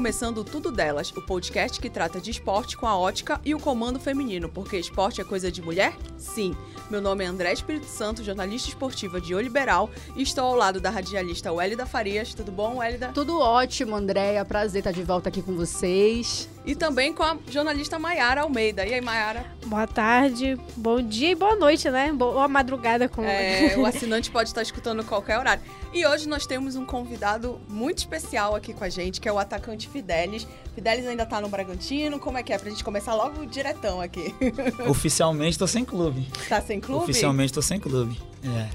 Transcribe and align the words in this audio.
começando 0.00 0.42
Tudo 0.42 0.72
Delas, 0.72 1.12
o 1.14 1.20
podcast 1.20 1.78
que 1.78 1.90
trata 1.90 2.18
de 2.18 2.30
esporte 2.30 2.74
com 2.74 2.86
a 2.86 2.96
ótica 2.96 3.38
e 3.44 3.54
o 3.54 3.60
comando 3.60 4.00
feminino, 4.00 4.48
porque 4.48 4.78
esporte 4.78 5.20
é 5.20 5.24
coisa 5.24 5.52
de 5.52 5.60
mulher? 5.60 5.92
Sim. 6.16 6.56
Meu 6.90 7.02
nome 7.02 7.22
é 7.22 7.26
André 7.26 7.52
Espírito 7.52 7.84
Santo, 7.84 8.24
jornalista 8.24 8.70
esportiva 8.70 9.20
de 9.20 9.34
O 9.34 9.40
Liberal, 9.40 9.90
e 10.16 10.22
estou 10.22 10.44
ao 10.44 10.56
lado 10.56 10.80
da 10.80 10.88
radialista 10.88 11.52
Wélida 11.52 11.84
Farias. 11.84 12.32
Tudo 12.32 12.50
bom, 12.50 12.78
Wélida? 12.78 13.08
Tudo 13.12 13.38
ótimo, 13.38 13.94
Andréia. 13.94 14.42
Prazer 14.42 14.78
estar 14.78 14.90
de 14.90 15.02
volta 15.02 15.28
aqui 15.28 15.42
com 15.42 15.54
vocês. 15.54 16.48
E 16.64 16.74
também 16.74 17.12
com 17.12 17.22
a 17.22 17.36
jornalista 17.50 17.98
Maiara 17.98 18.40
Almeida. 18.40 18.86
E 18.86 18.94
aí, 18.94 19.00
Maiara? 19.02 19.44
Boa 19.66 19.86
tarde, 19.86 20.58
bom 20.76 21.02
dia 21.02 21.32
e 21.32 21.34
boa 21.34 21.56
noite, 21.56 21.90
né? 21.90 22.10
Boa 22.10 22.48
madrugada 22.48 23.06
com 23.06 23.22
É, 23.22 23.74
o 23.76 23.84
assinante 23.84 24.30
pode 24.30 24.48
estar 24.48 24.62
escutando 24.62 25.04
qualquer 25.04 25.38
horário. 25.38 25.62
E 25.92 26.06
hoje 26.06 26.28
nós 26.28 26.46
temos 26.46 26.76
um 26.76 26.84
convidado 26.84 27.60
muito 27.68 27.98
especial 27.98 28.54
aqui 28.54 28.72
com 28.72 28.84
a 28.84 28.88
gente, 28.88 29.20
que 29.20 29.28
é 29.28 29.32
o 29.32 29.38
atacante 29.38 29.88
Fidelis. 29.88 30.46
Fidelis 30.72 31.04
ainda 31.04 31.26
tá 31.26 31.40
no 31.40 31.48
Bragantino. 31.48 32.20
Como 32.20 32.38
é 32.38 32.44
que 32.44 32.52
é? 32.52 32.58
Pra 32.58 32.70
gente 32.70 32.84
começar 32.84 33.12
logo 33.14 33.44
diretão 33.44 34.00
aqui. 34.00 34.32
Oficialmente 34.88 35.58
tô 35.58 35.66
sem 35.66 35.84
clube. 35.84 36.28
Tá 36.48 36.60
sem 36.60 36.78
clube? 36.78 37.02
Oficialmente 37.02 37.52
tô 37.52 37.60
sem 37.60 37.80
clube. 37.80 38.16
É. 38.44 38.68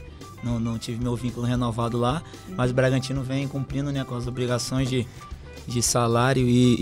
Não, 0.44 0.60
não 0.60 0.78
tive 0.78 1.02
meu 1.02 1.16
vínculo 1.16 1.46
renovado 1.46 1.98
lá, 1.98 2.22
mas 2.50 2.70
o 2.70 2.74
Bragantino 2.74 3.24
vem 3.24 3.48
cumprindo 3.48 3.91
né, 3.91 4.04
com 4.04 4.13
as 4.13 4.27
obrigações 4.27 4.88
de, 4.88 5.08
de 5.66 5.82
salário 5.82 6.46
e, 6.48 6.76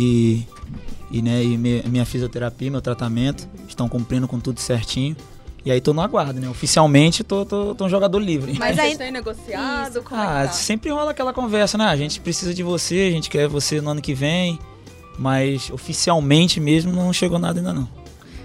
e, 1.11 1.17
e, 1.19 1.21
né, 1.21 1.43
e 1.43 1.57
minha 1.57 2.05
fisioterapia, 2.05 2.71
meu 2.71 2.81
tratamento. 2.81 3.47
Estão 3.67 3.87
cumprindo 3.87 4.27
com 4.27 4.39
tudo 4.39 4.59
certinho. 4.59 5.15
E 5.65 5.71
aí 5.71 5.79
tô 5.79 5.93
no 5.93 6.01
aguardo, 6.01 6.39
né? 6.39 6.49
Oficialmente 6.49 7.23
tô, 7.23 7.45
tô, 7.45 7.73
tô 7.73 7.85
um 7.85 7.89
jogador 7.89 8.19
livre. 8.19 8.53
Mas 8.59 8.77
aí- 8.77 8.97
têm 8.97 9.11
negociado? 9.11 10.03
Como 10.03 10.19
Ah, 10.19 10.43
é 10.43 10.47
tá? 10.47 10.51
sempre 10.51 10.89
rola 10.89 11.11
aquela 11.11 11.31
conversa, 11.33 11.77
né? 11.77 11.85
A 11.85 11.95
gente 11.95 12.19
precisa 12.19 12.53
de 12.53 12.61
você, 12.63 13.07
a 13.09 13.11
gente 13.11 13.29
quer 13.29 13.47
você 13.47 13.79
no 13.79 13.89
ano 13.91 14.01
que 14.01 14.13
vem, 14.13 14.59
mas 15.17 15.69
oficialmente 15.69 16.59
mesmo 16.59 16.91
não 16.91 17.13
chegou 17.13 17.39
nada 17.39 17.59
ainda 17.59 17.71
não. 17.73 17.87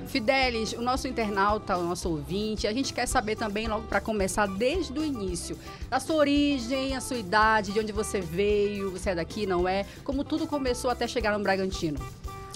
Fidelis, 0.06 0.72
o 0.72 0.80
nosso 0.80 1.06
internauta, 1.06 1.76
o 1.76 1.82
nosso 1.84 2.08
ouvinte, 2.08 2.66
a 2.66 2.72
gente 2.72 2.94
quer 2.94 3.04
saber 3.06 3.36
também, 3.36 3.66
logo 3.68 3.82
para 3.88 4.00
começar, 4.00 4.46
desde 4.46 4.98
o 4.98 5.04
início, 5.04 5.58
da 5.90 6.00
sua 6.00 6.16
origem, 6.16 6.96
a 6.96 7.00
sua 7.00 7.18
idade, 7.18 7.72
de 7.72 7.80
onde 7.80 7.92
você 7.92 8.18
veio, 8.20 8.90
você 8.90 9.10
é 9.10 9.14
daqui, 9.16 9.44
não 9.44 9.68
é? 9.68 9.84
Como 10.04 10.24
tudo 10.24 10.46
começou 10.46 10.90
até 10.90 11.06
chegar 11.06 11.36
no 11.36 11.42
Bragantino. 11.44 11.98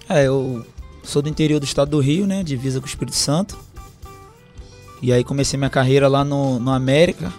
É, 0.09 0.27
eu 0.27 0.65
sou 1.03 1.21
do 1.21 1.29
interior 1.29 1.61
do 1.61 1.65
estado 1.65 1.91
do 1.91 2.01
Rio, 2.01 2.27
né? 2.27 2.43
Divisa 2.43 2.81
com 2.81 2.87
o 2.87 2.89
Espírito 2.89 3.17
Santo. 3.17 3.59
E 5.03 5.13
aí 5.13 5.25
comecei 5.25 5.59
minha 5.59 5.69
carreira 5.71 6.07
lá 6.09 6.25
no, 6.25 6.59
no 6.61 6.71
América, 6.71 7.33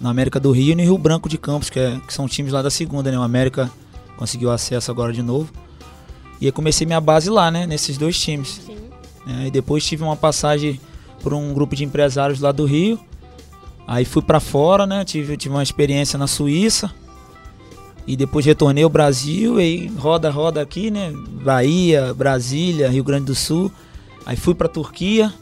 no 0.00 0.08
América 0.08 0.38
do 0.38 0.52
Rio 0.52 0.72
e 0.72 0.74
no 0.76 0.82
Rio 0.82 0.96
Branco 0.96 1.28
de 1.28 1.36
Campos, 1.36 1.68
que, 1.68 1.80
é- 1.80 2.00
que 2.06 2.14
são 2.14 2.28
times 2.28 2.52
lá 2.52 2.62
da 2.62 2.70
segunda, 2.70 3.10
né? 3.10 3.18
O 3.18 3.22
América 3.22 3.70
conseguiu 4.16 4.50
acesso 4.52 4.90
agora 4.90 5.12
de 5.12 5.22
novo. 5.22 5.50
E 6.40 6.46
aí 6.46 6.52
comecei 6.52 6.86
minha 6.86 7.00
base 7.00 7.28
lá, 7.28 7.50
né? 7.50 7.66
Nesses 7.66 7.98
dois 7.98 8.18
times. 8.18 8.60
Sim. 8.64 8.76
né? 9.26 9.46
E 9.48 9.50
depois 9.50 9.84
tive 9.84 10.04
uma 10.04 10.16
passagem 10.16 10.80
por 11.22 11.34
um 11.34 11.52
grupo 11.52 11.74
de 11.74 11.82
empresários 11.84 12.40
lá 12.40 12.52
do 12.52 12.64
Rio. 12.64 13.00
Aí 13.88 14.04
fui 14.04 14.22
pra 14.22 14.38
fora, 14.38 14.86
né? 14.86 15.04
Tive, 15.04 15.36
tive 15.36 15.54
uma 15.54 15.62
experiência 15.62 16.16
na 16.18 16.26
Suíça. 16.28 16.92
E 18.06 18.16
depois 18.16 18.46
retornei 18.46 18.84
ao 18.84 18.90
Brasil, 18.90 19.60
e 19.60 19.88
roda, 19.98 20.30
roda 20.30 20.62
aqui, 20.62 20.90
né? 20.92 21.12
Bahia, 21.42 22.14
Brasília, 22.14 22.88
Rio 22.88 23.02
Grande 23.02 23.24
do 23.26 23.34
Sul. 23.34 23.72
Aí 24.24 24.36
fui 24.36 24.54
pra 24.54 24.68
Turquia. 24.68 25.32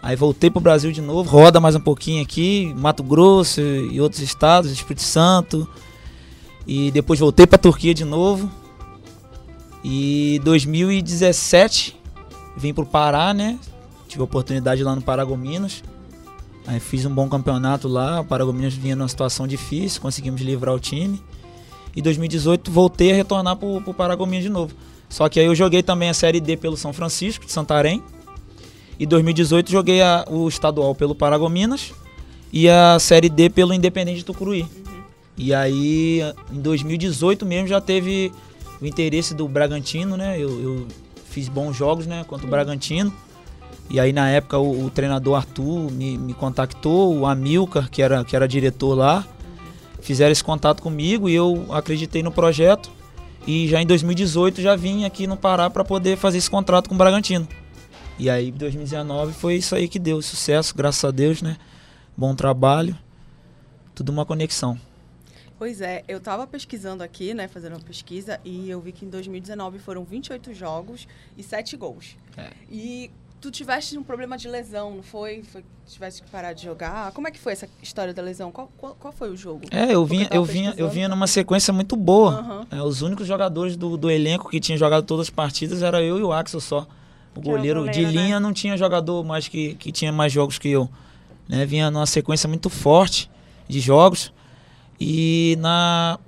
Aí 0.00 0.14
voltei 0.14 0.48
pro 0.48 0.60
Brasil 0.60 0.92
de 0.92 1.00
novo, 1.00 1.28
roda 1.28 1.58
mais 1.58 1.74
um 1.74 1.80
pouquinho 1.80 2.22
aqui, 2.22 2.72
Mato 2.76 3.02
Grosso 3.02 3.60
e 3.60 4.00
outros 4.00 4.22
estados, 4.22 4.70
Espírito 4.70 5.02
Santo. 5.02 5.68
E 6.66 6.90
depois 6.90 7.18
voltei 7.18 7.46
pra 7.46 7.58
Turquia 7.58 7.92
de 7.92 8.04
novo. 8.04 8.50
E 9.82 10.40
2017 10.44 11.96
vim 12.56 12.72
pro 12.72 12.86
Pará, 12.86 13.34
né? 13.34 13.58
Tive 14.06 14.20
a 14.20 14.24
oportunidade 14.24 14.84
lá 14.84 14.94
no 14.94 15.02
Paragominas. 15.02 15.82
Aí 16.66 16.78
fiz 16.78 17.04
um 17.04 17.14
bom 17.14 17.28
campeonato 17.28 17.88
lá. 17.88 18.20
O 18.20 18.24
Paragominas 18.24 18.74
vinha 18.74 18.94
numa 18.94 19.08
situação 19.08 19.46
difícil, 19.46 20.00
conseguimos 20.00 20.40
livrar 20.40 20.74
o 20.74 20.78
time. 20.78 21.20
E 21.96 22.02
2018 22.02 22.70
voltei 22.70 23.12
a 23.12 23.14
retornar 23.14 23.56
pro, 23.56 23.80
pro 23.80 23.94
Paragominas 23.94 24.44
de 24.44 24.50
novo. 24.50 24.74
Só 25.08 25.28
que 25.28 25.40
aí 25.40 25.46
eu 25.46 25.54
joguei 25.54 25.82
também 25.82 26.10
a 26.10 26.14
Série 26.14 26.40
D 26.40 26.56
pelo 26.56 26.76
São 26.76 26.92
Francisco 26.92 27.46
de 27.46 27.52
Santarém. 27.52 28.02
E 28.98 29.06
2018 29.06 29.70
joguei 29.70 30.02
a- 30.02 30.24
o 30.28 30.48
estadual 30.48 30.94
pelo 30.94 31.14
Paragominas 31.14 31.92
e 32.52 32.68
a 32.68 32.98
Série 32.98 33.28
D 33.28 33.48
pelo 33.48 33.72
Independente 33.72 34.18
de 34.18 34.24
Tucuruí. 34.24 34.66
E 35.36 35.54
aí, 35.54 36.20
em 36.52 36.60
2018 36.60 37.46
mesmo, 37.46 37.68
já 37.68 37.80
teve 37.80 38.32
o 38.80 38.86
interesse 38.86 39.34
do 39.34 39.46
Bragantino, 39.46 40.16
né? 40.16 40.36
Eu, 40.36 40.48
eu 40.62 40.86
fiz 41.30 41.48
bons 41.48 41.76
jogos, 41.76 42.06
né? 42.06 42.24
Contra 42.26 42.46
o 42.46 42.50
Bragantino. 42.50 43.12
E 43.88 44.00
aí, 44.00 44.12
na 44.12 44.28
época, 44.28 44.58
o, 44.58 44.86
o 44.86 44.90
treinador 44.90 45.36
Arthur 45.36 45.90
me, 45.92 46.18
me 46.18 46.34
contactou, 46.34 47.16
o 47.16 47.24
Amilcar, 47.26 47.88
que 47.88 48.02
era, 48.02 48.24
que 48.24 48.34
era 48.34 48.48
diretor 48.48 48.94
lá, 48.94 49.24
fizeram 50.02 50.32
esse 50.32 50.42
contato 50.42 50.82
comigo 50.82 51.28
e 51.28 51.34
eu 51.34 51.66
acreditei 51.70 52.22
no 52.22 52.32
projeto. 52.32 52.90
E 53.46 53.68
já 53.68 53.80
em 53.80 53.86
2018 53.86 54.60
já 54.60 54.74
vim 54.74 55.04
aqui 55.04 55.26
no 55.26 55.36
Pará 55.36 55.70
para 55.70 55.84
poder 55.84 56.16
fazer 56.16 56.38
esse 56.38 56.50
contrato 56.50 56.88
com 56.88 56.94
o 56.96 56.98
Bragantino. 56.98 57.46
E 58.18 58.28
aí, 58.28 58.50
2019 58.50 59.32
foi 59.32 59.56
isso 59.56 59.74
aí 59.74 59.88
que 59.88 59.98
deu 59.98 60.20
sucesso, 60.20 60.74
graças 60.74 61.04
a 61.04 61.10
Deus, 61.10 61.40
né? 61.40 61.56
Bom 62.16 62.34
trabalho, 62.34 62.96
tudo 63.94 64.10
uma 64.10 64.26
conexão. 64.26 64.78
Pois 65.58 65.80
é, 65.80 66.04
eu 66.06 66.20
tava 66.20 66.46
pesquisando 66.46 67.02
aqui, 67.02 67.34
né, 67.34 67.48
fazendo 67.48 67.72
uma 67.72 67.80
pesquisa, 67.80 68.40
e 68.44 68.70
eu 68.70 68.80
vi 68.80 68.92
que 68.92 69.04
em 69.04 69.10
2019 69.10 69.80
foram 69.80 70.04
28 70.04 70.54
jogos 70.54 71.08
e 71.36 71.42
7 71.42 71.76
gols. 71.76 72.16
É. 72.36 72.50
E 72.70 73.10
tu 73.40 73.50
tiveste 73.50 73.96
um 73.98 74.02
problema 74.02 74.36
de 74.36 74.48
lesão, 74.48 74.96
não 74.96 75.02
foi? 75.02 75.42
foi 75.42 75.64
tiveste 75.86 76.22
que 76.22 76.30
parar 76.30 76.52
de 76.52 76.62
jogar? 76.62 77.12
Como 77.12 77.26
é 77.26 77.30
que 77.30 77.38
foi 77.38 77.52
essa 77.52 77.68
história 77.82 78.12
da 78.12 78.22
lesão? 78.22 78.52
Qual, 78.52 78.70
qual, 78.76 78.94
qual 78.94 79.12
foi 79.12 79.30
o 79.30 79.36
jogo? 79.36 79.62
É, 79.70 79.94
eu 79.94 80.04
vinha, 80.04 80.24
tava 80.24 80.36
eu 80.36 80.44
vinha, 80.44 80.74
eu 80.76 80.88
vinha 80.88 81.08
numa 81.08 81.26
sequência 81.26 81.72
muito 81.72 81.96
boa. 81.96 82.32
Aham. 82.32 82.66
É, 82.70 82.82
os 82.82 83.02
únicos 83.02 83.26
jogadores 83.26 83.76
do, 83.76 83.96
do 83.96 84.10
elenco 84.10 84.50
que 84.50 84.60
tinham 84.60 84.76
jogado 84.76 85.04
todas 85.04 85.26
as 85.26 85.30
partidas 85.30 85.82
era 85.82 86.02
eu 86.02 86.18
e 86.18 86.22
o 86.22 86.32
Axel 86.32 86.60
só. 86.60 86.86
O 87.38 87.40
goleiro 87.40 87.88
de 87.88 88.02
né? 88.02 88.10
linha 88.10 88.40
não 88.40 88.52
tinha 88.52 88.76
jogador 88.76 89.24
mais 89.24 89.46
que, 89.46 89.74
que 89.74 89.92
tinha 89.92 90.10
mais 90.10 90.32
jogos 90.32 90.58
que 90.58 90.68
eu. 90.68 90.90
Né? 91.48 91.64
Vinha 91.64 91.90
numa 91.90 92.06
sequência 92.06 92.48
muito 92.48 92.68
forte 92.68 93.30
de 93.68 93.78
jogos. 93.78 94.32
E 95.00 95.56
na, 95.60 96.18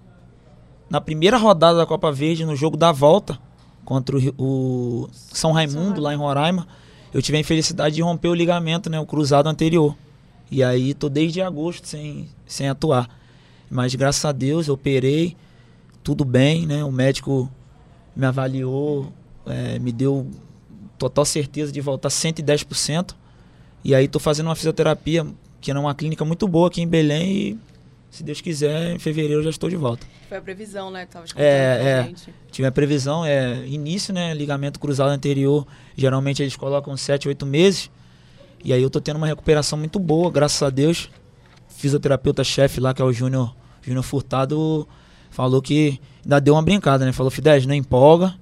na 0.88 1.00
primeira 1.00 1.36
rodada 1.36 1.78
da 1.78 1.86
Copa 1.86 2.12
Verde, 2.12 2.44
no 2.44 2.54
jogo 2.54 2.76
da 2.76 2.92
volta, 2.92 3.38
contra 3.84 4.16
o, 4.16 4.34
o 4.38 5.10
São 5.12 5.50
Raimundo, 5.50 6.00
lá 6.00 6.14
em 6.14 6.16
Roraima, 6.16 6.68
eu 7.12 7.20
tive 7.20 7.38
a 7.38 7.40
infelicidade 7.40 7.96
de 7.96 8.02
romper 8.02 8.28
o 8.28 8.34
ligamento, 8.34 8.88
né? 8.88 9.00
O 9.00 9.04
cruzado 9.04 9.48
anterior. 9.48 9.96
E 10.48 10.62
aí 10.62 10.94
tô 10.94 11.08
desde 11.08 11.42
agosto 11.42 11.88
sem, 11.88 12.28
sem 12.46 12.68
atuar. 12.68 13.08
Mas 13.68 13.94
graças 13.96 14.24
a 14.24 14.30
Deus 14.30 14.68
eu 14.68 14.74
operei, 14.74 15.36
tudo 16.04 16.24
bem, 16.24 16.66
né? 16.66 16.84
O 16.84 16.92
médico 16.92 17.50
me 18.14 18.26
avaliou, 18.26 19.12
é, 19.46 19.78
me 19.80 19.90
deu 19.90 20.28
total 21.00 21.24
certeza 21.24 21.72
de 21.72 21.80
voltar 21.80 22.10
110%. 22.10 23.14
E 23.82 23.94
aí 23.94 24.06
tô 24.06 24.18
fazendo 24.18 24.46
uma 24.46 24.54
fisioterapia, 24.54 25.26
que 25.60 25.70
era 25.70 25.80
uma 25.80 25.94
clínica 25.94 26.24
muito 26.24 26.46
boa 26.46 26.68
aqui 26.68 26.82
em 26.82 26.86
Belém 26.86 27.32
e 27.32 27.58
se 28.10 28.22
Deus 28.22 28.40
quiser, 28.40 28.92
em 28.92 28.98
fevereiro 28.98 29.40
eu 29.40 29.44
já 29.44 29.50
estou 29.50 29.70
de 29.70 29.76
volta. 29.76 30.06
Foi 30.28 30.36
a 30.36 30.42
previsão, 30.42 30.90
né, 30.90 31.06
que 31.06 31.12
tava 31.12 31.24
É, 31.36 32.06
é. 32.08 32.12
Tive 32.50 32.68
a 32.68 32.72
previsão, 32.72 33.24
é 33.24 33.66
início, 33.66 34.12
né? 34.12 34.34
Ligamento 34.34 34.78
cruzado 34.78 35.10
anterior. 35.10 35.66
Geralmente 35.96 36.42
eles 36.42 36.56
colocam 36.56 36.96
7, 36.96 37.28
8 37.28 37.46
meses. 37.46 37.90
E 38.62 38.72
aí 38.72 38.82
eu 38.82 38.90
tô 38.90 39.00
tendo 39.00 39.16
uma 39.16 39.26
recuperação 39.26 39.78
muito 39.78 39.98
boa, 39.98 40.30
graças 40.30 40.60
a 40.62 40.70
Deus. 40.70 41.08
Fisioterapeuta-chefe 41.68 42.80
lá, 42.80 42.92
que 42.92 43.00
é 43.00 43.04
o 43.04 43.12
Júnior 43.12 43.54
Júnior 43.80 44.02
Furtado, 44.02 44.86
falou 45.30 45.62
que 45.62 46.00
ainda 46.22 46.40
deu 46.40 46.54
uma 46.54 46.62
brincada, 46.62 47.04
né? 47.06 47.12
Falou, 47.12 47.30
Fidesz, 47.30 47.64
não 47.64 47.74
empolga, 47.74 48.34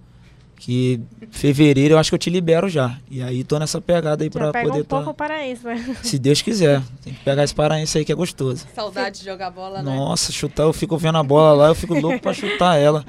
que 0.58 1.00
fevereiro 1.30 1.94
eu 1.94 1.98
acho 1.98 2.10
que 2.10 2.14
eu 2.14 2.18
te 2.18 2.28
libero 2.28 2.68
já. 2.68 2.98
E 3.08 3.22
aí 3.22 3.44
tô 3.44 3.58
nessa 3.58 3.80
pegada 3.80 4.24
aí 4.24 4.30
Já 4.32 4.38
pra 4.38 4.52
pega 4.52 4.68
poder 4.68 4.80
um 4.82 4.84
pouco 4.84 5.06
tá, 5.06 5.14
para 5.14 5.46
isso, 5.46 5.66
né? 5.66 5.96
Se 6.02 6.18
Deus 6.18 6.42
quiser. 6.42 6.82
Tem 7.02 7.14
que 7.14 7.20
pegar 7.24 7.44
esse 7.44 7.54
paraense 7.54 7.96
aí 7.96 8.04
que 8.04 8.10
é 8.12 8.14
gostoso. 8.14 8.66
Saudade 8.74 9.20
de 9.20 9.24
jogar 9.24 9.50
bola, 9.50 9.82
né? 9.82 9.94
Nossa, 9.94 10.32
chutar, 10.32 10.64
eu 10.64 10.72
fico 10.72 10.98
vendo 10.98 11.16
a 11.16 11.22
bola 11.22 11.52
lá, 11.54 11.68
eu 11.68 11.74
fico 11.74 11.94
louco 11.98 12.20
pra 12.20 12.34
chutar 12.34 12.76
ela. 12.76 13.04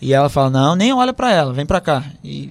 E 0.00 0.12
ela 0.12 0.28
fala: 0.28 0.50
"Não, 0.50 0.76
nem 0.76 0.92
olha 0.92 1.12
pra 1.14 1.32
ela, 1.32 1.52
vem 1.52 1.64
pra 1.64 1.80
cá". 1.80 2.04
E 2.22 2.50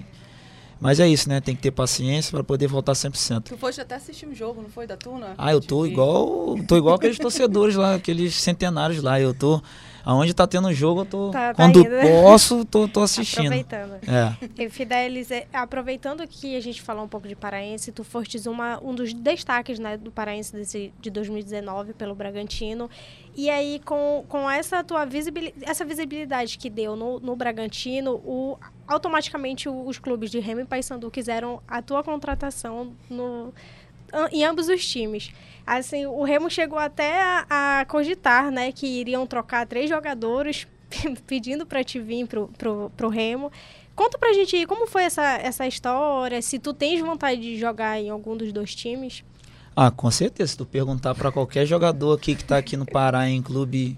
Mas 0.80 1.00
é 1.00 1.08
isso, 1.08 1.30
né? 1.30 1.40
Tem 1.40 1.56
que 1.56 1.62
ter 1.62 1.70
paciência 1.70 2.32
para 2.32 2.44
poder 2.44 2.66
voltar 2.66 2.94
100%. 2.94 3.44
Tu 3.44 3.58
foste 3.58 3.80
até 3.80 3.94
assistir 3.96 4.26
um 4.26 4.34
jogo, 4.34 4.64
não 4.64 4.70
foi, 4.70 4.88
da 4.88 4.98
Tuna? 4.98 5.36
Ah, 5.38 5.52
eu 5.52 5.62
tô 5.62 5.86
igual, 5.86 6.56
tô 6.68 6.76
igual 6.76 6.96
aqueles 6.96 7.20
torcedores 7.20 7.76
lá, 7.76 7.94
aqueles 7.94 8.34
centenários 8.34 9.04
lá. 9.04 9.20
Eu 9.22 9.36
tô 9.36 9.62
aonde 10.04 10.34
tá 10.34 10.46
tendo 10.48 10.72
jogo, 10.74 11.02
eu 11.02 11.06
tô 11.06 11.30
Tá- 11.32 11.54
tá 11.54 11.54
quando 11.54 11.80
indo, 11.80 11.90
posso, 12.24 12.66
tô, 12.66 12.88
tô 12.88 13.02
assistindo. 13.04 13.46
Aproveitando. 13.48 13.94
É. 14.08 14.64
E 14.64 14.70
Fidelis, 14.70 15.32
é, 15.32 15.48
aproveitando 15.54 16.28
que 16.28 16.56
a 16.56 16.60
gente 16.62 16.82
falou 16.82 17.04
um 17.04 17.08
pouco 17.08 17.28
de 17.28 17.36
Paraense, 17.36 17.92
tu 17.92 18.04
fostes 18.04 18.46
uma, 18.46 18.80
um 18.84 18.94
dos 18.94 19.14
destaques 19.14 19.80
né, 19.80 19.98
do 19.98 20.12
Paraense 20.12 20.54
desse, 20.54 20.94
de 21.00 21.10
2019 21.10 21.94
pelo 21.94 22.16
Bragantino. 22.16 22.90
E 23.36 23.50
aí, 23.50 23.80
com, 23.86 24.26
com 24.28 24.50
essa 24.50 24.84
tua 24.84 25.06
visibilidade, 25.06 25.64
essa 25.66 25.86
visibilidade 25.86 26.58
que 26.58 26.70
deu 26.70 26.96
no, 26.96 27.20
no 27.20 27.36
Bragantino, 27.36 28.16
o, 28.26 28.58
automaticamente 28.88 29.70
os 29.70 29.98
clubes 29.98 30.30
de 30.30 30.40
Remo 30.40 30.62
e 30.62 30.66
Paysandu 30.66 31.10
quiseram 31.10 31.62
a 31.68 31.82
tua 31.82 32.04
contratação 32.04 32.92
no, 33.10 33.54
em 34.32 34.44
ambos 34.44 34.68
os 34.68 34.86
times. 34.86 35.32
Assim, 35.66 36.06
o 36.06 36.24
Remo 36.24 36.50
chegou 36.50 36.80
até 36.80 37.22
a, 37.22 37.80
a 37.80 37.86
cogitar, 37.86 38.52
né, 38.52 38.72
que 38.72 38.88
iriam 38.88 39.26
trocar 39.28 39.66
três 39.66 39.90
jogadores 39.90 40.68
pedindo 41.28 41.66
para 41.66 41.84
te 41.84 42.00
vir 42.00 42.28
pro, 42.28 42.48
pro, 42.58 42.92
pro 42.96 43.10
Remo. 43.10 43.52
Conta 43.96 44.18
pra 44.18 44.34
gente 44.34 44.56
aí 44.56 44.66
como 44.66 44.88
foi 44.88 45.04
essa, 45.04 45.38
essa 45.38 45.68
história, 45.68 46.42
se 46.42 46.58
tu 46.58 46.74
tens 46.74 47.02
vontade 47.02 47.42
de 47.42 47.58
jogar 47.58 48.00
em 48.00 48.10
algum 48.10 48.36
dos 48.36 48.52
dois 48.52 48.74
times. 48.74 49.24
Ah, 49.76 49.92
com 49.92 50.10
certeza. 50.12 50.52
Se 50.52 50.58
tu 50.58 50.66
perguntar 50.66 51.16
para 51.16 51.32
qualquer 51.32 51.66
jogador 51.66 52.16
aqui 52.16 52.36
que 52.36 52.44
tá 52.44 52.58
aqui 52.58 52.76
no 52.76 52.86
Pará 52.86 53.30
em 53.30 53.42
clube 53.42 53.98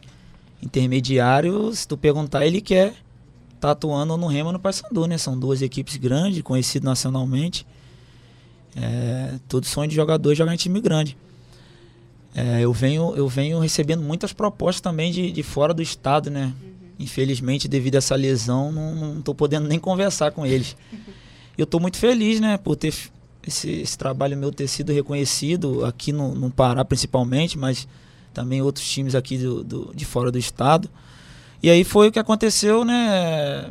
intermediário, 0.61 1.73
se 1.73 1.87
tu 1.87 1.97
perguntar, 1.97 2.45
ele 2.45 2.61
quer 2.61 2.93
tá 3.59 3.71
atuando 3.71 4.17
no 4.17 4.27
Remo 4.27 4.51
no 4.51 4.59
Paysandu, 4.59 5.07
né? 5.07 5.17
São 5.17 5.39
duas 5.39 5.61
equipes 5.61 5.95
grandes, 5.95 6.41
conhecidas 6.41 6.85
nacionalmente. 6.85 7.65
É, 8.75 9.35
todo 9.47 9.65
sonho 9.65 9.89
de 9.89 9.95
jogador 9.95 10.33
é 10.33 10.35
jogar 10.35 10.53
em 10.53 10.57
time 10.57 10.81
grande. 10.81 11.17
É, 12.35 12.61
eu, 12.61 12.73
venho, 12.73 13.13
eu 13.15 13.27
venho 13.27 13.59
recebendo 13.59 14.01
muitas 14.01 14.33
propostas 14.33 14.81
também 14.81 15.11
de, 15.11 15.31
de 15.31 15.43
fora 15.43 15.73
do 15.73 15.81
estado, 15.81 16.29
né? 16.31 16.51
Infelizmente, 16.99 17.67
devido 17.67 17.95
a 17.95 17.97
essa 17.99 18.15
lesão, 18.15 18.71
não, 18.71 19.21
tô 19.21 19.35
podendo 19.35 19.67
nem 19.67 19.77
conversar 19.79 20.31
com 20.31 20.45
eles. 20.45 20.75
Eu 21.57 21.65
tô 21.67 21.79
muito 21.79 21.97
feliz, 21.97 22.39
né, 22.39 22.57
por 22.57 22.75
ter 22.75 22.93
esse, 23.45 23.69
esse 23.69 23.97
trabalho 23.97 24.35
meu 24.37 24.51
ter 24.51 24.67
sido 24.67 24.91
reconhecido 24.91 25.85
aqui 25.85 26.11
no, 26.11 26.33
no 26.33 26.49
Pará 26.49 26.83
principalmente, 26.83 27.57
mas 27.57 27.87
também 28.33 28.61
outros 28.61 28.87
times 28.89 29.13
aqui 29.13 29.37
do, 29.37 29.63
do- 29.63 29.91
de 29.93 30.05
fora 30.05 30.31
do 30.31 30.37
estado. 30.39 30.89
E 31.61 31.69
aí 31.69 31.83
foi 31.83 32.07
o 32.07 32.11
que 32.11 32.17
aconteceu, 32.19 32.83
né? 32.83 33.69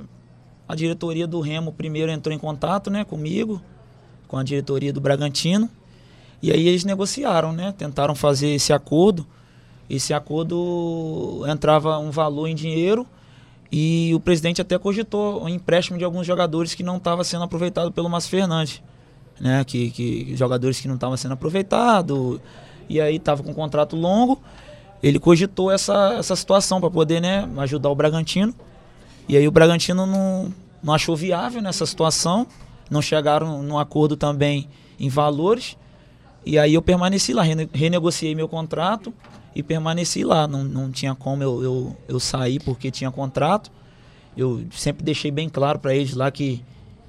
A 0.68 0.74
diretoria 0.76 1.26
do 1.26 1.40
Remo 1.40 1.72
primeiro 1.72 2.12
entrou 2.12 2.34
em 2.34 2.38
contato, 2.38 2.90
né, 2.90 3.04
comigo, 3.04 3.60
com 4.28 4.36
a 4.36 4.42
diretoria 4.44 4.92
do 4.92 5.00
Bragantino. 5.00 5.68
E 6.42 6.50
aí 6.50 6.66
eles 6.66 6.84
negociaram, 6.84 7.52
né? 7.52 7.72
Tentaram 7.78 8.14
fazer 8.14 8.48
esse 8.48 8.72
acordo. 8.72 9.24
Esse 9.88 10.12
acordo 10.12 11.44
entrava 11.46 11.98
um 11.98 12.10
valor 12.10 12.48
em 12.48 12.54
dinheiro 12.54 13.06
e 13.70 14.12
o 14.14 14.20
presidente 14.20 14.60
até 14.60 14.76
cogitou 14.78 15.42
um 15.42 15.48
empréstimo 15.48 15.96
de 15.96 16.04
alguns 16.04 16.26
jogadores 16.26 16.74
que 16.74 16.82
não 16.82 16.96
estava 16.96 17.24
sendo 17.24 17.44
aproveitado 17.44 17.92
pelo 17.92 18.08
Márcio 18.08 18.30
Fernandes, 18.30 18.82
né? 19.40 19.64
Que, 19.64 19.90
que 19.90 20.36
jogadores 20.36 20.80
que 20.80 20.88
não 20.88 20.96
estavam 20.96 21.16
sendo 21.16 21.32
aproveitados 21.32 22.40
e 22.88 23.00
aí 23.00 23.16
estava 23.16 23.42
com 23.42 23.50
um 23.50 23.54
contrato 23.54 23.96
longo. 23.96 24.40
Ele 25.02 25.18
cogitou 25.18 25.70
essa, 25.70 26.14
essa 26.14 26.36
situação 26.36 26.80
para 26.80 26.90
poder, 26.90 27.20
né, 27.20 27.48
ajudar 27.58 27.90
o 27.90 27.94
Bragantino. 27.94 28.54
E 29.28 29.36
aí 29.36 29.48
o 29.48 29.50
Bragantino 29.50 30.06
não, 30.06 30.52
não 30.82 30.94
achou 30.94 31.16
viável 31.16 31.60
nessa 31.62 31.86
situação, 31.86 32.46
não 32.90 33.02
chegaram 33.02 33.62
num 33.62 33.78
acordo 33.78 34.16
também 34.16 34.68
em 35.00 35.08
valores. 35.08 35.76
E 36.44 36.58
aí 36.58 36.74
eu 36.74 36.82
permaneci 36.82 37.32
lá, 37.32 37.42
rene- 37.42 37.68
renegociei 37.72 38.34
meu 38.34 38.48
contrato 38.48 39.12
e 39.54 39.62
permaneci 39.62 40.24
lá. 40.24 40.46
Não, 40.48 40.64
não 40.64 40.90
tinha 40.90 41.14
como 41.14 41.42
eu, 41.42 41.62
eu, 41.62 41.96
eu 42.08 42.20
sair 42.20 42.60
porque 42.60 42.90
tinha 42.90 43.10
contrato. 43.10 43.70
Eu 44.36 44.64
sempre 44.72 45.04
deixei 45.04 45.30
bem 45.30 45.48
claro 45.48 45.78
para 45.78 45.94
eles 45.94 46.14
lá 46.14 46.30
que, 46.30 46.62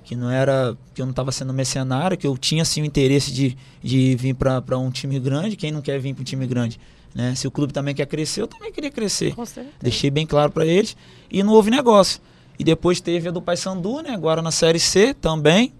que 0.03 0.15
não 0.15 0.29
era 0.29 0.77
que 0.93 1.01
eu 1.01 1.05
não 1.05 1.11
estava 1.11 1.31
sendo 1.31 1.53
mercenário, 1.53 2.17
que 2.17 2.27
eu 2.27 2.37
tinha 2.37 2.63
sim 2.65 2.81
o 2.81 2.85
interesse 2.85 3.31
de, 3.31 3.57
de 3.81 4.15
vir 4.15 4.35
para 4.35 4.77
um 4.77 4.91
time 4.91 5.19
grande. 5.19 5.55
Quem 5.55 5.71
não 5.71 5.81
quer 5.81 5.99
vir 5.99 6.13
para 6.13 6.21
um 6.21 6.25
time 6.25 6.45
grande? 6.45 6.79
Né? 7.15 7.33
Se 7.35 7.47
o 7.47 7.51
clube 7.51 7.71
também 7.71 7.93
quer 7.95 8.07
crescer, 8.07 8.41
eu 8.41 8.47
também 8.47 8.71
queria 8.71 8.91
crescer. 8.91 9.33
Deixei 9.81 10.09
bem 10.09 10.25
claro 10.25 10.51
para 10.51 10.65
eles 10.65 10.97
e 11.31 11.41
não 11.43 11.53
houve 11.53 11.71
negócio. 11.71 12.19
E 12.59 12.63
depois 12.63 12.99
teve 12.99 13.29
a 13.29 13.31
do 13.31 13.41
Paysandu, 13.41 14.01
né? 14.01 14.11
Agora 14.11 14.41
na 14.41 14.51
Série 14.51 14.79
C 14.79 15.13
também. 15.13 15.73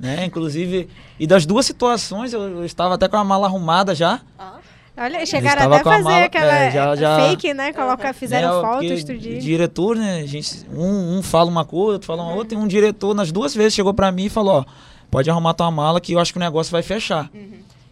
Né? 0.00 0.24
Inclusive, 0.24 0.88
e 1.18 1.26
das 1.26 1.44
duas 1.44 1.66
situações, 1.66 2.32
eu, 2.32 2.40
eu 2.40 2.64
estava 2.64 2.94
até 2.94 3.06
com 3.06 3.18
a 3.18 3.22
mala 3.22 3.46
arrumada 3.46 3.94
já. 3.94 4.18
Ah, 4.38 4.54
Olha, 4.96 5.24
chegaram 5.26 5.62
até 5.72 5.80
a 5.80 5.84
fazer 5.84 6.02
mala- 6.04 6.24
aquela 6.24 6.54
é, 6.58 6.70
já- 6.70 6.96
já- 6.96 7.16
fake, 7.28 7.52
né? 7.54 7.72
Colocar, 7.72 8.12
fizeram 8.14 8.56
né? 8.56 8.60
foto, 8.62 8.78
Porque 8.80 8.94
estudinho. 8.94 9.40
Diretor, 9.40 9.96
né? 9.96 10.26
Gente, 10.26 10.66
um, 10.74 11.18
um 11.18 11.22
fala 11.22 11.50
uma 11.50 11.64
coisa, 11.66 11.92
outro 11.92 12.06
fala 12.06 12.22
uma 12.22 12.34
outra. 12.34 12.56
E 12.58 12.60
um 12.60 12.66
diretor, 12.66 13.14
nas 13.14 13.30
duas 13.30 13.54
vezes, 13.54 13.74
chegou 13.74 13.92
para 13.94 14.10
mim 14.10 14.24
e 14.24 14.28
falou: 14.30 14.60
Ó, 14.60 14.64
pode 15.10 15.28
arrumar 15.30 15.52
tua 15.54 15.70
mala 15.70 16.00
que 16.00 16.12
eu 16.14 16.18
acho 16.18 16.32
que 16.32 16.38
o 16.38 16.40
negócio 16.40 16.72
vai 16.72 16.82
fechar. 16.82 17.30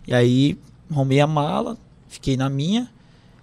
E 0.06 0.14
aí, 0.14 0.58
arrumei 0.90 1.20
a 1.20 1.26
mala, 1.26 1.76
fiquei 2.08 2.36
na 2.38 2.48
minha 2.48 2.88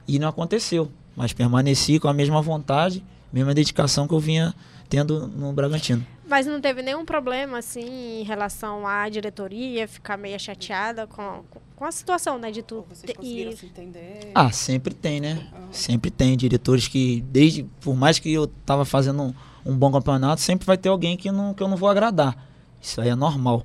e 0.08 0.18
não 0.20 0.28
aconteceu. 0.28 0.92
Mas 1.16 1.34
permaneci 1.34 2.00
com 2.00 2.08
a 2.08 2.14
mesma 2.14 2.42
vontade, 2.42 3.04
mesma 3.32 3.54
dedicação 3.54 4.08
que 4.08 4.14
eu 4.14 4.20
vinha 4.20 4.54
tendo 4.90 5.28
no 5.28 5.52
Bragantino. 5.54 6.06
Mas 6.27 6.45
não 6.48 6.60
teve 6.60 6.81
nenhum 6.81 7.06
problema, 7.06 7.60
assim, 7.60 8.22
em 8.22 8.24
relação 8.24 8.88
à 8.88 9.07
diretoria 9.10 9.88
ficar 9.88 10.18
meio 10.18 10.39
chateada 10.39 11.06
com, 11.06 11.44
com 11.75 11.86
a 11.86 11.92
situação, 11.92 12.39
né? 12.39 12.50
De 12.51 12.63
tu. 12.63 12.77
ou 12.77 12.88
vocês 12.89 13.13
conseguiram 13.16 13.51
e- 13.51 13.57
se 13.57 13.66
entender? 13.68 14.31
Ah, 14.33 14.51
sempre 14.51 14.94
tem, 14.94 15.19
né? 15.22 15.48
Sempre 15.72 16.10
tem 16.10 16.36
diretores 16.36 16.88
que, 16.88 17.22
desde, 17.30 17.63
por 17.81 17.95
mais 17.95 18.18
que 18.18 18.31
eu 18.33 18.48
tava 18.48 18.86
fazendo 18.86 19.22
um, 19.22 19.33
um 19.66 19.77
bom 19.77 19.92
campeonato, 19.92 20.42
sempre 20.42 20.66
vai 20.66 20.77
ter 20.77 20.89
alguém 20.89 21.16
que, 21.16 21.31
não, 21.31 21.54
que 21.54 21.62
eu 21.62 21.68
não 21.68 21.77
vou 21.77 21.89
agradar. 21.89 22.36
Isso 22.81 23.00
aí 23.00 23.10
é 23.10 23.16
normal. 23.16 23.63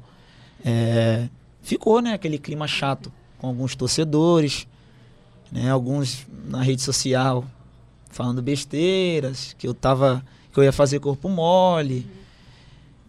É, 0.65 1.29
ficou, 1.63 2.01
né, 2.03 2.13
aquele 2.13 2.39
clima 2.39 2.67
chato 2.69 3.11
com 3.39 3.47
alguns 3.47 3.75
torcedores, 3.75 4.67
né, 5.51 5.71
alguns 5.71 6.27
na 6.45 6.63
rede 6.63 6.83
social 6.83 7.45
falando 8.11 8.43
besteiras, 8.43 9.55
que 9.57 9.67
eu 9.69 9.73
tava, 9.73 10.23
que 10.53 10.59
eu 10.59 10.65
ia 10.65 10.73
fazer 10.73 10.99
corpo 11.01 11.29
mole, 11.29 12.07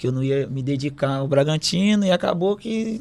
que 0.01 0.07
eu 0.07 0.11
não 0.11 0.23
ia 0.23 0.47
me 0.47 0.63
dedicar 0.63 1.17
ao 1.17 1.27
Bragantino 1.27 2.03
e 2.03 2.11
acabou 2.11 2.57
que 2.57 2.99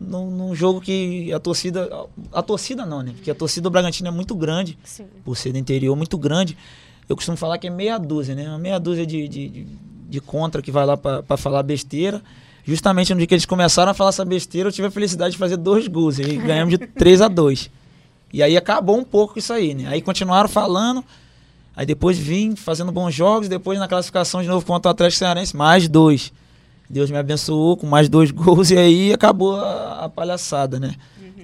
num, 0.00 0.28
num 0.28 0.56
jogo 0.56 0.80
que 0.80 1.32
a 1.32 1.38
torcida, 1.38 1.88
a 2.32 2.42
torcida 2.42 2.84
não, 2.84 3.00
né? 3.00 3.12
Porque 3.14 3.30
a 3.30 3.34
torcida 3.34 3.62
do 3.62 3.70
Bragantino 3.70 4.08
é 4.08 4.10
muito 4.10 4.34
grande, 4.34 4.76
Sim. 4.82 5.04
por 5.24 5.36
ser 5.36 5.52
do 5.52 5.58
interior, 5.58 5.94
muito 5.94 6.18
grande. 6.18 6.58
Eu 7.08 7.14
costumo 7.14 7.36
falar 7.36 7.58
que 7.58 7.68
é 7.68 7.70
meia 7.70 7.96
dúzia, 7.96 8.34
né? 8.34 8.48
Uma 8.48 8.58
meia 8.58 8.80
dúzia 8.80 9.06
de, 9.06 9.28
de, 9.28 9.66
de- 10.10 10.20
contra 10.20 10.60
que 10.60 10.72
vai 10.72 10.84
lá 10.84 10.96
para 10.96 11.36
falar 11.36 11.62
besteira. 11.62 12.20
Justamente 12.64 13.14
no 13.14 13.18
dia 13.18 13.26
que 13.28 13.34
eles 13.34 13.46
começaram 13.46 13.92
a 13.92 13.94
falar 13.94 14.08
essa 14.10 14.24
besteira, 14.24 14.68
eu 14.68 14.72
tive 14.72 14.88
a 14.88 14.90
felicidade 14.90 15.30
de 15.30 15.38
fazer 15.38 15.56
dois 15.56 15.86
gols. 15.86 16.18
E 16.18 16.24
ganhamos 16.38 16.76
de 16.76 16.78
3 16.88 17.20
a 17.22 17.28
2 17.28 17.70
E 18.32 18.42
aí 18.42 18.56
acabou 18.56 18.98
um 18.98 19.04
pouco 19.04 19.38
isso 19.38 19.52
aí, 19.52 19.74
né? 19.74 19.86
Aí 19.86 20.02
continuaram 20.02 20.48
falando. 20.48 21.04
Aí 21.76 21.84
depois 21.84 22.18
vim 22.18 22.56
fazendo 22.56 22.90
bons 22.90 23.14
jogos. 23.14 23.48
Depois 23.48 23.78
na 23.78 23.86
classificação 23.86 24.40
de 24.40 24.48
novo 24.48 24.64
contra 24.64 24.88
o 24.88 24.92
Atlético 24.92 25.18
Cearense, 25.18 25.54
mais 25.54 25.86
dois. 25.86 26.32
Deus 26.88 27.10
me 27.10 27.18
abençoou 27.18 27.76
com 27.76 27.86
mais 27.86 28.08
dois 28.08 28.30
gols. 28.32 28.70
E 28.70 28.78
aí 28.78 29.12
acabou 29.12 29.56
a, 29.56 30.04
a 30.04 30.08
palhaçada, 30.08 30.80
né? 30.80 30.94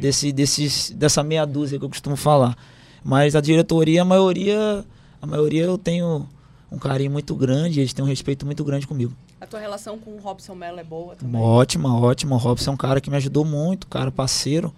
Desse, 0.01 0.33
desses, 0.33 0.91
dessa 0.91 1.23
meia 1.23 1.45
dúzia 1.45 1.79
que 1.79 1.85
eu 1.85 1.89
costumo 1.89 2.17
falar. 2.17 2.57
Mas 3.05 3.37
a 3.37 3.41
diretoria, 3.41 4.03
a 4.03 4.05
maioria, 4.05 4.85
a 5.21 5.27
maioria 5.27 5.65
eu 5.65 5.77
tenho 5.77 6.27
um 6.71 6.79
carinho 6.79 7.11
muito 7.11 7.35
grande. 7.35 7.81
Eles 7.81 7.93
têm 7.93 8.03
um 8.03 8.09
respeito 8.09 8.47
muito 8.47 8.65
grande 8.65 8.87
comigo. 8.87 9.13
A 9.39 9.47
tua 9.47 9.61
relação 9.61 9.99
com 9.99 10.13
o 10.13 10.19
Robson 10.19 10.55
Mello 10.55 10.81
é 10.81 10.85
boa 10.85 11.15
também? 11.15 11.41
Ótima, 11.41 11.95
ótima. 12.01 12.37
O 12.37 12.39
Robson 12.39 12.71
é 12.71 12.75
um 12.75 12.77
cara 12.77 13.01
que 13.01 13.11
me 13.11 13.17
ajudou 13.17 13.45
muito, 13.45 13.87
cara 13.87 14.11
parceiro, 14.11 14.73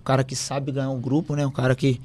um 0.00 0.04
cara 0.04 0.22
que 0.22 0.36
sabe 0.36 0.70
ganhar 0.70 0.90
um 0.90 1.00
grupo, 1.00 1.34
né? 1.34 1.44
Um 1.44 1.50
cara 1.50 1.74
que 1.74 2.00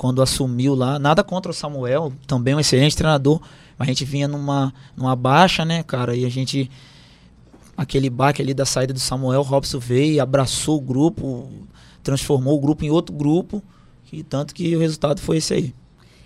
quando 0.00 0.22
assumiu 0.22 0.74
lá, 0.74 0.98
nada 0.98 1.22
contra 1.22 1.50
o 1.50 1.54
Samuel, 1.54 2.10
também 2.26 2.54
um 2.54 2.60
excelente 2.60 2.96
treinador, 2.96 3.38
mas 3.76 3.86
a 3.86 3.90
gente 3.92 4.02
vinha 4.02 4.26
numa 4.26 4.72
numa 4.96 5.14
baixa, 5.14 5.62
né, 5.62 5.82
cara? 5.82 6.16
E 6.16 6.24
a 6.24 6.28
gente 6.30 6.70
aquele 7.76 8.08
baque 8.08 8.40
ali 8.40 8.54
da 8.54 8.64
saída 8.64 8.94
do 8.94 8.98
Samuel, 8.98 9.40
o 9.40 9.44
Robson 9.44 9.78
veio, 9.78 10.14
e 10.14 10.18
abraçou 10.18 10.78
o 10.78 10.80
grupo, 10.80 11.50
transformou 12.02 12.56
o 12.56 12.60
grupo 12.62 12.82
em 12.82 12.88
outro 12.88 13.14
grupo, 13.14 13.62
e 14.10 14.22
tanto 14.22 14.54
que 14.54 14.74
o 14.74 14.78
resultado 14.78 15.20
foi 15.20 15.36
esse 15.36 15.52
aí. 15.52 15.74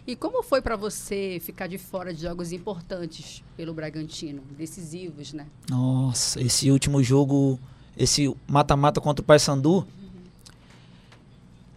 E 0.06 0.14
como 0.14 0.40
foi 0.44 0.62
para 0.62 0.76
você 0.76 1.40
ficar 1.40 1.66
de 1.66 1.76
fora 1.76 2.14
de 2.14 2.22
jogos 2.22 2.52
importantes 2.52 3.42
pelo 3.56 3.74
Bragantino, 3.74 4.40
decisivos, 4.56 5.32
né? 5.32 5.46
Nossa, 5.68 6.40
esse 6.40 6.70
último 6.70 7.02
jogo, 7.02 7.58
esse 7.96 8.32
mata-mata 8.46 9.00
contra 9.00 9.20
o 9.20 9.26
Paysandu. 9.26 9.84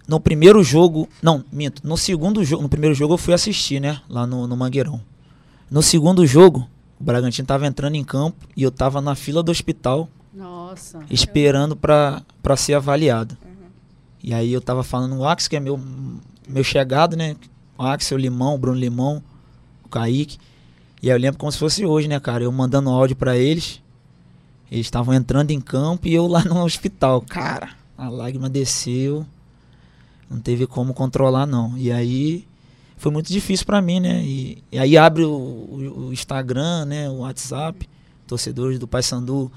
No 0.07 0.19
primeiro 0.19 0.63
jogo, 0.63 1.09
não, 1.21 1.43
minto, 1.51 1.85
no 1.85 1.97
segundo 1.97 2.43
jogo, 2.43 2.63
no 2.63 2.69
primeiro 2.69 2.95
jogo 2.95 3.15
eu 3.15 3.17
fui 3.17 3.33
assistir, 3.33 3.81
né, 3.81 3.99
lá 4.09 4.25
no, 4.25 4.47
no 4.47 4.55
Mangueirão. 4.55 5.01
No 5.69 5.81
segundo 5.81 6.25
jogo, 6.25 6.67
o 6.99 7.03
Bragantino 7.03 7.45
tava 7.45 7.67
entrando 7.67 7.95
em 7.95 8.03
campo 8.03 8.47
e 8.55 8.63
eu 8.63 8.71
tava 8.71 9.01
na 9.01 9.15
fila 9.15 9.43
do 9.43 9.51
hospital 9.51 10.07
Nossa. 10.33 10.99
esperando 11.09 11.75
pra 11.75 12.21
pra 12.41 12.55
ser 12.55 12.75
avaliado. 12.75 13.37
E 14.23 14.33
aí 14.33 14.51
eu 14.51 14.61
tava 14.61 14.83
falando 14.83 15.15
o 15.17 15.27
Axel, 15.27 15.49
que 15.49 15.55
é 15.55 15.59
meu, 15.59 15.79
meu 16.47 16.63
chegado, 16.63 17.15
né? 17.15 17.35
O 17.77 17.83
Axel, 17.83 18.17
o 18.17 18.21
Limão, 18.21 18.55
o 18.55 18.57
Bruno 18.57 18.79
Limão, 18.79 19.21
o 19.83 19.89
Kaique. 19.89 20.37
E 21.01 21.09
aí 21.09 21.15
eu 21.15 21.21
lembro 21.21 21.37
como 21.37 21.51
se 21.51 21.57
fosse 21.57 21.85
hoje, 21.85 22.07
né, 22.07 22.19
cara? 22.19 22.43
Eu 22.43 22.51
mandando 22.51 22.89
áudio 22.89 23.15
pra 23.15 23.37
eles. 23.37 23.81
Eles 24.71 24.87
estavam 24.87 25.13
entrando 25.13 25.51
em 25.51 25.61
campo 25.61 26.07
e 26.07 26.13
eu 26.13 26.27
lá 26.27 26.43
no 26.43 26.63
hospital. 26.63 27.21
Cara, 27.21 27.69
a 27.97 28.09
lágrima 28.09 28.49
desceu. 28.49 29.25
Não 30.29 30.39
teve 30.39 30.67
como 30.67 30.93
controlar, 30.93 31.45
não. 31.45 31.77
E 31.77 31.91
aí 31.91 32.45
foi 32.97 33.11
muito 33.11 33.31
difícil 33.31 33.65
pra 33.65 33.81
mim, 33.81 33.99
né? 33.99 34.21
E, 34.23 34.63
e 34.71 34.77
aí 34.79 34.97
abre 34.97 35.23
o, 35.23 35.29
o- 35.31 36.07
o 36.09 36.13
Instagram, 36.13 36.85
né? 36.85 37.09
O 37.09 37.19
WhatsApp, 37.19 37.87
torcedores 38.25 38.77
do 38.79 38.87
Paysandu 38.87 39.51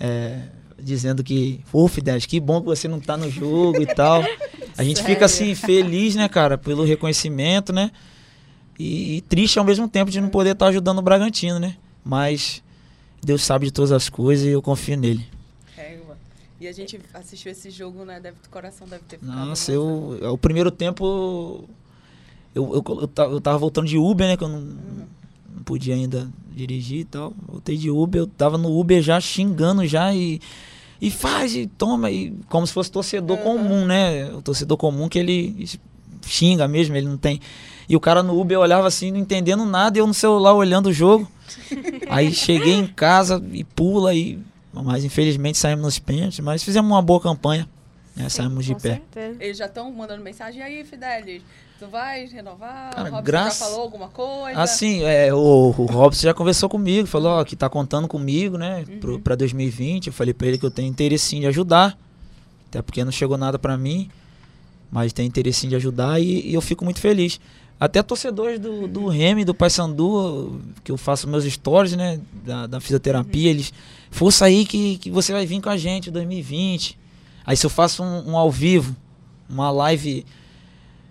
é, 0.00 0.42
dizendo 0.80 1.22
que, 1.22 1.60
pô, 1.70 1.86
Fidesz, 1.88 2.26
que 2.26 2.40
bom 2.40 2.60
que 2.60 2.66
você 2.66 2.88
não 2.88 2.98
tá 3.00 3.16
no 3.16 3.30
jogo 3.30 3.80
e 3.82 3.86
tal. 3.86 4.22
A 4.76 4.82
gente 4.84 5.02
fica 5.02 5.24
assim, 5.24 5.54
feliz, 5.54 6.14
né, 6.14 6.28
cara, 6.28 6.56
pelo 6.56 6.84
reconhecimento, 6.84 7.72
né? 7.72 7.90
E, 8.78 9.16
e 9.16 9.20
triste 9.22 9.58
ao 9.58 9.64
mesmo 9.64 9.88
tempo 9.88 10.10
de 10.10 10.20
não 10.20 10.28
poder 10.28 10.52
estar 10.52 10.66
ajudando 10.68 10.98
o 10.98 11.02
Bragantino, 11.02 11.58
né? 11.58 11.76
Mas 12.04 12.62
Deus 13.22 13.42
sabe 13.42 13.66
de 13.66 13.72
todas 13.72 13.90
as 13.92 14.08
coisas 14.08 14.46
e 14.46 14.50
eu 14.50 14.62
confio 14.62 14.96
nele. 14.96 15.26
E 16.60 16.66
a 16.66 16.72
gente 16.72 17.00
assistiu 17.14 17.52
esse 17.52 17.70
jogo, 17.70 18.04
né? 18.04 18.18
Deve, 18.18 18.36
o 18.44 18.50
coração 18.50 18.86
deve 18.86 19.04
ter 19.04 19.18
ficado. 19.18 19.46
Nossa, 19.46 19.70
eu. 19.70 20.18
O 20.32 20.38
primeiro 20.38 20.70
tempo. 20.70 21.64
Eu, 22.54 22.74
eu, 22.74 22.84
eu, 23.16 23.30
eu 23.30 23.40
tava 23.40 23.58
voltando 23.58 23.86
de 23.86 23.96
Uber, 23.96 24.26
né? 24.26 24.36
Que 24.36 24.42
eu 24.42 24.48
não, 24.48 24.60
não 24.60 25.62
podia 25.64 25.94
ainda 25.94 26.28
dirigir 26.50 27.00
e 27.00 27.04
tal. 27.04 27.32
Voltei 27.46 27.76
de 27.76 27.90
Uber, 27.90 28.22
eu 28.22 28.26
tava 28.26 28.58
no 28.58 28.76
Uber 28.78 29.00
já 29.00 29.20
xingando 29.20 29.86
já 29.86 30.12
e. 30.14 30.40
E 31.00 31.12
faz, 31.12 31.54
e 31.54 31.68
toma, 31.68 32.10
e 32.10 32.34
como 32.48 32.66
se 32.66 32.72
fosse 32.72 32.90
torcedor 32.90 33.38
comum, 33.38 33.86
né? 33.86 34.32
O 34.32 34.42
torcedor 34.42 34.76
comum 34.76 35.08
que 35.08 35.16
ele 35.16 35.64
xinga 36.26 36.66
mesmo, 36.66 36.96
ele 36.96 37.06
não 37.06 37.16
tem. 37.16 37.40
E 37.88 37.94
o 37.94 38.00
cara 38.00 38.20
no 38.20 38.38
Uber 38.38 38.56
eu 38.56 38.60
olhava 38.60 38.88
assim, 38.88 39.12
não 39.12 39.18
entendendo 39.18 39.64
nada, 39.64 39.96
e 39.96 40.00
eu 40.00 40.06
no 40.08 40.12
celular 40.12 40.54
olhando 40.54 40.88
o 40.88 40.92
jogo. 40.92 41.30
Aí 42.10 42.32
cheguei 42.34 42.74
em 42.74 42.86
casa 42.86 43.42
e 43.52 43.62
pula, 43.62 44.12
e. 44.12 44.40
Mas 44.82 45.04
infelizmente 45.04 45.58
saímos 45.58 45.84
nos 45.84 45.98
pênaltis, 45.98 46.40
mas 46.40 46.62
fizemos 46.62 46.90
uma 46.90 47.02
boa 47.02 47.20
campanha. 47.20 47.68
Né? 48.16 48.28
Saímos 48.28 48.64
de 48.64 48.74
pé. 48.74 48.80
certeza. 48.80 49.36
Eles 49.42 49.56
já 49.56 49.66
estão 49.66 49.92
mandando 49.92 50.22
mensagem. 50.22 50.60
E 50.60 50.62
aí, 50.62 50.84
Fidelis, 50.84 51.42
tu 51.78 51.86
vai 51.86 52.26
renovar? 52.26 52.90
Cara, 52.92 53.08
o 53.08 53.12
Robson 53.12 53.22
graças- 53.22 53.58
já 53.60 53.64
falou 53.66 53.80
alguma 53.82 54.08
coisa? 54.08 54.60
Assim, 54.60 55.02
é, 55.04 55.32
o, 55.32 55.38
o 55.38 55.86
Robson 55.86 56.22
já 56.22 56.34
conversou 56.34 56.68
comigo, 56.68 57.06
falou 57.06 57.30
ó, 57.32 57.44
que 57.44 57.54
tá 57.54 57.68
contando 57.68 58.08
comigo, 58.08 58.58
né, 58.58 58.84
pro, 59.00 59.20
pra 59.20 59.36
2020. 59.36 60.08
Eu 60.08 60.12
falei 60.12 60.34
pra 60.34 60.48
ele 60.48 60.58
que 60.58 60.66
eu 60.66 60.70
tenho 60.70 60.88
interesse 60.88 61.26
sim 61.26 61.40
de 61.40 61.46
ajudar, 61.46 61.96
até 62.68 62.82
porque 62.82 63.04
não 63.04 63.12
chegou 63.12 63.38
nada 63.38 63.56
pra 63.58 63.76
mim, 63.78 64.10
mas 64.90 65.12
tem 65.12 65.24
interesse 65.26 65.60
sim 65.60 65.68
de 65.68 65.76
ajudar 65.76 66.20
e, 66.20 66.48
e 66.50 66.54
eu 66.54 66.60
fico 66.60 66.84
muito 66.84 67.00
feliz. 67.00 67.40
Até 67.80 68.02
torcedores 68.02 68.58
do, 68.58 68.88
do 68.88 69.06
Remy, 69.06 69.44
do 69.44 69.54
Paysandu, 69.54 70.60
que 70.82 70.90
eu 70.90 70.96
faço 70.96 71.28
meus 71.28 71.44
stories, 71.44 71.94
né, 71.94 72.20
da, 72.44 72.66
da 72.66 72.80
fisioterapia, 72.80 73.48
eles, 73.50 73.72
força 74.10 74.44
aí 74.46 74.64
que, 74.64 74.98
que 74.98 75.10
você 75.10 75.32
vai 75.32 75.46
vir 75.46 75.60
com 75.60 75.68
a 75.68 75.76
gente 75.76 76.08
em 76.08 76.12
2020. 76.12 76.98
Aí 77.44 77.56
se 77.56 77.64
eu 77.64 77.70
faço 77.70 78.02
um, 78.02 78.30
um 78.30 78.36
ao 78.36 78.50
vivo, 78.50 78.94
uma 79.48 79.70
live 79.70 80.24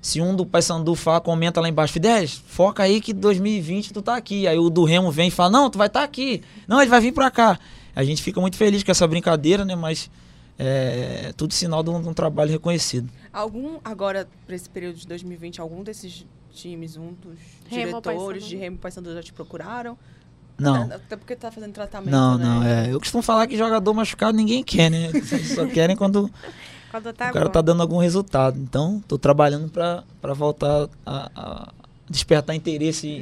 se 0.02 0.22
um 0.22 0.36
do 0.36 0.46
Paysandu 0.46 0.96
fala, 0.96 1.20
comenta 1.20 1.60
lá 1.60 1.68
embaixo, 1.68 1.92
Fidesz, 1.92 2.42
foca 2.48 2.84
aí 2.84 3.02
que 3.02 3.12
2020 3.12 3.92
tu 3.92 4.02
tá 4.02 4.16
aqui. 4.16 4.48
Aí 4.48 4.58
o 4.58 4.70
do 4.70 4.86
Remo 4.86 5.12
vem 5.12 5.28
e 5.28 5.32
fala, 5.32 5.50
não, 5.50 5.70
tu 5.70 5.78
vai 5.78 5.88
estar 5.88 6.04
aqui. 6.04 6.42
Não, 6.68 6.80
ele 6.80 6.90
vai 6.90 7.02
vir 7.02 7.12
pra 7.12 7.30
cá. 7.30 7.60
A 7.94 8.04
gente 8.06 8.24
fica 8.24 8.40
muito 8.40 8.56
feliz 8.56 8.84
com 8.84 8.92
essa 8.92 9.06
brincadeira, 9.06 9.66
né? 9.66 9.76
Mas 9.76 10.10
é 10.58 11.34
tudo 11.36 11.54
sinal 11.54 11.84
de 11.84 11.90
um, 11.90 12.02
de 12.02 12.08
um 12.08 12.14
trabalho 12.14 12.52
reconhecido. 12.52 13.10
Algum, 13.34 13.80
agora, 13.84 14.28
para 14.46 14.56
esse 14.56 14.70
período 14.70 14.98
de 14.98 15.08
2020, 15.08 15.60
algum 15.60 15.84
desses 15.84 16.26
times, 16.54 16.96
um 16.96 17.14
dos 17.14 17.38
Remo, 17.68 17.86
diretores 17.88 18.20
Paysandu. 18.20 18.40
de 18.40 18.56
Remo 18.56 18.76
e 18.76 18.80
Paysandu 18.80 19.14
já 19.14 19.24
te 19.24 19.34
procuraram? 19.34 19.98
Não, 20.60 20.84
Até 20.84 21.16
porque 21.16 21.36
tá 21.36 21.52
fazendo 21.52 21.72
tratamento, 21.74 22.12
não, 22.12 22.38
né? 22.38 22.44
não. 22.46 22.64
É, 22.64 22.92
eu 22.94 23.00
costumo 23.00 23.22
falar 23.22 23.46
que 23.48 23.56
jogador 23.58 23.94
machucado 23.94 24.36
ninguém 24.36 24.64
quer, 24.64 24.90
né? 24.90 25.12
Só 25.56 25.66
querem 25.68 25.96
quando 25.96 26.30
Quando 26.90 27.12
tá 27.14 27.30
o 27.30 27.34
cara 27.34 27.46
bom. 27.46 27.52
tá 27.52 27.62
dando 27.62 27.82
algum 27.82 27.98
resultado. 27.98 28.58
Então, 28.60 29.04
tô 29.08 29.18
trabalhando 29.18 29.70
pra 29.70 30.04
pra 30.22 30.34
voltar 30.34 30.88
a, 31.06 31.32
a 31.36 31.68
despertar 32.10 32.56
interesse 32.56 33.08
em, 33.08 33.20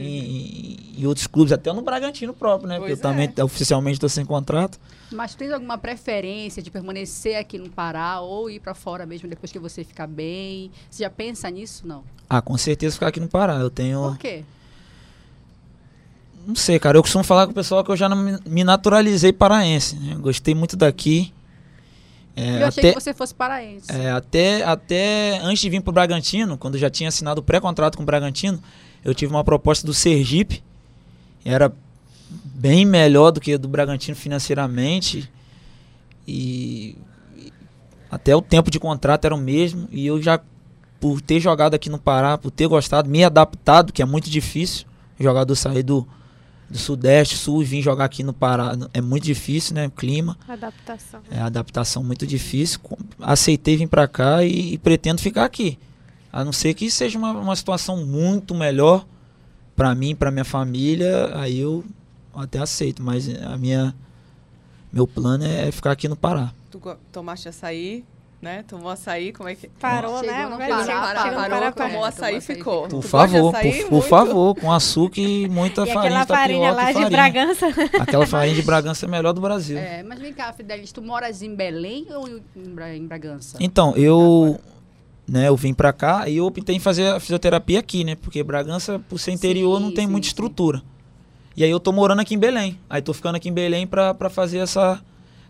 em- 0.99 1.01
em 1.01 1.05
outros 1.07 1.25
clubes, 1.27 1.51
até 1.51 1.73
no 1.73 1.81
Bragantino 1.81 2.33
próprio, 2.33 2.69
né? 2.69 2.77
Porque 2.77 2.93
eu 2.93 2.97
Pois 2.97 2.99
é. 3.19 3.25
também 3.27 3.43
oficialmente 3.43 3.99
tô 3.99 4.07
sem 4.07 4.23
contrato. 4.23 4.79
Mas 5.11 5.33
tu 5.33 5.39
tens 5.39 5.51
alguma 5.51 5.77
preferência 5.77 6.61
de 6.61 6.69
permanecer 6.71 7.37
aqui 7.37 7.57
no 7.57 7.69
Pará 7.69 8.21
ou 8.21 8.49
ir 8.49 8.59
pra 8.59 8.73
fora 8.75 9.05
mesmo 9.05 9.27
depois 9.27 9.51
que 9.51 9.59
você 9.59 9.83
ficar 9.83 10.07
bem? 10.07 10.71
Você 10.89 11.03
já 11.03 11.09
pensa 11.09 11.49
nisso? 11.49 11.85
Não. 11.87 12.03
Ah, 12.29 12.41
com 12.41 12.57
certeza 12.57 12.93
ficar 12.93 13.07
aqui 13.07 13.19
no 13.19 13.27
Pará. 13.27 13.55
Eu 13.55 13.69
tenho. 13.71 13.99
Por 14.11 14.17
quê? 14.19 14.43
Não 16.45 16.55
sei, 16.55 16.77
cara. 16.79 16.97
Eu 16.97 17.01
costumo 17.01 17.23
falar 17.23 17.45
com 17.45 17.51
o 17.51 17.55
pessoal 17.55 17.83
que 17.83 17.91
eu 17.91 17.95
já 17.97 18.07
não 18.07 18.39
me- 18.45 18.63
naturalizei 18.63 19.33
paraense. 19.33 19.95
né? 19.95 20.15
Gostei 20.19 20.53
muito 20.53 20.75
daqui. 20.77 21.33
É, 22.35 22.61
eu 22.61 22.67
achei 22.67 22.81
até, 22.83 22.93
que 22.93 22.99
você 23.01 23.13
fosse 23.13 23.33
paraense. 23.33 23.89
é, 23.91 24.11
até, 24.11 24.63
até 24.63 25.39
antes 25.41 25.59
de 25.61 25.69
vir 25.69 25.81
pro 25.81 25.93
Bragantino, 25.93 26.57
quando 26.57 26.75
eu 26.75 26.79
já 26.81 26.89
tinha 26.89 27.07
assinado 27.07 27.39
o 27.39 27.43
pré-contrato 27.43 27.95
com 27.95 28.03
o 28.03 28.05
Bragantino, 28.05 28.61
eu 29.03 29.15
tive 29.15 29.33
uma 29.33 29.43
proposta 29.43 29.87
do 29.87 29.93
Sergipe. 29.93 30.61
Era 31.45 31.71
bem 32.43 32.85
melhor 32.85 33.31
do 33.31 33.39
que 33.39 33.53
a 33.53 33.57
do 33.57 33.67
Bragantino 33.69 34.15
financeiramente. 34.17 35.31
E 36.27 36.97
até 38.11 38.35
o 38.35 38.41
tempo 38.41 38.69
de 38.69 38.79
contrato 38.79 39.25
era 39.25 39.33
o 39.35 39.37
mesmo. 39.37 39.87
E 39.91 40.05
eu 40.05 40.21
já, 40.21 40.39
por 40.99 41.21
ter 41.21 41.39
jogado 41.39 41.73
aqui 41.73 41.89
no 41.89 41.99
Pará, 41.99 42.37
por 42.37 42.51
ter 42.51 42.67
gostado, 42.67 43.09
me 43.09 43.23
adaptado, 43.23 43.93
que 43.93 44.01
é 44.01 44.05
muito 44.05 44.29
difícil. 44.29 44.85
Jogador 45.19 45.55
sair 45.55 45.83
do, 45.83 46.05
do 46.69 46.77
Sudeste, 46.77 47.37
Sul 47.37 47.61
e 47.61 47.65
vir 47.65 47.81
jogar 47.81 48.05
aqui 48.05 48.23
no 48.23 48.33
Pará 48.33 48.75
é 48.93 49.01
muito 49.01 49.23
difícil, 49.23 49.75
né? 49.75 49.87
O 49.87 49.91
clima. 49.91 50.37
Adaptação. 50.47 51.21
É 51.29 51.39
a 51.39 51.45
adaptação 51.45 52.03
muito 52.03 52.25
difícil. 52.25 52.79
Aceitei 53.19 53.77
vir 53.77 53.87
pra 53.87 54.07
cá 54.07 54.43
e, 54.43 54.73
e 54.73 54.77
pretendo 54.77 55.21
ficar 55.21 55.45
aqui. 55.45 55.77
A 56.31 56.43
não 56.43 56.51
ser 56.51 56.73
que 56.73 56.89
seja 56.89 57.17
uma, 57.17 57.31
uma 57.31 57.55
situação 57.55 58.05
muito 58.05 58.53
melhor 58.53 59.05
pra 59.75 59.93
mim, 59.93 60.15
pra 60.15 60.31
minha 60.31 60.45
família, 60.45 61.31
aí 61.37 61.59
eu 61.59 61.83
até 62.33 62.59
aceito. 62.59 63.01
Mas 63.01 63.29
a 63.29 63.57
minha 63.57 63.95
meu 64.91 65.05
plano 65.05 65.43
é 65.43 65.69
ficar 65.71 65.91
aqui 65.91 66.07
no 66.07 66.15
Pará. 66.15 66.53
Tu 66.71 66.81
tomaste 67.11 67.49
açaí, 67.49 68.05
né? 68.45 68.63
Tomou 68.67 68.89
açaí, 68.89 69.33
como 69.33 69.49
é 69.49 69.55
que... 69.55 69.67
Parou, 69.67 70.19
Chegou 70.19 70.31
né? 70.33 70.45
Velho, 70.55 70.57
Pará, 70.69 70.85
chega- 70.85 71.01
Pará, 71.01 71.21
chega 71.23 71.31
no 71.35 71.41
parou, 71.41 71.59
Pará, 71.59 71.71
tomou 71.71 72.05
é, 72.05 72.07
açaí 72.09 72.33
e 72.35 72.37
açaí, 72.37 72.55
ficou. 72.55 72.87
Por 72.87 73.01
favor, 73.01 73.55
açaí? 73.55 73.81
por, 73.81 73.89
por 73.89 74.03
favor, 74.03 74.55
com 74.55 74.71
açúcar 74.71 75.19
e 75.19 75.49
muita 75.49 75.83
E 75.83 75.87
farinha 75.93 76.21
aquela 76.21 76.21
de 76.21 76.27
farinha 76.27 76.71
lá 76.71 76.85
de 76.87 76.93
farinha. 76.93 77.09
Bragança. 77.09 77.65
Aquela 77.99 78.25
farinha 78.27 78.55
de 78.55 78.61
Bragança 78.61 79.05
é 79.05 79.07
a 79.07 79.11
melhor 79.11 79.33
do 79.33 79.41
Brasil. 79.41 79.77
É, 79.77 80.03
mas 80.03 80.19
vem 80.19 80.31
cá, 80.31 80.53
Fidelis, 80.53 80.91
tu 80.91 81.01
moras 81.01 81.41
em 81.41 81.53
Belém 81.55 82.05
ou 82.11 82.27
em, 82.29 82.41
Bra- 82.69 82.95
em 82.95 83.05
Bragança? 83.05 83.57
Então, 83.59 83.93
eu, 83.97 84.59
né, 85.27 85.47
eu 85.47 85.55
vim 85.57 85.73
pra 85.73 85.91
cá 85.91 86.29
e 86.29 86.37
eu 86.37 86.45
optei 86.45 86.75
em 86.75 86.79
fazer 86.79 87.07
a 87.07 87.19
fisioterapia 87.19 87.79
aqui, 87.79 88.03
né? 88.03 88.15
Porque 88.15 88.43
Bragança, 88.43 88.99
por 89.09 89.17
ser 89.19 89.31
interior, 89.31 89.79
não 89.79 89.89
Sim, 89.89 89.95
tem 89.95 90.05
sim, 90.05 90.11
muita 90.11 90.25
sim. 90.25 90.29
estrutura. 90.29 90.81
E 91.57 91.63
aí 91.63 91.69
eu 91.71 91.79
tô 91.79 91.91
morando 91.91 92.19
aqui 92.21 92.35
em 92.35 92.37
Belém. 92.37 92.79
Aí 92.89 93.01
tô 93.01 93.13
ficando 93.13 93.35
aqui 93.35 93.49
em 93.49 93.53
Belém 93.53 93.87
pra 93.87 94.13
fazer 94.29 94.59
essa, 94.59 95.01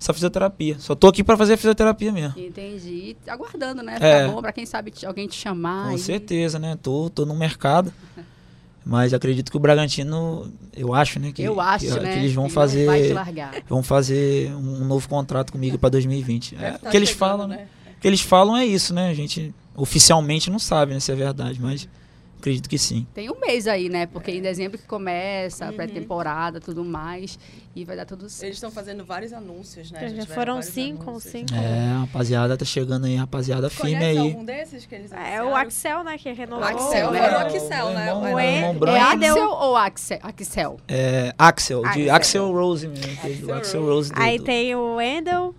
essa 0.05 0.13
fisioterapia. 0.13 0.77
Só 0.79 0.93
tô 0.93 1.07
aqui 1.07 1.23
pra 1.23 1.35
fazer 1.35 1.53
a 1.53 1.57
fisioterapia 1.57 2.11
mesmo. 2.11 2.39
Entendi. 2.39 3.15
E 3.25 3.29
Aguardando, 3.29 3.81
né? 3.81 3.97
É. 3.99 4.25
Tá 4.25 4.31
bom, 4.31 4.41
pra 4.41 4.51
quem 4.51 4.65
sabe 4.65 4.93
alguém 5.05 5.27
te 5.27 5.35
chamar. 5.35 5.85
Com 5.87 5.93
aí. 5.93 5.99
certeza, 5.99 6.59
né? 6.59 6.77
Tô, 6.81 7.09
tô 7.09 7.25
no 7.25 7.35
mercado. 7.35 7.91
Mas 8.85 9.15
acredito 9.15 9.49
que 9.49 9.57
o 9.57 9.59
Bragantino, 9.59 10.53
eu 10.77 10.93
acho, 10.93 11.19
né? 11.19 11.31
Que, 11.31 11.41
Eu 11.41 11.59
acho, 11.59 11.87
que, 11.87 11.99
né? 11.99 12.13
que 12.13 12.19
eles 12.19 12.33
vão 12.33 12.45
que 12.45 12.53
fazer. 12.53 12.87
Vão 13.67 13.81
fazer 13.81 14.53
um 14.53 14.85
novo 14.85 15.09
contrato 15.09 15.51
comigo 15.51 15.79
pra 15.79 15.89
2020. 15.89 16.53
É, 16.53 16.57
Deve 16.59 16.75
o 16.75 16.79
tá 16.79 16.89
que 16.91 16.97
eles 16.97 17.09
chegando, 17.09 17.19
falam, 17.19 17.47
né? 17.47 17.67
O 17.97 17.99
que 17.99 18.07
eles 18.07 18.21
falam 18.21 18.55
é 18.55 18.63
isso, 18.63 18.93
né? 18.93 19.09
A 19.09 19.13
gente 19.15 19.51
oficialmente 19.75 20.51
não 20.51 20.59
sabe 20.59 20.93
né, 20.93 20.99
se 20.99 21.11
é 21.11 21.15
verdade, 21.15 21.59
mas 21.59 21.89
acredito 22.45 22.69
que 22.69 22.77
sim. 22.77 23.07
Tem 23.13 23.29
um 23.29 23.39
mês 23.39 23.67
aí, 23.67 23.89
né? 23.89 24.05
Porque 24.05 24.29
em 24.31 24.41
dezembro 24.41 24.77
que 24.77 24.85
começa 24.85 25.65
a 25.65 25.69
Uhum. 25.69 25.75
pré-temporada, 25.75 26.59
tudo 26.61 26.85
mais. 26.85 27.39
E 27.75 27.83
vai 27.83 27.95
dar 27.97 28.05
tudo 28.05 28.29
certo. 28.29 28.43
Eles 28.45 28.55
estão 28.57 28.71
fazendo 28.71 29.03
vários 29.03 29.33
anúncios, 29.33 29.91
né? 29.91 30.07
Já 30.15 30.25
foram 30.27 30.61
cinco, 30.61 31.09
anúncios. 31.09 31.31
cinco. 31.31 31.53
É, 31.53 31.97
rapaziada, 31.99 32.55
tá 32.55 32.63
chegando 32.63 33.05
aí, 33.05 33.15
rapaziada 33.15 33.69
firme 33.69 33.95
aí. 34.05 34.17
algum 34.17 34.45
desses 34.45 34.85
que 34.85 34.95
eles 34.95 35.11
É 35.11 35.15
anunciaram? 35.15 35.49
o 35.51 35.55
Axel, 35.55 36.03
né? 36.03 36.17
Que 36.17 36.31
renovou. 36.31 36.63
Axel, 36.63 37.11
né? 37.11 37.19
era 37.19 37.37
o 37.37 37.41
Axel, 37.41 37.89
né? 37.89 38.13
O 38.13 38.17
irmão 38.27 38.39
é. 38.39 38.95
É. 38.95 38.99
Axel 39.01 39.49
ou 39.49 39.75
Axel? 39.75 40.19
Axel. 40.23 40.79
É, 40.87 41.33
Axel, 41.37 41.81
de 41.81 41.87
Axel. 42.09 42.15
Axel 42.15 42.51
Rose 42.53 42.87
mesmo. 42.87 43.05
é 43.11 43.27
Axel 43.31 43.53
Axel 43.55 43.83
Rose. 43.85 44.11
Aí 44.15 44.39
tem 44.39 44.73
o 44.75 44.95
Wendel. 44.95 45.53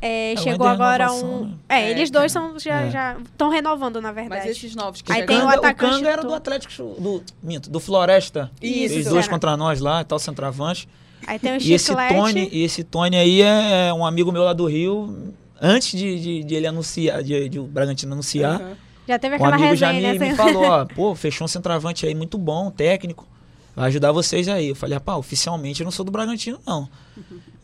É, 0.00 0.32
É, 0.32 0.34
o 0.34 0.42
chegou 0.42 0.66
é 0.66 0.70
agora 0.70 1.04
renovação, 1.06 1.42
um. 1.42 1.44
né? 1.46 1.54
É, 1.68 1.80
É, 1.82 1.90
eles 1.90 2.10
dois 2.10 2.32
cara. 2.32 2.48
são, 2.50 2.58
já 2.58 2.80
É. 2.82 2.90
já 2.90 3.16
estão 3.18 3.48
renovando, 3.50 4.00
na 4.00 4.12
Mas 4.12 4.22
verdade. 4.28 4.48
esses 4.48 4.74
novos 4.74 5.02
que 5.02 5.10
Aí 5.12 5.24
tem 5.26 5.40
o 5.42 5.48
atacante 5.48 5.94
Kanga 5.96 6.08
era 6.10 6.22
do- 6.22 6.34
Atlético, 6.34 6.72
do, 7.00 7.22
minto, 7.42 7.68
do 7.70 7.80
Floresta. 7.80 8.50
Isso, 8.62 8.94
Fez 8.94 9.06
dois 9.06 9.24
era. 9.24 9.32
contra 9.34 9.56
nós 9.56 9.80
lá 9.80 10.00
e 10.00 10.04
tal, 10.04 10.18
centroavante. 10.18 10.88
Aí 11.26 11.38
tem 11.38 11.52
o 11.56 11.60
E 11.60 11.72
esse. 11.72 11.92
Tony, 11.94 12.48
e 12.52 12.62
esse 12.62 12.84
Tony 12.84 13.16
aí 13.16 13.42
é 13.42 13.92
um 13.92 14.06
amigo 14.06 14.30
meu 14.32 14.42
lá 14.44 14.52
do 14.52 14.66
Rio. 14.66 15.32
Antes 15.60 15.98
de, 15.98 16.20
de, 16.20 16.44
de 16.44 16.54
ele 16.54 16.66
anunciar, 16.68 17.22
de, 17.22 17.48
de 17.48 17.58
o 17.58 17.64
Bragantino 17.64 18.12
anunciar, 18.12 18.60
Aham. 18.60 18.76
Já 19.08 19.18
teve 19.18 19.34
um 19.34 19.36
aquela 19.36 19.56
amigo 19.56 19.74
já 19.74 19.90
resenha, 19.90 20.12
me, 20.12 20.18
né? 20.18 20.28
me 20.30 20.34
falou, 20.36 20.64
ó, 20.64 20.84
pô, 20.94 21.14
fechou 21.14 21.44
um 21.46 21.48
centroavante 21.48 22.06
aí 22.06 22.14
muito 22.14 22.36
bom, 22.38 22.70
técnico. 22.70 23.26
Vai 23.74 23.86
ajudar 23.88 24.12
vocês 24.12 24.46
aí. 24.48 24.68
Eu 24.68 24.76
falei, 24.76 24.94
rapaz, 24.94 25.18
oficialmente 25.18 25.80
eu 25.80 25.84
não 25.84 25.90
sou 25.90 26.04
do 26.04 26.12
Bragantino, 26.12 26.60
não. 26.66 26.88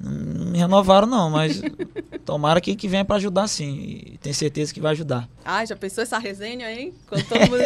Não 0.00 0.46
me 0.46 0.58
renovaram, 0.58 1.06
não, 1.06 1.30
mas 1.30 1.62
tomara 2.24 2.60
que, 2.60 2.74
que 2.74 2.88
venha 2.88 3.04
pra 3.04 3.16
ajudar 3.16 3.48
sim. 3.48 4.02
E 4.06 4.18
tenho 4.20 4.34
certeza 4.34 4.72
que 4.72 4.80
vai 4.80 4.92
ajudar. 4.92 5.28
Ah, 5.44 5.64
já 5.64 5.76
pensou 5.76 6.02
essa 6.02 6.18
resenha, 6.18 6.70
hein? 6.70 6.92
Quando 7.06 7.24
todo 7.24 7.40
mundo 7.50 7.62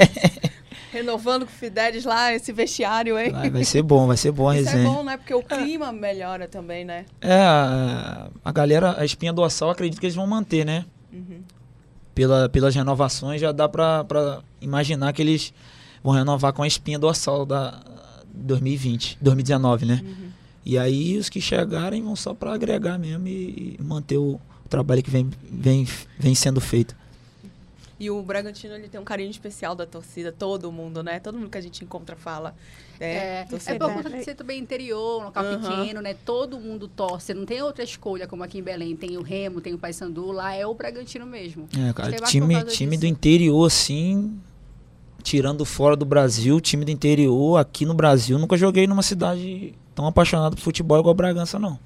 renovando 0.92 1.46
com 1.46 1.52
o 1.52 1.54
Fidelis 1.54 2.04
lá, 2.04 2.32
esse 2.32 2.52
vestiário, 2.52 3.18
hein? 3.18 3.30
Vai, 3.30 3.50
vai 3.50 3.64
ser 3.64 3.82
bom, 3.82 4.06
vai 4.06 4.16
ser 4.16 4.32
bom 4.32 4.48
a 4.48 4.58
Isso 4.58 4.76
é 4.76 4.84
bom, 4.84 5.02
né? 5.02 5.16
Porque 5.16 5.34
o 5.34 5.42
clima 5.42 5.92
melhora 5.92 6.48
também, 6.48 6.84
né? 6.84 7.04
É, 7.20 7.40
a, 7.40 8.28
a 8.44 8.52
galera, 8.52 8.96
a 8.98 9.04
espinha 9.04 9.32
dorsal, 9.32 9.70
acredito 9.70 10.00
que 10.00 10.06
eles 10.06 10.16
vão 10.16 10.26
manter, 10.26 10.64
né? 10.64 10.84
Uhum. 11.12 11.40
Pela, 12.14 12.48
pelas 12.48 12.74
renovações, 12.74 13.40
já 13.40 13.52
dá 13.52 13.68
pra, 13.68 14.04
pra 14.04 14.40
imaginar 14.60 15.12
que 15.12 15.22
eles 15.22 15.52
vão 16.02 16.12
renovar 16.12 16.52
com 16.52 16.62
a 16.62 16.66
espinha 16.66 16.98
dorsal 16.98 17.46
da 17.46 17.80
2020, 18.34 19.18
2019, 19.20 19.86
né? 19.86 20.00
Uhum. 20.02 20.27
E 20.68 20.76
aí 20.76 21.16
os 21.16 21.30
que 21.30 21.40
chegarem 21.40 22.02
vão 22.02 22.14
só 22.14 22.34
pra 22.34 22.52
agregar 22.52 22.98
mesmo 22.98 23.26
e, 23.26 23.76
e 23.80 23.82
manter 23.82 24.18
o, 24.18 24.38
trabalho 24.68 25.02
que 25.02 25.08
vem, 25.08 25.26
vem, 25.50 25.88
vem 26.18 26.34
sendo 26.34 26.60
feito. 26.60 26.94
E 27.98 28.10
o 28.10 28.22
Bragantino, 28.22 28.74
ele 28.74 28.86
tem 28.86 29.00
um 29.00 29.04
carinho 29.04 29.30
especial 29.30 29.74
da 29.74 29.86
torcida, 29.86 30.30
todo 30.30 30.70
mundo, 30.70 31.02
né? 31.02 31.18
Todo 31.20 31.38
mundo 31.38 31.48
que 31.48 31.56
a 31.56 31.60
gente 31.62 31.82
encontra 31.82 32.14
fala. 32.14 32.54
É, 33.00 33.46
É, 33.50 33.72
é 33.72 33.78
por 33.78 33.94
conta 33.94 34.10
de 34.10 34.22
ser 34.22 34.34
também 34.34 34.60
interior, 34.60 35.22
um 35.22 35.24
local 35.24 35.42
Aham. 35.42 35.58
pequeno, 35.58 36.02
né? 36.02 36.14
Todo 36.22 36.60
mundo 36.60 36.86
torce, 36.86 37.32
não 37.32 37.46
tem 37.46 37.62
outra 37.62 37.82
escolha, 37.82 38.28
como 38.28 38.44
aqui 38.44 38.58
em 38.58 38.62
Belém. 38.62 38.94
Tem 38.94 39.16
o 39.16 39.22
Remo, 39.22 39.62
tem 39.62 39.72
o 39.72 39.78
Paysandu, 39.78 40.30
lá 40.30 40.54
é 40.54 40.66
o 40.66 40.74
Bragantino 40.74 41.24
mesmo. 41.24 41.66
É, 41.76 41.92
cara, 41.94 42.14
é 42.14 42.20
time, 42.20 42.62
time 42.66 42.98
do 42.98 43.06
interior, 43.06 43.66
assim, 43.66 44.38
tirando 45.22 45.64
fora 45.64 45.96
do 45.96 46.04
Brasil, 46.04 46.60
time 46.60 46.84
do 46.84 46.90
interior, 46.90 47.56
aqui 47.56 47.86
no 47.86 47.94
Brasil, 47.94 48.38
nunca 48.38 48.56
joguei 48.56 48.86
numa 48.86 49.02
cidade 49.02 49.74
tão 49.98 50.06
apaixonada 50.06 50.54
por 50.54 50.62
futebol 50.62 51.00
igual 51.00 51.12
Bragança, 51.12 51.58
não. 51.58 51.76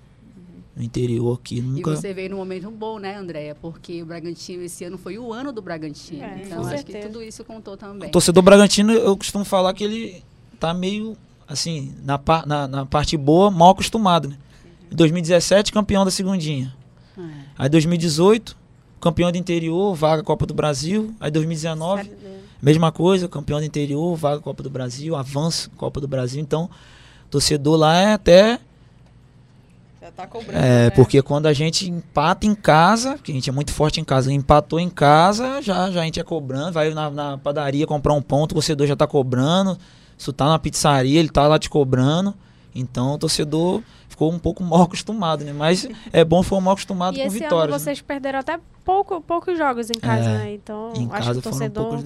No 0.77 0.83
interior 0.83 1.39
aqui, 1.39 1.59
E 1.59 1.63
nunca. 1.63 1.97
você 1.97 2.13
veio 2.13 2.29
num 2.29 2.37
momento 2.37 2.71
bom, 2.71 2.99
né, 2.99 3.17
Andréia? 3.17 3.55
Porque 3.55 4.03
o 4.03 4.07
Bragantino 4.07 4.63
esse 4.63 4.85
ano 4.85 4.99
foi 4.99 5.19
o 5.19 5.33
ano 5.33 5.51
do 5.51 5.63
Bragantino. 5.63 6.23
É, 6.23 6.43
então 6.45 6.61
acho 6.61 6.85
que 6.85 6.93
certeza. 6.93 7.09
tudo 7.09 7.23
isso 7.23 7.43
contou 7.43 7.75
também. 7.75 8.11
O 8.11 8.13
torcedor 8.13 8.43
Bragantino, 8.43 8.93
eu 8.93 9.17
costumo 9.17 9.47
falar 9.47 9.73
que 9.73 9.83
ele 9.83 10.23
tá 10.61 10.75
meio, 10.75 11.17
assim, 11.49 11.95
na, 12.05 12.21
na, 12.45 12.69
na 12.69 12.85
parte 12.87 13.17
boa, 13.17 13.51
mal 13.51 13.71
acostumado, 13.71 14.29
né? 14.29 14.37
Em 14.91 14.95
2017, 14.95 15.73
campeão 15.73 16.05
da 16.05 16.11
segundinha. 16.11 16.75
É. 17.17 17.23
Aí 17.57 17.69
2018, 17.71 18.55
campeão 19.01 19.33
do 19.33 19.39
interior, 19.39 19.95
vaga 19.95 20.23
Copa 20.23 20.45
do 20.45 20.53
Brasil. 20.53 21.15
Aí 21.19 21.31
2019, 21.31 22.11
mesma 22.61 22.93
coisa, 22.93 23.27
campeão 23.27 23.59
do 23.59 23.65
interior, 23.65 24.15
vaga 24.17 24.43
Copa 24.43 24.63
do 24.63 24.69
Brasil, 24.69 25.17
avanço 25.17 25.71
Copa 25.79 25.99
do 25.99 26.07
Brasil. 26.07 26.43
Então, 26.43 26.69
torcedor 27.33 27.77
lá 27.77 27.97
é 27.99 28.13
até. 28.13 28.61
Já 30.01 30.11
tá 30.11 30.27
cobrando, 30.27 30.59
É, 30.59 30.85
né? 30.85 30.91
porque 30.91 31.23
quando 31.23 31.47
a 31.47 31.53
gente 31.53 31.89
empata 31.89 32.45
em 32.47 32.55
casa, 32.55 33.19
que 33.23 33.31
a 33.31 33.35
gente 33.35 33.49
é 33.49 33.53
muito 33.53 33.73
forte 33.73 34.01
em 34.01 34.05
casa, 34.05 34.33
empatou 34.33 34.81
em 34.81 34.91
casa, 34.91 35.63
já, 35.63 35.91
já 35.91 36.01
a 36.01 36.05
gente 36.05 36.19
é 36.19 36.25
cobrando, 36.25 36.73
vai 36.73 36.93
na, 36.93 37.09
na 37.11 37.39
padaria 37.39 37.87
comprar 37.87 38.13
um 38.13 38.23
pão, 38.23 38.43
o 38.43 38.47
torcedor 38.49 38.87
já 38.87 38.97
tá 38.97 39.07
cobrando. 39.07 39.79
Se 40.19 40.27
tu 40.27 40.33
tá 40.33 40.47
na 40.49 40.59
pizzaria, 40.59 41.19
ele 41.21 41.29
tá 41.29 41.47
lá 41.47 41.59
te 41.59 41.71
cobrando. 41.71 42.35
Então 42.75 43.15
o 43.15 43.19
torcedor 43.19 43.83
ficou 44.09 44.33
um 44.33 44.39
pouco 44.39 44.63
mal 44.65 44.83
acostumado, 44.83 45.45
né? 45.45 45.53
Mas 45.53 45.87
é 46.13 46.25
bom 46.25 46.43
foi 46.43 46.61
mal 46.61 46.73
acostumado 46.73 47.17
E 47.17 47.21
com 47.21 47.27
esse 47.29 47.39
vitórias. 47.39 47.63
ano 47.65 47.73
né? 47.73 47.79
vocês 47.79 48.01
perderam 48.01 48.39
até 48.41 48.59
pouco, 48.85 49.21
poucos 49.21 49.57
jogos 49.57 49.89
em 49.89 50.01
casa, 50.01 50.29
É, 50.31 50.39
né? 50.39 50.55
Então, 50.55 50.93
Em 50.97 51.09
acho 51.13 51.31
que 51.31 51.39
o 51.39 51.43
torcedor 51.43 51.97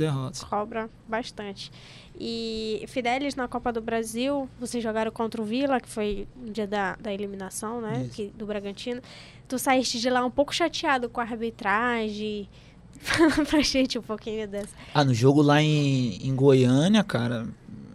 cobra 0.51 0.91
bastante. 1.09 1.71
E 2.19 2.85
Fidelis 2.89 3.35
na 3.35 3.47
Copa 3.47 3.71
do 3.73 3.81
Brasil, 3.83 4.49
vocês 4.59 4.83
jogaram 4.83 5.11
contra 5.11 5.41
o 5.41 5.45
Vila, 5.45 5.79
que 5.81 5.89
foi 5.89 6.27
no 6.35 6.51
dia 6.51 6.67
da, 6.67 6.97
da 6.97 7.13
eliminação, 7.13 7.81
né? 7.81 8.09
Que, 8.15 8.29
do 8.29 8.47
Bragantino. 8.47 9.03
Tu 9.47 9.59
saíste 9.59 10.01
de 10.01 10.09
lá 10.09 10.25
um 10.25 10.31
pouco 10.31 10.55
chateado 10.55 11.09
com 11.11 11.21
a 11.21 11.25
arbitragem. 11.25 12.49
Fala 12.99 13.45
pra 13.45 13.61
gente 13.61 13.99
um 13.99 14.03
pouquinho 14.03 14.49
dessa. 14.49 14.71
Ah, 14.95 15.05
no 15.05 15.13
jogo 15.13 15.43
lá 15.43 15.61
em, 15.63 16.17
em 16.27 16.35
Goiânia, 16.35 17.05
cara, 17.05 17.47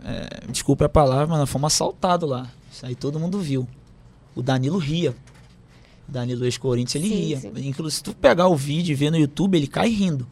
é, 0.05 0.45
desculpe 0.51 0.83
a 0.83 0.89
palavra, 0.89 1.25
mas 1.27 1.39
nós 1.39 1.49
fomos 1.49 1.73
assaltados 1.73 2.29
lá. 2.29 2.47
Isso 2.71 2.85
aí 2.85 2.93
todo 2.93 3.19
mundo 3.19 3.39
viu. 3.39 3.67
O 4.35 4.43
Danilo 4.43 4.77
ria. 4.77 5.15
O 6.07 6.11
Danilo 6.11 6.45
ex-Corinthians, 6.45 7.03
ele 7.03 7.13
Sim, 7.13 7.21
ria. 7.21 7.37
sim. 7.39 7.51
Inclusive, 7.67 7.97
se 7.97 8.03
tu 8.03 8.13
pegar 8.13 8.47
o 8.47 8.55
vídeo 8.55 8.91
e 8.91 8.95
ver 8.95 9.09
no 9.09 9.17
YouTube, 9.17 9.57
ele 9.57 9.67
cai 9.67 9.89
rindo. 9.89 10.27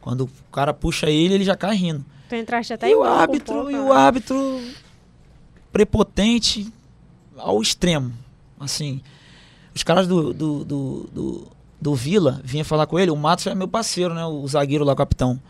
Quando 0.00 0.24
o 0.24 0.30
cara 0.52 0.74
puxa 0.74 1.08
ele, 1.08 1.34
ele 1.34 1.44
já 1.44 1.56
cai 1.56 1.74
rindo. 1.74 2.04
Tu 2.30 2.36
entraste 2.36 2.72
até 2.72 2.88
e 2.88 2.94
o 2.94 3.02
árbitro, 3.02 3.70
e 3.70 3.74
o 3.74 3.92
árbitro 3.92 4.60
prepotente 5.72 6.72
ao 7.36 7.60
extremo. 7.60 8.12
Assim, 8.58 9.00
os 9.74 9.82
caras 9.82 10.06
do, 10.06 10.32
do, 10.32 10.64
do, 10.64 11.08
do, 11.12 11.48
do 11.80 11.94
Vila 11.94 12.40
vinham 12.44 12.64
falar 12.64 12.86
com 12.86 12.98
ele. 12.98 13.10
O 13.10 13.16
Matos 13.16 13.46
é 13.46 13.54
meu 13.54 13.68
parceiro, 13.68 14.14
né? 14.14 14.24
O 14.24 14.46
zagueiro 14.46 14.84
lá, 14.84 14.92
o 14.92 14.96
capitão. 14.96 15.40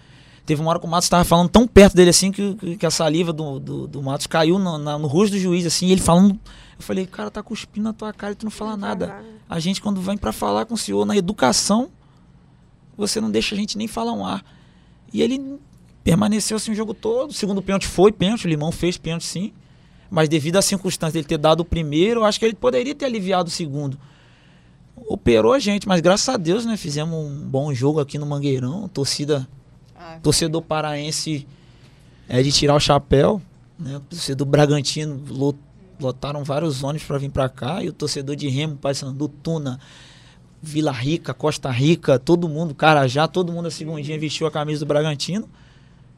Teve 0.46 0.60
uma 0.62 0.70
hora 0.70 0.80
que 0.80 0.86
o 0.86 0.88
Matos 0.88 1.04
estava 1.04 1.22
falando 1.22 1.48
tão 1.50 1.66
perto 1.66 1.94
dele 1.94 2.10
assim 2.10 2.32
que, 2.32 2.76
que- 2.78 2.86
a 2.86 2.90
saliva 2.90 3.32
do, 3.32 3.60
do, 3.60 3.86
do 3.86 4.02
Matos 4.02 4.26
caiu 4.26 4.58
no, 4.58 4.78
na- 4.78 4.98
no 4.98 5.06
rosto 5.06 5.32
do 5.32 5.38
juiz, 5.38 5.66
assim, 5.66 5.86
e 5.86 5.92
ele 5.92 6.00
falando. 6.00 6.30
Eu 6.78 6.82
falei, 6.82 7.06
cara, 7.06 7.30
tá 7.30 7.42
cuspindo 7.42 7.84
na 7.84 7.92
tua 7.92 8.12
cara 8.12 8.32
e 8.32 8.36
tu 8.36 8.44
não 8.46 8.50
fala 8.50 8.76
nada. 8.76 9.22
A 9.48 9.60
gente, 9.60 9.82
quando 9.82 10.00
vem 10.00 10.16
pra 10.16 10.32
falar 10.32 10.64
com 10.64 10.74
o 10.74 10.78
senhor 10.78 11.04
na 11.04 11.14
educação, 11.16 11.90
você 12.96 13.20
não 13.20 13.30
deixa 13.30 13.54
a 13.54 13.58
gente 13.58 13.76
nem 13.76 13.86
falar 13.86 14.12
um 14.12 14.24
ar. 14.24 14.42
E 15.12 15.20
ele 15.20 15.58
permaneceu 16.10 16.56
assim 16.56 16.72
o 16.72 16.74
jogo 16.74 16.92
todo. 16.94 17.30
O 17.30 17.32
segundo 17.34 17.62
pênalti 17.62 17.86
foi 17.86 18.10
pênalti, 18.12 18.46
o 18.46 18.48
Limão 18.48 18.72
fez 18.72 18.96
pênalti 18.96 19.24
sim. 19.24 19.52
Mas 20.10 20.28
devido 20.28 20.56
à 20.56 20.62
circunstância 20.62 21.12
dele 21.14 21.24
ter 21.26 21.38
dado 21.38 21.60
o 21.60 21.64
primeiro, 21.64 22.20
eu 22.20 22.24
acho 22.24 22.38
que 22.38 22.44
ele 22.44 22.54
poderia 22.54 22.94
ter 22.94 23.04
aliviado 23.04 23.48
o 23.48 23.52
segundo. 23.52 23.96
Operou 25.06 25.52
a 25.52 25.58
gente, 25.58 25.86
mas 25.88 26.00
graças 26.00 26.28
a 26.28 26.36
Deus, 26.36 26.66
né? 26.66 26.76
Fizemos 26.76 27.14
um 27.14 27.48
bom 27.48 27.72
jogo 27.72 28.00
aqui 28.00 28.18
no 28.18 28.26
Mangueirão. 28.26 28.88
Torcida, 28.88 29.48
Ah, 29.96 30.18
torcedor 30.22 30.62
paraense 30.62 31.46
é 32.28 32.42
de 32.42 32.50
tirar 32.52 32.74
o 32.74 32.80
chapéu. 32.80 33.40
Né? 33.78 33.96
O 33.96 34.00
torcedor 34.00 34.46
Bragantino 34.46 35.20
lo- 35.28 35.54
lotaram 36.00 36.42
vários 36.44 36.82
ônibus 36.82 37.06
para 37.06 37.18
vir 37.18 37.30
para 37.30 37.48
cá. 37.48 37.82
E 37.82 37.88
o 37.88 37.92
torcedor 37.92 38.34
de 38.36 38.48
Remo, 38.48 38.76
Paysandu, 38.76 39.28
Tuna, 39.28 39.78
Vila 40.62 40.92
Rica, 40.92 41.32
Costa 41.32 41.70
Rica, 41.70 42.18
todo 42.18 42.48
mundo, 42.48 42.74
Carajá, 42.74 43.26
todo 43.28 43.52
mundo 43.52 43.68
a 43.68 43.70
segundinha 43.70 44.18
vestiu 44.18 44.46
a 44.46 44.50
camisa 44.50 44.80
do 44.80 44.86
Bragantino. 44.86 45.48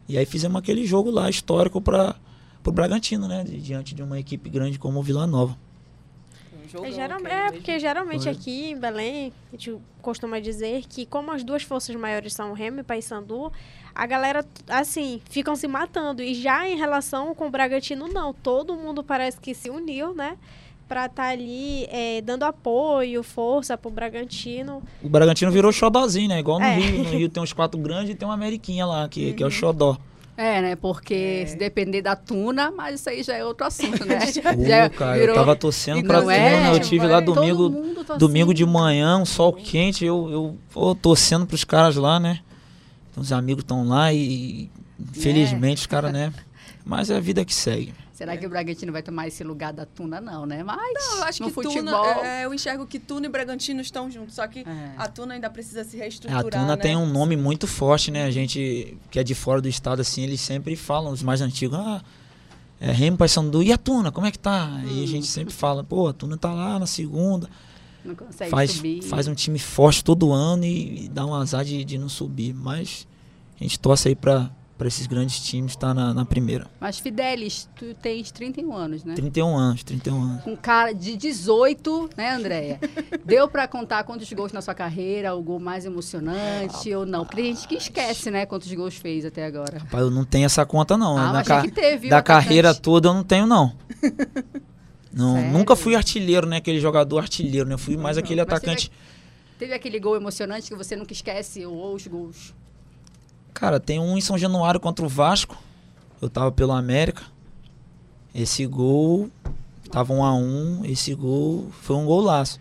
E 0.09 0.19
aí 0.19 0.27
fizemos 0.27 0.59
aquele 0.59 0.85
jogo 0.85 1.11
lá 1.11 1.29
histórico 1.31 1.81
para 1.81 2.17
o 2.67 2.73
Bragantino, 2.73 3.27
né? 3.29 3.45
Di- 3.45 3.59
Diante 3.61 3.95
de 3.95 4.03
uma 4.03 4.19
equipe 4.19 4.49
grande 4.51 4.79
como 4.79 4.99
o 4.99 5.03
Vila 5.03 5.27
Nova. 5.27 5.57
jogo 6.71 6.87
É, 6.87 6.91
geral- 6.93 7.19
ok 7.21 7.31
é, 7.31 7.51
porque 7.53 7.79
geralmente 7.79 8.23
Foi. 8.25 8.33
aqui 8.33 8.71
em 8.71 8.79
Belém, 8.79 9.33
a 9.53 9.57
gente 9.57 9.77
costuma 10.01 10.41
dizer 10.41 10.85
que 10.89 11.05
como 11.05 11.31
as 11.31 11.45
duas 11.45 11.63
forças 11.63 11.95
maiores 11.97 12.33
são 12.33 12.51
o 12.51 12.55
Remo 12.55 12.81
e 12.81 12.83
Paysandu, 12.83 13.53
a 13.95 14.07
galera, 14.07 14.45
assim, 14.69 15.21
ficam 15.29 15.55
se 15.55 15.69
matando. 15.69 16.23
E 16.23 16.35
já 16.35 16.67
em 16.67 16.77
relação 16.77 17.35
com 17.35 17.47
o 17.47 17.51
Bragantino, 17.51 18.09
não. 18.09 18.33
Todo 18.33 18.75
mundo 18.75 19.05
parece 19.05 19.39
que 19.39 19.55
se 19.55 19.69
uniu, 19.69 20.15
né? 20.15 20.39
Pra 20.93 21.07
estar 21.07 21.29
ali 21.31 21.87
é, 21.91 22.21
dando 22.21 22.43
apoio, 22.43 23.23
força 23.23 23.79
pro 23.79 23.91
Bragantino. 23.91 24.83
O 25.03 25.09
Bragantino 25.09 25.51
virou 25.51 25.73
xodózinho, 25.73 26.29
né? 26.29 26.39
Igual 26.39 26.59
no 26.61 26.67
É. 26.67 26.75
Rio. 26.75 26.99
No 26.99 27.09
Rio 27.09 27.29
tem 27.31 27.43
uns 27.43 27.55
quatro 27.55 27.81
grandes 27.81 28.11
e 28.11 28.15
tem 28.15 28.29
uma 28.29 28.35
Ameriquinha 28.35 28.85
lá, 28.85 29.09
que, 29.09 29.33
que 29.33 29.43
é 29.43 29.47
o 29.47 29.51
xodó. 29.51 29.97
É, 30.37 30.61
né? 30.61 30.77
Porque 30.77 31.15
É. 31.15 31.47
se 31.47 31.57
depender 31.57 32.03
da 32.03 32.15
tuna, 32.15 32.71
mas 32.71 33.01
isso 33.01 33.09
aí 33.09 33.23
já 33.23 33.35
é 33.35 33.43
outro 33.43 33.67
assunto, 33.67 34.05
né? 34.05 34.19
Pô, 34.91 34.99
cara, 34.99 35.17
eu 35.17 35.33
tava 35.35 35.57
torcendo 35.57 36.01
E 36.01 36.03
pra 36.03 36.21
Tuna, 36.21 36.35
é, 36.35 36.75
eu 36.75 36.81
tive 36.81 37.07
lá 37.07 37.23
Todo 37.23 37.37
domingo, 37.37 37.71
domingo 38.19 38.53
de 38.53 38.67
manhã, 38.67 39.17
um 39.17 39.25
sol 39.25 39.51
quente, 39.55 40.05
eu, 40.05 40.31
eu 40.31 40.59
pô, 40.75 40.95
torcendo 40.95 41.47
pros 41.47 41.65
caras 41.65 41.97
lá, 41.97 42.21
né? 42.21 42.41
Os 43.17 43.33
amigos 43.33 43.63
estão 43.63 43.89
lá 43.89 44.13
e 44.13 44.69
infelizmente 45.01 45.79
os 45.79 45.87
caras, 45.87 46.13
né? 46.13 46.31
Mas 46.85 47.09
é 47.09 47.17
a 47.17 47.21
vida 47.21 47.47
que 47.47 47.55
segue. 47.55 47.95
Será 48.23 48.37
que 48.37 48.47
o 48.47 48.49
Bragantino 48.49 48.93
vai 48.93 49.03
tomar 49.03 49.27
esse 49.27 49.43
lugar 49.43 49.73
da 49.73 49.85
tuna? 49.85 50.21
Não, 50.21 50.47
né? 50.47 50.63
Mas 50.63 50.79
Eu 51.17 51.25
acho 51.25 51.43
no 51.43 51.49
que 51.49 51.55
futebol... 51.55 51.83
Tuna, 51.83 52.25
é, 52.25 52.45
eu 52.45 52.55
enxergo 52.55 52.87
que 52.87 53.01
Tuna 53.01 53.27
e 53.27 53.29
Bragantino 53.29 53.81
estão 53.81 54.09
juntos, 54.09 54.37
só 54.37 54.47
que 54.47 54.61
É. 54.61 54.93
a 54.97 55.09
Tuna 55.09 55.35
ainda 55.35 55.51
precisa 55.51 55.83
se 55.83 55.97
É, 55.97 56.03
reestruturar, 56.03 56.47
a 56.47 56.49
Tuna 56.49 56.77
né? 56.77 56.77
tem 56.77 56.97
um 56.97 57.05
nome 57.05 57.37
muito 57.37 57.67
forte, 57.67 58.13
né? 58.13 58.23
A 58.25 58.31
gente 58.31 58.97
que 59.11 59.19
é 59.19 59.25
de 59.25 59.35
fora 59.35 59.61
do 59.61 59.69
estado, 59.69 59.99
assim, 60.01 60.23
eles 60.23 60.41
sempre 60.41 60.77
falam, 60.77 61.13
os 61.13 61.21
mais 61.21 61.41
antigos, 61.41 61.77
ah, 61.77 62.01
é 62.81 62.93
Remo 62.93 63.17
Paysandu, 63.17 63.61
e 63.61 63.73
a 63.73 63.77
Tuna, 63.77 64.13
como 64.13 64.25
é 64.25 64.31
que 64.31 64.39
tá? 64.39 64.71
E 64.87 65.03
a 65.03 65.07
gente 65.09 65.27
sempre 65.27 65.53
fala, 65.53 65.83
pô, 65.83 66.07
a 66.07 66.13
Tuna 66.13 66.37
tá 66.37 66.53
lá 66.55 66.79
na 66.79 66.87
segunda, 66.87 67.51
Não 68.05 68.15
consegue 68.15 68.53
faz, 68.53 68.71
subir. 68.71 69.03
faz 69.03 69.27
um 69.27 69.35
time 69.35 69.59
forte 69.59 70.05
todo 70.05 70.31
ano 70.33 70.65
e, 70.65 71.07
e 71.07 71.09
dá 71.09 71.27
um 71.27 71.35
azar 71.35 71.65
de, 71.65 71.85
de 71.85 71.99
não 71.99 72.09
subir. 72.09 72.55
Mas 72.55 73.05
a 73.61 73.65
gente 73.65 73.81
torce 73.81 74.07
aí 74.07 74.15
pra, 74.15 74.49
para 74.79 74.89
esses 74.89 75.07
grandes 75.07 75.39
times 75.41 75.73
estar 75.73 75.95
na, 75.95 76.13
na 76.13 76.25
primeira. 76.25 76.67
Mas 76.81 76.99
Fidelis, 76.99 77.69
tu 77.77 77.95
tens 77.95 78.33
31 78.33 78.75
anos, 78.75 79.05
né? 79.05 79.15
31 79.15 79.57
anos, 79.57 79.85
31 79.85 80.21
anos. 80.23 80.43
Com 80.43 80.57
cara 80.57 80.93
de 80.93 81.17
18, 81.17 82.11
né, 82.17 82.35
Andréia? 82.35 82.81
Deu 83.25 83.47
pra 83.49 83.69
contar 83.69 84.03
quantos 84.05 84.33
gols 84.33 84.53
na 84.53 84.61
sua 84.61 84.75
carreira, 84.75 85.35
o 85.35 85.43
gol 85.43 85.61
mais 85.61 85.85
emocionante 85.85 86.93
ou 86.95 87.07
não? 87.07 87.25
Porque 87.25 87.43
tem 87.43 87.55
gente 87.55 87.69
que 87.69 87.77
esquece, 87.77 88.31
né, 88.31 88.45
quantos 88.45 88.73
gols 88.73 88.97
fez 88.97 89.25
até 89.25 89.45
agora. 89.47 89.79
Rapaz, 89.79 90.03
eu 90.03 90.11
não 90.11 90.25
tenho 90.25 90.47
essa 90.47 90.67
conta 90.67 90.97
não. 90.97 91.17
Ah, 91.17 91.33
Na 91.33 91.45
ca- 91.45 91.63
que 91.63 91.71
teve, 91.71 92.09
da 92.09 92.19
atacante? 92.19 92.45
carreira 92.45 92.75
toda 92.75 93.09
eu 93.09 93.15
não 93.15 93.23
tenho 93.23 93.47
não. 93.47 93.73
não 95.13 95.35
Sério? 95.35 95.53
nunca 95.53 95.77
fui 95.77 95.95
artilheiro, 95.95 96.47
né? 96.47 96.57
Aquele 96.57 96.81
jogador 96.81 97.19
artilheiro, 97.19 97.69
né? 97.69 97.77
Fui 97.77 97.97
mais 97.97 98.17
aquele 98.19 98.41
Mas 98.41 98.47
teve 98.47 98.57
atacante. 98.73 98.93
Teve 99.59 99.75
aquele 99.75 100.01
gol 100.01 100.17
emocionante 100.17 100.69
que 100.69 100.75
você 100.75 100.97
nunca 100.97 101.13
esquece, 101.13 101.65
ou 101.65 101.95
os 101.95 102.05
gols? 102.07 102.53
Cara, 103.55 103.79
tem 103.79 103.99
um 103.99 104.17
em 104.17 104.21
São 104.21 104.37
Januário 104.39 104.81
contra 104.81 105.05
o 105.05 105.09
Vasco. 105.09 105.57
Eu 106.21 106.29
tava 106.29 106.51
pelo 106.53 106.73
América. 106.73 107.23
Esse 108.35 108.67
gol 108.67 109.31
tava 109.91 110.13
um 110.13 110.25
a 110.25 110.35
um. 110.35 110.85
Esse 110.85 111.15
gol 111.15 111.69
foi 111.81 111.97
um 111.97 112.07
golaço. 112.07 112.61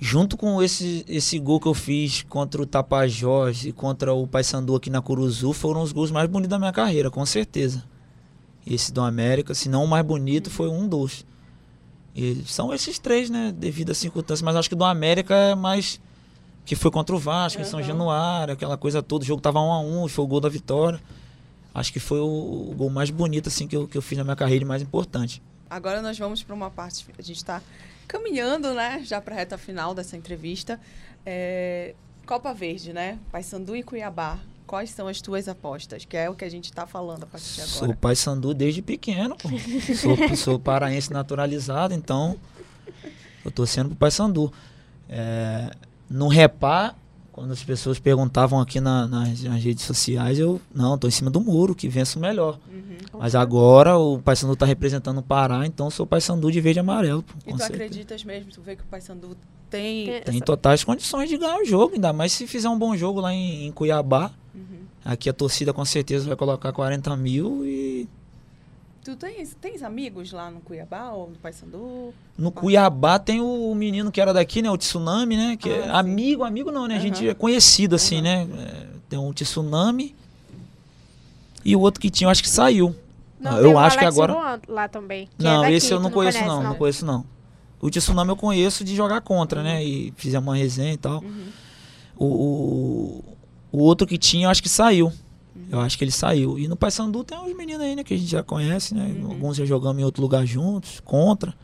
Junto 0.00 0.36
com 0.36 0.62
esse, 0.62 1.04
esse 1.08 1.38
gol 1.40 1.58
que 1.58 1.66
eu 1.66 1.74
fiz 1.74 2.22
contra 2.22 2.62
o 2.62 2.66
Tapajós 2.66 3.64
e 3.64 3.72
contra 3.72 4.14
o 4.14 4.28
Paysandu 4.28 4.76
aqui 4.76 4.90
na 4.90 5.02
Curuzu, 5.02 5.52
foram 5.52 5.82
os 5.82 5.90
gols 5.90 6.12
mais 6.12 6.30
bonitos 6.30 6.50
da 6.50 6.58
minha 6.58 6.72
carreira, 6.72 7.10
com 7.10 7.26
certeza. 7.26 7.82
Esse 8.64 8.92
do 8.92 9.00
América, 9.00 9.54
se 9.54 9.68
não 9.68 9.84
o 9.84 9.88
mais 9.88 10.04
bonito, 10.04 10.50
foi 10.50 10.68
um 10.68 10.86
dos. 10.86 11.26
E 12.14 12.42
são 12.46 12.72
esses 12.72 12.98
três, 12.98 13.30
né? 13.30 13.52
Devido 13.56 13.90
às 13.90 13.98
circunstâncias. 13.98 14.42
Mas 14.42 14.56
acho 14.56 14.68
que 14.68 14.74
do 14.74 14.84
América 14.84 15.34
é 15.34 15.54
mais. 15.54 16.00
Que 16.68 16.76
foi 16.76 16.90
contra 16.90 17.16
o 17.16 17.18
Vasco, 17.18 17.62
em 17.62 17.64
São 17.64 17.82
Januário, 17.82 18.52
aquela 18.52 18.76
coisa 18.76 19.02
toda. 19.02 19.24
O 19.24 19.26
jogo 19.26 19.40
tava 19.40 19.58
um 19.58 19.72
a 19.72 19.80
um, 19.80 20.06
foi 20.06 20.22
o 20.22 20.28
gol 20.28 20.38
da 20.38 20.50
vitória. 20.50 21.00
Acho 21.74 21.90
que 21.90 21.98
foi 21.98 22.20
o, 22.20 22.26
o 22.26 22.74
gol 22.76 22.90
mais 22.90 23.08
bonito 23.08 23.48
assim 23.48 23.66
que 23.66 23.74
eu, 23.74 23.88
que 23.88 23.96
eu 23.96 24.02
fiz 24.02 24.18
na 24.18 24.22
minha 24.22 24.36
carreira 24.36 24.66
e 24.66 24.68
mais 24.68 24.82
importante. 24.82 25.40
Agora 25.70 26.02
nós 26.02 26.18
vamos 26.18 26.42
para 26.42 26.54
uma 26.54 26.70
parte. 26.70 27.06
A 27.18 27.22
gente 27.22 27.38
está 27.38 27.62
caminhando, 28.06 28.74
né? 28.74 29.00
Já 29.02 29.18
para 29.18 29.34
a 29.34 29.38
reta 29.38 29.56
final 29.56 29.94
dessa 29.94 30.14
entrevista. 30.14 30.78
É, 31.24 31.94
Copa 32.26 32.52
Verde, 32.52 32.92
né? 32.92 33.18
Paysandu 33.32 33.74
e 33.74 33.82
Cuiabá. 33.82 34.38
Quais 34.66 34.90
são 34.90 35.08
as 35.08 35.22
tuas 35.22 35.48
apostas? 35.48 36.04
Que 36.04 36.18
é 36.18 36.28
o 36.28 36.34
que 36.34 36.44
a 36.44 36.50
gente 36.50 36.66
está 36.66 36.86
falando 36.86 37.22
a 37.22 37.26
partir 37.26 37.62
de 37.62 37.62
Sou 37.62 37.84
agora. 37.84 37.98
pai 37.98 38.14
Sandu 38.14 38.52
desde 38.52 38.82
pequeno, 38.82 39.34
pô. 39.36 39.48
sou, 39.96 40.16
sou 40.36 40.58
paraense 40.58 41.10
naturalizado, 41.10 41.94
então 41.94 42.38
eu 43.42 43.50
tô 43.50 43.64
sendo 43.64 43.88
pro 43.88 43.96
pai 43.96 44.10
Sandu. 44.10 44.52
É, 45.08 45.70
no 46.10 46.28
repá, 46.28 46.94
quando 47.32 47.52
as 47.52 47.62
pessoas 47.62 47.98
perguntavam 47.98 48.60
aqui 48.60 48.80
na- 48.80 49.06
nas, 49.06 49.42
nas 49.44 49.62
redes 49.62 49.84
sociais, 49.84 50.38
eu 50.38 50.60
não, 50.74 50.98
tô 50.98 51.06
em 51.06 51.10
cima 51.10 51.30
do 51.30 51.40
muro, 51.40 51.74
que 51.74 51.88
venço 51.88 52.18
melhor. 52.18 52.58
Uhum. 52.72 53.18
Mas 53.20 53.34
agora 53.34 53.96
o 53.96 54.18
pai 54.20 54.34
Sandu 54.36 54.56
tá 54.56 54.66
representando 54.66 55.18
o 55.18 55.22
Pará, 55.22 55.64
então 55.66 55.86
eu 55.86 55.90
sou 55.90 56.06
pai 56.06 56.20
Sandu 56.20 56.50
de 56.50 56.60
verde 56.60 56.78
e 56.78 56.80
amarelo. 56.80 57.22
Pô, 57.22 57.34
E 57.46 57.52
tu 57.52 57.58
certeza. 57.58 57.74
acreditas 57.84 58.24
mesmo? 58.24 58.50
Tu 58.50 58.60
vê 58.60 58.74
que 58.76 58.82
o 58.82 58.86
Paysandu 58.86 59.36
tem. 59.70 60.06
Tem- 60.06 60.22
Tem 60.22 60.40
totais 60.40 60.82
condições 60.82 61.28
de 61.28 61.36
ganhar 61.36 61.58
o 61.60 61.64
jogo, 61.64 61.94
ainda 61.94 62.12
mais 62.12 62.32
se 62.32 62.46
fizer 62.46 62.68
um 62.68 62.78
bom 62.78 62.96
jogo 62.96 63.20
lá 63.20 63.32
em, 63.32 63.66
em 63.66 63.72
Cuiabá. 63.72 64.30
Uhum. 64.54 64.62
Aqui 65.04 65.28
a 65.28 65.32
torcida 65.32 65.72
com 65.72 65.84
certeza 65.84 66.26
vai 66.26 66.36
colocar 66.36 66.72
40 66.72 67.16
mil 67.16 67.64
e 67.64 68.08
Tu 69.08 69.16
tens, 69.16 69.56
tens 69.58 69.82
amigos 69.82 70.32
lá 70.32 70.50
no 70.50 70.60
Cuiabá 70.60 71.12
ou 71.12 71.30
no 71.30 71.36
Paysandu? 71.36 72.12
No 72.36 72.52
Cuiabá 72.52 73.18
tem 73.18 73.40
o 73.40 73.74
menino 73.74 74.12
que 74.12 74.20
era 74.20 74.34
daqui, 74.34 74.60
né? 74.60 74.70
O 74.70 74.76
Tsunami, 74.76 75.34
né? 75.34 75.56
Que 75.56 75.70
é 75.70 75.78
Ah, 75.88 76.04
sim. 76.04 76.10
amigo, 76.10 76.44
amigo 76.44 76.70
não, 76.70 76.86
né? 76.86 76.96
A 76.96 76.98
gente 76.98 77.22
Aham. 77.22 77.30
é 77.30 77.34
conhecido 77.34 77.96
assim, 77.96 78.16
Aham. 78.16 78.22
né? 78.22 78.48
É, 78.66 78.86
tem 79.08 79.18
um 79.18 79.32
Tsunami 79.32 80.14
e 81.64 81.74
o 81.74 81.80
outro 81.80 82.02
que 82.02 82.10
tinha, 82.10 82.26
eu 82.26 82.30
acho 82.30 82.42
que 82.42 82.50
saiu. 82.50 82.94
Não, 83.40 83.56
eu 83.56 83.62
tem 83.62 83.72
o 83.72 83.78
acho 83.78 83.98
que 83.98 84.04
agora. 84.04 84.30
Luan 84.34 84.60
lá 84.68 84.86
também. 84.88 85.26
que 85.38 85.42
Não, 85.42 85.60
é 85.64 85.68
daqui, 85.68 85.74
esse 85.76 85.90
eu 85.90 85.96
tu 85.96 86.02
não 86.02 86.10
conheço 86.10 86.38
conhece, 86.40 86.54
não, 86.54 86.62
não 86.62 86.74
conheço 86.74 87.06
não. 87.06 87.24
O 87.80 87.88
Tsunami 87.88 88.28
eu 88.28 88.36
conheço 88.36 88.84
de 88.84 88.94
jogar 88.94 89.22
contra, 89.22 89.62
né? 89.62 89.82
E 89.82 90.12
fizemos 90.18 90.46
uma 90.46 90.54
resenha 90.54 90.92
e 90.92 90.98
tal. 90.98 91.22
Uhum. 91.24 91.46
O, 92.14 92.26
o, 92.26 93.24
o 93.72 93.78
outro 93.78 94.06
que 94.06 94.18
tinha, 94.18 94.44
eu 94.48 94.50
acho 94.50 94.62
que 94.62 94.68
saiu. 94.68 95.10
Eu 95.70 95.80
acho 95.80 95.98
que 95.98 96.04
ele 96.04 96.10
saiu. 96.10 96.58
E 96.58 96.66
no 96.68 96.76
Paysandu 96.76 97.22
tem 97.24 97.38
uns 97.38 97.54
meninos 97.56 97.82
aí, 97.82 97.94
né? 97.94 98.02
Que 98.04 98.14
a 98.14 98.16
gente 98.16 98.30
já 98.30 98.42
conhece, 98.42 98.94
né? 98.94 99.04
Uhum. 99.20 99.30
Alguns 99.32 99.56
já 99.56 99.64
jogamos 99.66 100.00
em 100.00 100.04
outro 100.04 100.22
lugar 100.22 100.46
juntos, 100.46 101.00
contra. 101.00 101.54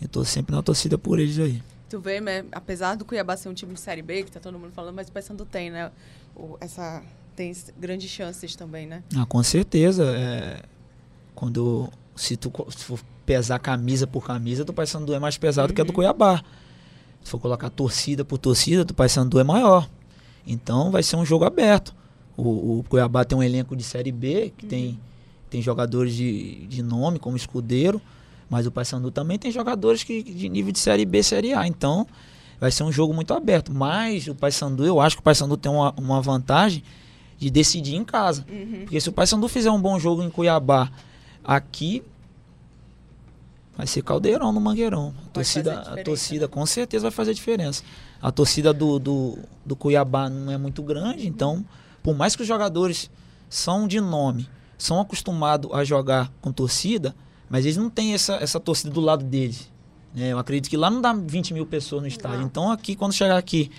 Eu 0.00 0.08
tô 0.08 0.24
sempre 0.24 0.54
na 0.54 0.62
torcida 0.62 0.98
por 0.98 1.18
eles 1.18 1.38
aí. 1.38 1.62
Tu 1.88 2.00
vê, 2.00 2.20
né, 2.20 2.44
apesar 2.52 2.96
do 2.96 3.04
Cuiabá 3.04 3.36
ser 3.36 3.48
um 3.48 3.54
time 3.54 3.72
de 3.74 3.80
Série 3.80 4.02
B, 4.02 4.24
que 4.24 4.30
tá 4.32 4.40
todo 4.40 4.58
mundo 4.58 4.72
falando, 4.72 4.94
mas 4.96 5.08
o 5.08 5.12
Paysandu 5.12 5.44
tem, 5.44 5.70
né? 5.70 5.90
O- 6.34 6.56
essa, 6.60 7.02
tem 7.36 7.52
grandes 7.78 8.10
chances 8.10 8.54
também, 8.56 8.86
né? 8.86 9.02
Ah, 9.16 9.24
com 9.24 9.42
certeza. 9.42 10.04
É, 10.04 10.60
quando 11.34 11.88
se 12.16 12.36
tu 12.36 12.52
se 12.70 12.84
for 12.84 13.00
pesar 13.24 13.58
camisa 13.58 14.06
por 14.06 14.26
camisa, 14.26 14.64
do 14.64 14.72
Paysandu 14.72 15.14
é 15.14 15.18
mais 15.18 15.38
pesado 15.38 15.72
que 15.72 15.80
a 15.80 15.84
do 15.84 15.88
Uhum. 15.90 15.94
Cuiabá. 15.94 16.42
Se 17.22 17.30
for 17.30 17.38
colocar 17.38 17.70
torcida 17.70 18.24
por 18.24 18.36
torcida, 18.38 18.84
do 18.84 18.92
Paysandu 18.92 19.38
é 19.38 19.44
maior. 19.44 19.88
Então 20.46 20.90
vai 20.90 21.02
ser 21.02 21.16
um 21.16 21.24
jogo 21.24 21.44
aberto. 21.44 21.94
O, 22.36 22.78
o 22.78 22.84
Cuiabá 22.88 23.24
tem 23.24 23.36
um 23.36 23.42
elenco 23.42 23.76
de 23.76 23.82
Série 23.82 24.12
B, 24.12 24.52
que 24.56 24.66
tem, 24.66 24.98
tem 25.48 25.62
jogadores 25.62 26.14
de, 26.14 26.66
de 26.66 26.82
nome, 26.82 27.18
como 27.18 27.36
Escudeiro, 27.36 28.00
mas 28.50 28.66
o 28.66 28.70
Paysandu 28.70 29.10
também 29.10 29.38
tem 29.38 29.50
jogadores 29.50 30.02
que, 30.02 30.22
de 30.22 30.48
nível 30.48 30.72
de 30.72 30.78
Série 30.78 31.04
B, 31.04 31.22
Série 31.22 31.52
A. 31.52 31.66
Então 31.66 32.06
vai 32.60 32.70
ser 32.70 32.82
um 32.82 32.92
jogo 32.92 33.12
muito 33.14 33.32
aberto. 33.34 33.72
Mas 33.72 34.26
o 34.26 34.34
Paysandu, 34.34 34.84
eu 34.84 35.00
acho 35.00 35.16
que 35.16 35.20
o 35.20 35.24
Paysandu 35.24 35.56
tem 35.56 35.70
uma, 35.70 35.92
uma 35.96 36.20
vantagem 36.20 36.82
de 37.38 37.50
decidir 37.50 37.94
em 37.94 38.04
casa. 38.04 38.44
Uhum. 38.50 38.80
Porque 38.82 39.00
se 39.00 39.08
o 39.08 39.12
Paysandu 39.12 39.48
fizer 39.48 39.70
um 39.70 39.80
bom 39.80 39.98
jogo 39.98 40.22
em 40.22 40.30
Cuiabá, 40.30 40.90
aqui 41.42 42.02
vai 43.76 43.86
ser 43.86 44.02
caldeirão 44.02 44.52
no 44.52 44.60
Mangueirão. 44.60 45.12
A 45.26 45.30
torcida, 45.30 45.80
a 45.80 46.02
torcida 46.02 46.46
né? 46.46 46.48
com 46.48 46.64
certeza 46.64 47.02
vai 47.02 47.10
fazer 47.10 47.34
diferença. 47.34 47.82
A 48.22 48.30
torcida 48.30 48.72
do, 48.72 48.98
do, 48.98 49.38
do 49.64 49.76
Cuiabá 49.76 50.30
não 50.30 50.52
é 50.52 50.56
muito 50.56 50.82
grande, 50.82 51.26
então, 51.26 51.64
por 52.04 52.14
mais 52.14 52.36
que 52.36 52.42
os 52.42 52.48
jogadores 52.48 53.10
são 53.48 53.88
de 53.88 53.98
nome, 53.98 54.46
são 54.76 55.00
acostumados 55.00 55.72
a 55.72 55.82
jogar 55.84 56.30
com 56.42 56.52
torcida, 56.52 57.16
mas 57.48 57.64
eles 57.64 57.78
não 57.78 57.88
têm 57.88 58.12
essa, 58.12 58.34
essa 58.34 58.60
torcida 58.60 58.92
do 58.92 59.00
lado 59.00 59.24
deles. 59.24 59.72
né? 60.14 60.30
Eu 60.30 60.38
acredito 60.38 60.68
que 60.68 60.76
lá 60.76 60.90
não 60.90 61.00
dá 61.00 61.14
20 61.14 61.54
mil 61.54 61.64
pessoas 61.64 62.02
no 62.02 62.08
estádio. 62.08 62.40
Não. 62.40 62.46
Então 62.46 62.70
aqui, 62.70 62.94
quando 62.94 63.14
chegar 63.14 63.38
aqui, 63.38 63.70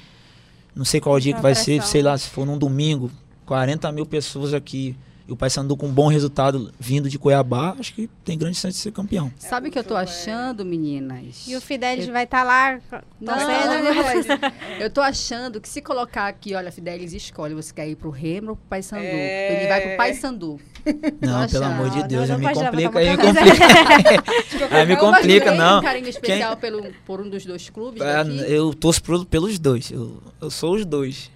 não 0.73 0.83
sei 0.83 0.99
qual 0.99 1.19
dia 1.19 1.35
que 1.35 1.41
vai 1.41 1.53
ser, 1.53 1.77
pressão. 1.77 1.91
sei 1.91 2.01
lá, 2.01 2.17
se 2.17 2.27
for 2.27 2.47
num 2.47 2.57
domingo, 2.57 3.11
40 3.45 3.91
mil 3.91 4.07
pessoas 4.07 4.55
aqui, 4.55 4.97
e 5.27 5.31
o 5.31 5.35
Paysandu 5.35 5.75
com 5.75 5.87
um 5.87 5.93
bom 5.93 6.07
resultado 6.07 6.71
vindo 6.79 7.09
de 7.09 7.17
Cuiabá, 7.17 7.75
acho 7.79 7.93
que 7.93 8.09
tem 8.23 8.37
grande 8.37 8.57
chance 8.57 8.77
de 8.77 8.81
ser 8.83 8.91
campeão. 8.91 9.31
Sabe 9.37 9.69
o 9.69 9.71
que 9.71 9.79
eu 9.79 9.83
tô 9.83 9.95
achando, 9.95 10.63
meninas? 10.63 11.45
E 11.47 11.55
o 11.55 11.61
Fidelis 11.61 12.07
vai 12.07 12.25
estar 12.25 12.43
lá 12.43 12.79
Não, 13.19 13.33
torcendo. 13.33 13.83
não, 13.83 14.39
não, 14.39 14.79
Eu 14.79 14.89
tô 14.89 15.01
achando 15.01 15.59
que 15.59 15.67
se 15.67 15.81
colocar 15.81 16.27
aqui, 16.27 16.53
olha, 16.53 16.71
Fidelis 16.71 17.13
escolhe, 17.13 17.53
você 17.53 17.73
quer 17.73 17.87
ir 17.87 17.95
pro 17.95 18.09
Remo 18.09 18.51
ou 18.51 18.55
pro 18.55 18.65
Paysandu? 18.69 19.03
É. 19.03 19.57
Ele 19.57 19.67
vai 19.67 19.81
pro 19.81 19.97
Paysandu. 19.97 20.59
Não, 21.21 21.37
achando. 21.37 21.51
pelo 21.51 21.65
amor 21.65 21.89
de 21.89 21.99
Não, 21.99 22.07
Deus, 22.07 22.29
não 22.29 22.37
me 22.37 22.43
pode 22.45 22.59
levar 22.59 22.71
complica, 22.71 22.91
pra 22.91 22.99
aí 23.01 23.09
me 23.09 23.17
complica. 23.17 24.75
Aí 24.75 24.85
me 24.85 24.95
complica, 24.97 25.51
não. 25.55 25.79
um 25.79 25.81
carinho 25.81 26.09
especial 26.09 26.57
pelo, 26.57 26.83
por 27.05 27.21
um 27.21 27.29
dos 27.29 27.45
dois 27.45 27.69
clubes 27.69 28.01
Ah? 28.01 28.23
Eu 28.47 28.73
torço 28.73 29.01
pro- 29.01 29.25
pelos 29.25 29.57
dois. 29.57 29.89
Eu, 29.91 30.21
eu 30.41 30.49
sou 30.51 30.75
os 30.75 30.85
dois. 30.85 31.31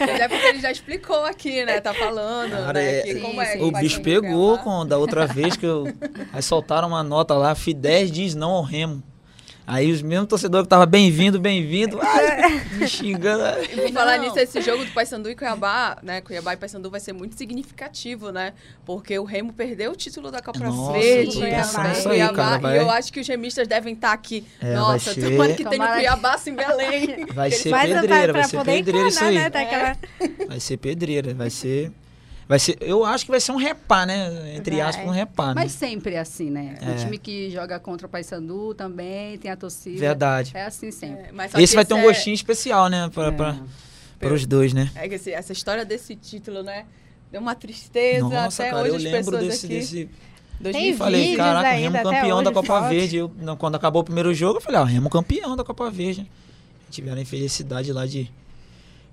É 0.00 0.28
porque 0.28 0.46
ele 0.46 0.60
já 0.60 0.70
explicou 0.72 1.24
aqui, 1.24 1.64
né? 1.64 1.80
Tá 1.80 1.94
falando, 1.94 2.50
Cara, 2.50 2.72
né? 2.74 2.98
é- 2.98 3.02
que 3.02 3.12
Sim, 3.14 3.38
é 3.40 3.44
sim. 3.46 3.62
O 3.62 3.70
bicho 3.72 4.00
pegou 4.02 4.58
com, 4.58 4.84
da 4.86 4.98
outra 4.98 5.26
vez 5.26 5.56
que 5.56 5.66
eu. 5.66 5.84
Aí 6.32 6.42
soltaram 6.42 6.88
uma 6.88 7.02
nota 7.02 7.34
lá, 7.34 7.54
Fidesz 7.54 8.10
diz 8.10 8.34
não 8.34 8.50
ao 8.50 8.62
Remo. 8.62 9.02
Aí 9.72 9.92
os 9.92 10.02
mesmos 10.02 10.28
torcedores 10.28 10.64
que 10.64 10.66
estavam 10.66 10.84
bem-vindo, 10.86 11.38
bem-vindo, 11.38 11.96
me 12.74 12.88
xingando. 12.88 13.42
E 13.86 13.92
falar 13.92 14.16
Não. 14.18 14.24
nisso, 14.24 14.38
esse 14.40 14.60
jogo 14.60 14.84
do 14.84 14.90
Paysandu 14.90 15.30
e 15.30 15.36
Cuiabá, 15.36 15.96
né? 16.02 16.20
Cuiabá 16.20 16.54
e 16.54 16.56
Paysandu 16.56 16.90
vai 16.90 16.98
ser 16.98 17.12
muito 17.12 17.36
significativo, 17.36 18.32
né? 18.32 18.52
Porque 18.84 19.16
o 19.16 19.22
Remo 19.24 19.52
perdeu 19.52 19.92
o 19.92 19.96
título 19.96 20.30
da 20.30 20.40
Copa 20.42 20.58
Nossa, 20.58 20.92
Verde. 20.98 21.38
né? 21.38 21.56
nisso 21.58 21.78
aí, 21.80 22.02
Cuiabá, 22.02 22.34
cara, 22.34 22.58
vai- 22.58 22.76
E 22.78 22.80
eu 22.80 22.90
acho 22.90 23.12
que 23.12 23.20
os 23.20 23.28
remistas 23.28 23.68
devem 23.68 23.94
estar 23.94 24.12
aqui. 24.12 24.44
É, 24.60 24.74
Nossa, 24.74 25.14
ser- 25.14 25.30
tomara 25.30 25.54
que 25.54 25.64
que- 25.64 25.76
Cuiabá, 25.78 26.34
assim, 26.34 26.52
Belém. 26.54 27.26
Vai 27.32 27.50
ser 27.52 27.70
pedreira, 27.70 28.32
vai 28.32 28.44
ser 28.44 28.64
pedreira 28.64 29.08
isso 29.08 29.24
aí. 29.24 29.34
né? 29.36 29.50
Tá. 29.50 29.96
Vai 30.48 30.58
ser 30.58 30.76
pedreira, 30.78 31.32
vai 31.32 31.48
ser. 31.50 31.92
Vai 32.50 32.58
ser. 32.58 32.76
Eu 32.80 33.04
acho 33.04 33.24
que 33.24 33.30
vai 33.30 33.38
ser 33.38 33.52
um 33.52 33.56
repá, 33.56 34.04
né? 34.04 34.56
Entre 34.56 34.74
Vai. 34.78 34.84
aspas, 34.88 35.06
um 35.06 35.10
repá, 35.10 35.46
né? 35.48 35.54
Mas 35.54 35.70
sempre 35.70 36.16
é 36.16 36.18
assim, 36.18 36.50
né? 36.50 36.76
O 36.82 36.90
É. 36.90 36.94
time 36.96 37.16
que 37.16 37.48
joga 37.48 37.78
contra 37.78 38.08
o 38.08 38.10
Paysandu 38.10 38.74
também 38.74 39.38
tem 39.38 39.52
a 39.52 39.56
torcida. 39.56 39.96
Verdade. 40.00 40.50
É 40.52 40.64
assim 40.64 40.90
sempre. 40.90 41.28
É, 41.28 41.32
mas 41.32 41.54
Esse 41.54 41.76
vai 41.76 41.84
ter 41.84 41.94
um 41.94 41.98
é- 41.98 42.02
gostinho 42.02 42.34
especial, 42.34 42.88
né? 42.88 43.08
Pra, 43.14 43.26
É. 43.28 43.30
pra, 43.30 43.56
para 44.18 44.34
os 44.34 44.44
dois, 44.46 44.72
né? 44.74 44.90
É 44.96 45.08
que 45.08 45.14
esse- 45.14 45.30
essa 45.32 45.52
história 45.52 45.84
desse 45.84 46.16
título, 46.16 46.64
né? 46.64 46.86
Deu 47.30 47.40
uma 47.40 47.54
tristeza 47.54 48.28
Nossa, 48.28 48.64
até 48.64 48.72
cara, 48.72 48.82
hoje 48.82 48.90
eu 48.90 48.96
as 48.96 49.02
lembro 49.04 49.18
pessoas 49.30 49.44
desse, 49.46 49.66
aqui. 49.66 49.74
desse. 49.76 50.08
Tem 50.72 50.90
e 50.90 50.96
falei, 50.96 51.36
caraca, 51.36 51.68
o 51.70 51.78
Remo 51.78 52.02
campeão 52.02 52.42
da 52.42 52.52
Copa. 52.52 52.88
Verde. 52.88 53.16
Eu, 53.16 53.30
quando 53.56 53.76
acabou 53.76 54.02
o 54.02 54.04
primeiro 54.04 54.34
jogo, 54.34 54.56
eu 54.58 54.60
falei, 54.60 54.80
ah, 54.80 54.84
Remo 54.84 55.08
campeão 55.08 55.54
da 55.56 55.62
Copa 55.62 55.88
Verde. 55.88 56.28
Tiveram 56.90 57.18
a 57.18 57.20
infelicidade 57.22 57.92
lá 57.92 58.04
de, 58.06 58.28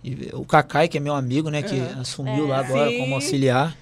E 0.09 0.29
o 0.33 0.45
Cacai, 0.45 0.87
que 0.87 0.97
é 0.97 1.01
meu 1.01 1.13
amigo, 1.15 1.49
né? 1.49 1.61
Que 1.61 1.79
assumiu 1.99 2.45
É. 2.45 2.49
lá 2.49 2.59
agora 2.59 2.89
Sim. 2.89 2.99
como 2.99 3.15
auxiliar. 3.15 3.75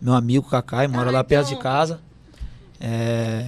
Meu 0.00 0.14
amigo 0.14 0.48
Cacai, 0.48 0.88
mora 0.88 1.10
Ah, 1.10 1.12
lá 1.12 1.24
perto 1.24 1.46
então- 1.46 1.58
de 1.58 1.62
casa. 1.62 2.00
É, 2.80 3.46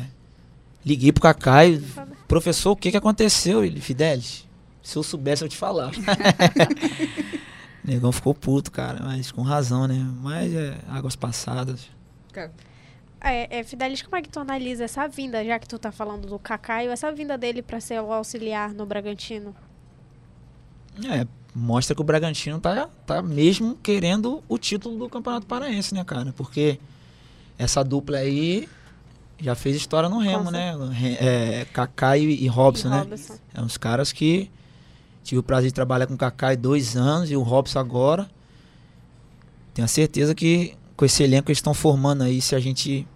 liguei 0.84 1.10
pro 1.10 1.22
Cacai, 1.22 1.82
professor, 2.28 2.72
o 2.72 2.76
que 2.76 2.90
que 2.90 2.96
aconteceu? 2.96 3.64
Ele, 3.64 3.80
Fidelis, 3.80 4.46
se 4.82 4.96
eu 4.96 5.02
soubesse 5.02 5.42
eu 5.42 5.48
te 5.48 5.56
falar. 5.56 5.90
Negão 7.84 8.12
ficou 8.12 8.32
puto, 8.34 8.70
cara, 8.70 9.00
mas 9.02 9.32
com 9.32 9.42
razão, 9.42 9.88
né? 9.88 10.06
Mas 10.20 10.54
é 10.54 10.76
águas 10.88 11.16
passadas. 11.16 11.90
É, 13.20 13.58
é, 13.58 13.64
Fidelis, 13.64 14.02
como 14.02 14.16
é 14.16 14.22
que 14.22 14.28
tu 14.28 14.38
analisa 14.40 14.84
essa 14.84 15.06
vinda, 15.08 15.44
já 15.44 15.58
que 15.58 15.66
tu 15.68 15.78
tá 15.78 15.90
falando 15.90 16.26
do 16.28 16.38
Cacaio, 16.38 16.90
essa 16.90 17.10
vinda 17.10 17.36
dele 17.36 17.60
pra 17.62 17.80
ser 17.80 18.00
o 18.00 18.12
auxiliar 18.12 18.72
no 18.72 18.84
Bragantino? 18.86 19.54
É, 21.10 21.26
mostra 21.54 21.94
que 21.94 22.00
o 22.00 22.04
Bragantino 22.04 22.58
tá, 22.58 22.88
tá 23.06 23.22
mesmo 23.22 23.76
querendo 23.82 24.42
o 24.48 24.58
título 24.58 24.98
do 24.98 25.08
Campeonato 25.08 25.46
Paraense, 25.46 25.94
né, 25.94 26.02
cara? 26.04 26.32
Porque 26.36 26.78
essa 27.58 27.84
dupla 27.84 28.18
aí 28.18 28.68
já 29.40 29.54
fez 29.54 29.76
história 29.76 30.08
no 30.08 30.18
Remo, 30.18 30.50
né? 30.50 30.74
É, 31.20 31.66
Kaká 31.72 32.16
e, 32.16 32.44
e 32.44 32.46
Robson, 32.46 32.88
E 32.88 32.90
né? 32.90 32.98
Robson. 33.00 33.38
É 33.54 33.60
uns 33.60 33.76
caras 33.76 34.12
que 34.12 34.50
tive 35.22 35.40
o 35.40 35.42
prazer 35.42 35.70
de 35.70 35.74
trabalhar 35.74 36.06
com 36.06 36.14
o 36.14 36.18
Kaká 36.18 36.50
há 36.50 36.54
dois 36.54 36.96
anos 36.96 37.30
e 37.30 37.36
o 37.36 37.42
Robson 37.42 37.78
agora. 37.78 38.30
Tenho 39.74 39.84
a 39.84 39.88
certeza 39.88 40.34
que 40.34 40.74
com 40.96 41.04
esse 41.04 41.22
elenco 41.22 41.46
que 41.46 41.52
eles 41.52 41.58
estão 41.58 41.74
formando 41.74 42.22
aí, 42.22 42.40
se 42.40 42.54
a 42.54 42.60
gente 42.60 43.06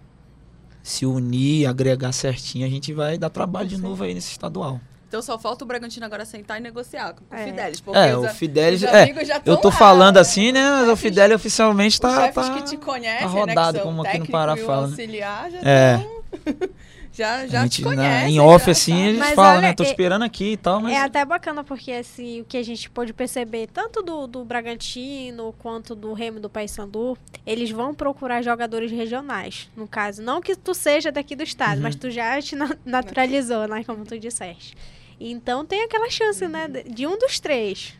se 0.83 1.05
unir, 1.05 1.65
agregar 1.65 2.11
certinho, 2.11 2.65
a 2.65 2.69
gente 2.69 2.93
vai 2.93 3.17
dar 3.17 3.29
trabalho 3.29 3.67
de 3.67 3.77
novo 3.77 4.03
aí 4.03 4.13
nesse 4.13 4.31
estadual. 4.31 4.79
Então 5.07 5.21
só 5.21 5.39
falta 5.39 5.63
o 5.63 5.67
Bragantino 5.67 6.05
agora 6.05 6.25
sentar 6.25 6.57
e 6.57 6.61
negociar 6.61 7.13
com 7.13 7.33
o 7.33 7.37
É. 7.39 7.45
Fidelis. 7.45 7.79
porque 7.79 7.97
É, 7.97 8.15
os 8.17 8.23
o 8.23 8.27
a- 8.27 8.29
Fidelis. 8.29 8.81
os 8.83 8.87
É, 8.89 9.03
amigos 9.03 9.27
já 9.27 9.41
eu 9.45 9.55
tô 9.57 9.69
lá, 9.69 9.73
falando 9.75 10.15
né? 10.15 10.21
assim, 10.21 10.51
né? 10.51 10.69
Mas 10.69 10.89
o 10.89 10.95
Fidelis 10.97 11.35
oficialmente 11.35 11.93
Os 11.95 11.99
tá. 11.99 12.15
chefes 12.25 12.47
tá 12.47 12.53
que 12.55 12.63
te 12.63 12.77
conhecem, 12.77 13.27
tá 13.27 13.33
né, 13.33 13.39
rodado, 13.39 13.77
que 13.77 13.83
são 13.83 13.87
como 13.91 14.03
o 14.03 14.07
aqui 14.07 14.19
no 14.19 14.27
Pará 14.27 14.57
fala, 14.57 14.81
né? 14.81 14.87
auxiliar, 14.89 15.49
já 15.51 15.59
É. 15.63 15.97
tão- 15.97 16.17
já, 17.13 17.47
já 17.47 17.63
a 17.63 17.69
te 17.69 17.81
gente, 17.83 17.95
na- 17.95 18.29
em 18.29 18.39
off, 18.39 18.65
já 18.65 18.71
assim, 18.73 19.01
eles 19.07 19.19
Mas 19.19 19.33
falam, 19.33 19.51
olha, 19.53 19.61
né? 19.61 19.73
Tô 19.73 19.83
é- 19.83 19.87
esperando 19.87 20.23
aqui 20.23 20.51
e 20.51 20.57
tal, 20.57 20.81
mas. 20.81 20.93
É 20.93 20.97
até 21.01 21.23
bacana 21.25 21.63
porque 21.63 21.91
assim, 21.93 22.41
o 22.41 22.45
que 22.45 22.57
a 22.57 22.63
gente 22.63 22.89
pôde 22.89 23.13
perceber, 23.13 23.67
tanto 23.73 24.03
do, 24.03 24.27
do 24.27 24.43
Bragantino 24.45 25.55
quanto 25.57 25.95
do 25.95 26.13
Remo 26.13 26.39
do 26.39 26.49
Paysandu, 26.49 27.17
eles 27.45 27.71
vão 27.71 27.93
procurar 27.95 28.41
jogadores 28.43 28.91
regionais. 28.91 29.69
No 29.75 29.87
caso, 29.87 30.21
não 30.21 30.41
que 30.41 30.55
tu 30.55 30.73
seja 30.75 31.11
daqui 31.11 31.35
do 31.35 31.43
estado, 31.43 31.77
Uhum. 31.77 31.83
mas 31.83 31.95
tu 31.95 32.11
já 32.11 32.39
te 32.41 32.55
na- 32.55 32.75
naturalizou, 32.85 33.67
né? 33.67 33.83
Como 33.85 34.03
tu 34.05 34.19
disseste. 34.19 34.75
Então 35.19 35.65
tem 35.65 35.83
aquela 35.83 36.09
chance, 36.09 36.47
né? 36.47 36.67
de- 36.67 36.83
De 36.83 37.07
um 37.07 37.17
dos 37.17 37.39
três. 37.39 37.93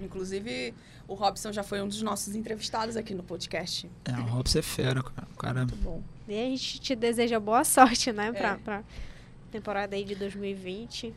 Inclusive, 0.00 0.74
o 1.08 1.14
Robson 1.14 1.52
já 1.52 1.62
foi 1.62 1.80
um 1.82 1.88
dos 1.88 2.02
nossos 2.02 2.34
entrevistados 2.34 2.96
aqui 2.96 3.14
no 3.14 3.22
podcast. 3.22 3.90
É, 4.04 4.12
o 4.12 4.22
Robson 4.24 4.58
é 4.58 4.62
fera, 4.62 5.02
cara. 5.02 5.28
O 5.32 5.36
cara. 5.36 5.58
Muito 5.60 5.76
bom. 5.76 6.02
E 6.28 6.32
a 6.34 6.44
gente 6.44 6.80
te 6.80 6.94
deseja 6.94 7.40
boa 7.40 7.64
sorte, 7.64 8.12
né? 8.12 8.32
Pra, 8.32 8.50
É. 8.52 8.56
pra 8.56 8.84
temporada 9.50 9.96
aí 9.96 10.04
de 10.04 10.14
2020. 10.14 11.12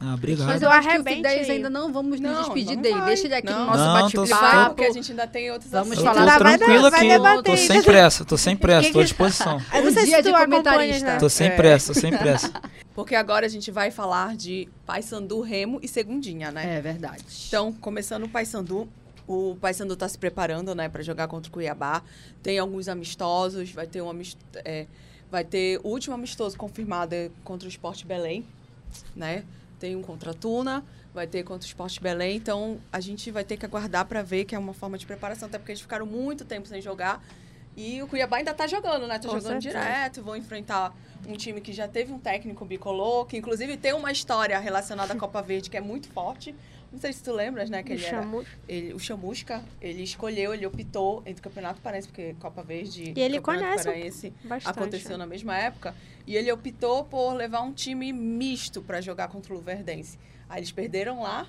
Ah, 0.00 0.14
obrigado. 0.14 0.46
Mas 0.48 0.60
eu 0.60 0.68
acho 0.70 0.88
que 0.88 0.94
o 0.96 1.00
arrebente 1.00 1.50
ainda 1.50 1.70
não 1.70 1.92
vamos 1.92 2.20
Não, 2.20 2.30
nos 2.30 2.40
despedir 2.46 2.76
dele. 2.76 2.96
vai. 2.96 3.06
Deixa 3.06 3.26
ele 3.26 3.34
aqui 3.36 3.46
Não. 3.50 3.60
no 3.60 3.66
nosso 3.76 4.16
bate-papo. 4.16 4.66
porque 4.74 4.84
a 4.84 4.92
gente 4.92 5.10
ainda 5.12 5.26
tem 5.26 5.50
outros 5.50 5.70
Vamos 5.70 5.92
assuntos. 5.92 6.14
falar 6.14 6.32
tô 6.32 6.44
tranquilo 6.44 6.90
vai 6.90 7.00
aqui. 7.00 7.08
debater 7.08 7.42
Tô 7.44 7.56
sem 7.56 7.82
pressa, 7.82 8.24
tô 8.24 8.36
sem 8.36 8.56
pressa, 8.56 8.92
tô 8.92 9.00
à 9.00 9.02
disposição. 9.04 9.62
Eu 9.72 9.82
não 9.82 9.90
Um 9.90 9.92
sei 9.94 10.02
se 10.02 10.08
dia 10.08 10.22
de 10.22 10.30
tu 10.32 10.36
comentarista. 10.38 11.06
né? 11.06 11.18
Tô 11.18 11.28
sem 11.28 11.46
É. 11.46 11.50
pressa, 11.50 11.94
tô 11.94 12.00
sem 12.00 12.10
pressa. 12.16 12.52
Porque 12.94 13.14
agora 13.14 13.46
a 13.46 13.48
gente 13.48 13.70
vai 13.70 13.90
falar 13.90 14.36
de 14.36 14.68
Paysandu, 14.84 15.40
Remo 15.40 15.78
e 15.82 15.88
Segundinha, 15.88 16.50
né? 16.50 16.76
É 16.78 16.80
verdade. 16.80 17.24
Então, 17.48 17.72
começando 17.72 18.24
o 18.24 18.28
Paysandu, 18.28 18.88
o 19.26 19.56
Paysandu 19.60 19.96
tá 19.96 20.08
se 20.08 20.18
preparando, 20.18 20.74
né, 20.74 20.88
para 20.88 21.02
jogar 21.02 21.26
contra 21.28 21.48
o 21.48 21.52
Cuiabá. 21.52 22.02
Tem 22.42 22.58
alguns 22.58 22.88
amistosos, 22.88 23.70
vai 23.72 23.86
ter 23.86 24.02
um 24.02 24.10
amist... 24.10 24.36
é, 24.64 24.86
vai 25.30 25.44
ter 25.44 25.80
o 25.82 25.88
último 25.88 26.14
amistoso 26.14 26.56
confirmado 26.58 27.14
é 27.14 27.30
contra 27.42 27.66
o 27.66 27.70
Sport 27.70 28.04
Belém, 28.04 28.44
né? 29.16 29.44
Tem 29.84 29.94
um 29.94 30.00
contra 30.00 30.30
a 30.30 30.34
Tuna, 30.34 30.82
vai 31.12 31.26
ter 31.26 31.42
contra 31.42 31.62
o 31.62 31.68
Sport 31.68 32.00
Belém, 32.00 32.36
então 32.38 32.78
a 32.90 33.00
gente 33.00 33.30
vai 33.30 33.44
ter 33.44 33.58
que 33.58 33.66
aguardar 33.66 34.06
para 34.06 34.22
ver 34.22 34.46
que 34.46 34.54
é 34.54 34.58
uma 34.58 34.72
forma 34.72 34.96
de 34.96 35.04
preparação, 35.04 35.46
até 35.46 35.58
porque 35.58 35.72
eles 35.72 35.82
ficaram 35.82 36.06
muito 36.06 36.42
tempo 36.42 36.66
sem 36.66 36.80
jogar. 36.80 37.22
E 37.76 38.02
o 38.02 38.06
Cuiabá 38.06 38.38
ainda 38.38 38.54
tá 38.54 38.66
jogando, 38.66 39.06
né? 39.06 39.18
Tá 39.18 39.28
jogando 39.28 39.60
certeza. 39.62 39.78
direto, 39.78 40.22
vão 40.22 40.36
enfrentar 40.36 40.96
um 41.28 41.34
time 41.36 41.60
que 41.60 41.70
já 41.70 41.86
teve 41.86 42.14
um 42.14 42.18
técnico 42.18 42.64
bicolor, 42.64 43.26
que 43.26 43.36
inclusive 43.36 43.76
tem 43.76 43.92
uma 43.92 44.10
história 44.10 44.58
relacionada 44.58 45.12
à 45.12 45.16
Copa 45.16 45.42
Verde 45.44 45.68
que 45.68 45.76
é 45.76 45.82
muito 45.82 46.08
forte. 46.08 46.54
Não 46.90 46.98
sei 46.98 47.12
se 47.12 47.22
tu 47.22 47.32
lembras, 47.32 47.68
né? 47.68 47.82
Que 47.82 47.92
O 47.92 47.94
ele 47.96 48.06
era 48.06 48.22
Chamu- 48.22 48.44
ele, 48.66 48.94
o 48.94 48.98
Chamusca, 48.98 49.62
ele 49.82 50.02
escolheu, 50.02 50.54
ele 50.54 50.64
optou 50.64 51.22
entre 51.26 51.40
o 51.40 51.42
Campeonato 51.42 51.78
Paraense, 51.82 52.08
porque 52.08 52.34
Copa 52.40 52.62
Verde 52.62 53.12
E 53.14 53.20
ele 53.20 53.38
Campeonato 53.40 53.42
conhece 53.82 53.84
Paraense 53.84 54.32
Bastante. 54.44 54.78
aconteceu 54.78 55.10
né? 55.10 55.16
na 55.18 55.26
mesma 55.26 55.58
época, 55.58 55.94
e 56.26 56.36
ele 56.36 56.50
optou 56.50 57.04
por 57.04 57.34
levar 57.34 57.60
um 57.60 57.72
time 57.72 58.12
misto 58.12 58.82
para 58.82 59.00
jogar 59.00 59.28
contra 59.28 59.52
o 59.52 59.56
Luverdense. 59.56 60.18
Aí 60.48 60.60
eles 60.60 60.72
perderam 60.72 61.22
lá, 61.22 61.46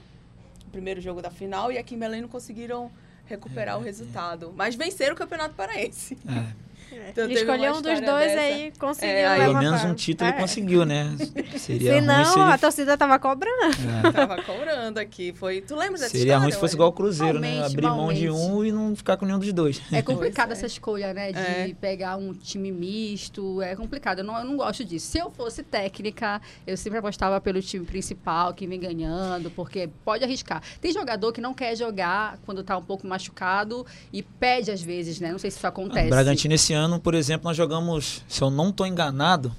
o 0.67 0.69
primeiro 0.69 0.99
jogo 0.99 1.21
da 1.21 1.31
final, 1.31 1.71
e 1.71 1.77
aqui 1.77 1.95
em 1.95 1.99
Belém 1.99 2.21
não 2.21 2.29
conseguiram 2.29 2.91
recuperar 3.25 3.77
o 3.77 3.81
resultado. 3.81 4.53
Mas 4.55 4.75
venceram 4.75 5.13
o 5.13 5.17
Campeonato 5.17 5.55
Paraense. 5.55 6.17
É, 6.27 6.64
Então, 6.91 7.25
Ele 7.25 7.33
teve 7.35 7.45
uma 7.49 7.55
escolheu 7.55 7.71
um 7.75 7.81
dos 7.81 7.99
dois 8.01 8.01
dessa. 8.31 8.39
aí 8.39 8.73
conseguiu 8.79 9.09
É, 9.15 9.25
aí- 9.25 9.39
pelo 9.41 9.57
menos 9.57 9.83
um 9.83 9.93
título 9.93 10.29
ele 10.29 10.37
É. 10.37 10.41
conseguiu, 10.41 10.85
né? 10.85 11.15
Seria 11.57 11.93
Se 11.93 11.99
ruim 11.99 12.07
não, 12.07 12.25
se 12.25 12.39
a 12.39 12.49
ele... 12.49 12.57
torcida 12.57 12.97
tava 12.97 13.19
cobrando. 13.19 13.75
é, 14.07 14.11
Tava 14.13 14.41
cobrando 14.43 14.97
aqui. 14.99 15.33
Foi... 15.35 15.61
Tu 15.61 15.75
lembra 15.75 15.99
dessa 15.99 16.09
Seria 16.17 16.37
ruim 16.37 16.51
se 16.51 16.57
fosse 16.59 16.73
igual 16.75 16.89
o 16.89 16.93
Cruzeiro, 16.93 17.39
né? 17.39 17.55
Malmente, 17.55 17.73
Abrir 17.73 17.87
mão 17.87 18.13
de 18.13 18.29
um 18.29 18.63
e 18.65 18.71
não 18.71 18.95
ficar 18.95 19.17
com 19.17 19.25
nenhum 19.25 19.39
dos 19.39 19.51
dois. 19.53 19.81
É 19.91 20.01
complicada 20.03 20.49
Pois 20.49 20.59
é. 20.59 20.65
essa 20.65 20.65
escolha, 20.67 21.13
né? 21.13 21.31
De 21.31 21.39
É. 21.39 21.73
pegar 21.79 22.17
um 22.17 22.33
time 22.33 22.71
misto. 22.71 23.61
É 23.61 23.75
complicado. 23.75 24.19
Eu 24.19 24.25
não, 24.25 24.37
eu 24.37 24.45
não 24.45 24.57
gosto 24.57 24.83
disso. 24.83 25.07
Se 25.07 25.17
eu 25.17 25.29
fosse 25.31 25.63
técnica, 25.63 26.41
eu 26.65 26.77
sempre 26.77 26.99
apostava 26.99 27.39
pelo 27.41 27.61
time 27.61 27.85
principal, 27.85 28.53
que 28.53 28.65
vem 28.67 28.79
ganhando, 28.79 29.49
porque 29.51 29.89
pode 30.03 30.23
arriscar. 30.23 30.61
Tem 30.79 30.91
jogador 30.91 31.31
que 31.33 31.41
não 31.41 31.53
quer 31.53 31.75
jogar 31.75 32.37
quando 32.45 32.63
tá 32.63 32.77
um 32.77 32.83
pouco 32.83 33.05
machucado 33.07 33.85
e 34.13 34.21
pede 34.23 34.71
às 34.71 34.81
vezes, 34.81 35.19
né? 35.19 35.31
Não 35.31 35.39
sei 35.39 35.49
se 35.51 35.57
isso 35.57 35.67
acontece. 35.67 36.09
Bragantino 36.09 36.53
esse 36.53 36.73
ano, 36.75 36.99
por 36.99 37.13
exemplo, 37.13 37.47
nós 37.47 37.57
jogamos, 37.57 38.23
se 38.27 38.41
eu 38.41 38.49
não 38.49 38.71
tô 38.71 38.85
enganado, 38.85 39.51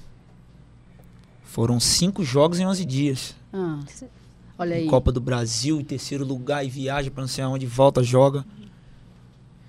foram 1.43 1.79
cinco 1.79 2.23
jogos 2.23 2.59
em 2.59 2.65
11 2.65 2.85
dias. 2.85 3.35
Ah, 3.51 3.79
olha 4.57 4.75
aí. 4.75 4.85
Em 4.85 4.89
Copa 4.89 5.11
do 5.11 5.19
Brasil, 5.19 5.81
em 5.81 5.83
terceiro 5.83 6.23
lugar, 6.23 6.65
e 6.65 6.69
viaja 6.69 7.11
pra 7.11 7.21
não 7.21 7.27
sei 7.27 7.43
aonde, 7.43 7.65
volta, 7.65 8.03
joga. 8.03 8.45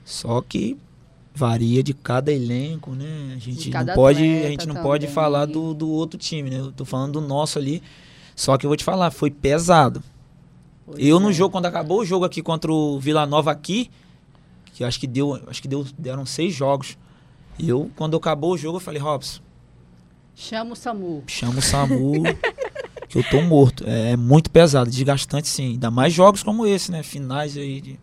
Só 0.05 0.41
que 0.41 0.77
varia 1.35 1.83
de 1.83 1.95
cada 1.95 2.33
elenco, 2.33 2.93
né? 2.93 3.35
A 3.37 3.39
gente 3.39 3.71
não 3.71 3.87
pode, 3.95 4.25
a 4.25 4.49
gente 4.49 4.67
não 4.67 4.83
pode 4.83 5.07
falar 5.07 5.47
do, 5.47 5.73
do 5.73 5.89
outro 5.89 6.19
time, 6.19 6.51
né? 6.51 6.59
Eu 6.59 6.73
tô 6.73 6.85
falando 6.85 7.21
do 7.21 7.21
nosso 7.21 7.59
ali. 7.59 7.83
Só 8.35 8.57
que 8.57 8.67
eu 8.67 8.69
vou 8.69 8.77
te 8.77 8.85
falar, 8.85 9.11
foi 9.11 9.31
pesado. 9.31 10.03
Pois 10.85 10.99
eu 10.99 11.21
no 11.21 11.31
é. 11.31 11.33
jogo, 11.33 11.53
quando 11.53 11.67
acabou 11.67 12.01
o 12.01 12.05
jogo 12.05 12.25
aqui 12.25 12.43
contra 12.43 12.73
o 12.73 12.99
Vila 12.99 13.27
Nova 13.27 13.51
aqui, 13.51 13.91
que 14.75 14.85
acho 14.85 14.99
que 14.99 15.07
deu, 15.07 15.41
acho 15.47 15.61
que 15.61 15.69
deu, 15.69 15.87
deram 15.97 16.27
seis 16.27 16.55
jogos. 16.55 16.97
Eu, 17.59 17.91
quando 17.97 18.17
acabou 18.17 18.53
o 18.53 18.59
jogo, 18.59 18.77
eu 18.77 18.81
falei, 18.81 19.01
Robson, 19.01 19.41
Chama 20.35 20.73
o 20.73 20.77
Samu. 20.77 21.25
chama 21.27 21.59
o 21.59 21.63
SAMU, 21.63 22.23
que 23.09 23.19
eu 23.19 23.25
tô 23.29 23.41
morto. 23.43 23.83
É, 23.87 24.17
muito 24.17 24.51
pesado, 24.51 24.89
desgastante 24.89 25.49
sim. 25.49 25.73
Ainda 25.73 25.91
mais 25.91 26.13
jogos 26.13 26.45
como 26.45 26.65
esse, 26.65 26.93
né? 26.93 27.03
Finais 27.03 27.57
aí 27.57 27.81
de 27.81 28.01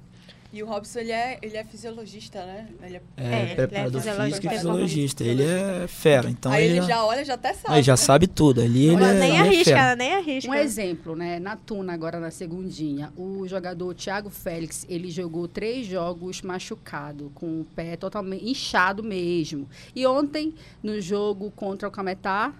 E 0.56 0.63
o 0.63 0.65
Robson, 0.65 1.00
ele 1.00 1.12
é, 1.12 1.38
ele 1.41 1.58
é 1.58 1.65
fisiologista, 1.65 2.46
né? 2.46 2.70
Ele 2.82 2.96
é, 2.96 3.02
é, 3.18 3.24
É, 3.26 3.41
ele 3.41 3.52
é 3.52 3.56
preparador 3.56 4.02
fisiologista, 4.02 4.24
físico 4.24 4.46
e 4.46 4.50
preparador 4.50 4.88
fisiologista. 4.88 5.24
Ele 5.26 5.44
é 5.44 5.88
fera, 5.89 6.30
então 6.30 6.50
Aí 6.50 6.63
ele, 6.63 6.74
ele 6.76 6.82
já, 6.84 6.88
já 6.88 7.06
olha, 7.06 7.26
já 7.26 7.34
até 7.34 7.54
sabe. 7.54 7.76
ele 7.76 7.84
já 7.84 7.91
né? 7.91 7.98
sabe 7.98 8.26
tudo. 8.26 8.62
Ali 8.62 8.86
ele 8.86 8.96
Ela 8.96 9.12
é, 9.12 9.20
nem 9.20 9.36
é 9.36 9.39
arrisca, 9.41 9.72
ela 9.72 9.96
nem 9.98 10.13
arrisca. 10.13 10.50
Um 10.50 10.54
exemplo, 10.54 11.13
né? 11.13 11.39
Na 11.39 11.58
Tuna, 11.58 11.91
agora 11.91 12.22
na 12.22 12.32
segundinha, 12.32 13.12
o 13.18 13.46
jogador 13.46 13.94
Thiago 13.96 14.30
Félix, 14.30 14.86
ele 14.88 15.12
jogou 15.12 15.46
três 15.46 15.86
jogos 15.86 16.41
machucado, 16.41 17.34
com 17.36 17.60
o 17.60 17.65
pé 17.65 17.98
totalmente 17.98 18.50
inchado 18.50 19.04
mesmo. 19.04 19.68
E 19.94 20.08
ontem, 20.08 20.56
no 20.82 21.02
jogo 21.02 21.52
contra 21.52 21.86
o 21.89 21.91
Cametá, 21.91 22.54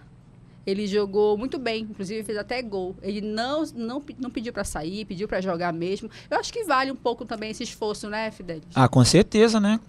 ele 0.66 0.88
jogou 0.88 1.38
muito 1.38 1.60
bem, 1.60 1.84
inclusive 1.84 2.24
fez 2.24 2.38
até 2.38 2.62
gol. 2.62 2.96
Ele 3.02 3.22
não, 3.22 3.64
não, 3.76 4.04
não 4.18 4.30
pediu 4.32 4.52
para 4.52 4.64
sair, 4.64 5.06
pediu 5.06 5.28
para 5.28 5.40
jogar 5.40 5.72
mesmo. 5.72 6.10
Eu 6.30 6.40
acho 6.40 6.52
que 6.52 6.64
vale 6.64 6.92
um 6.92 6.96
pouco 6.96 7.24
também 7.24 7.52
esse 7.52 7.64
esforço, 7.64 8.10
né, 8.10 8.32
Fidelis? 8.32 8.64
Ah, 8.74 8.88
com 8.88 9.04
certeza, 9.06 9.60
né? 9.60 9.80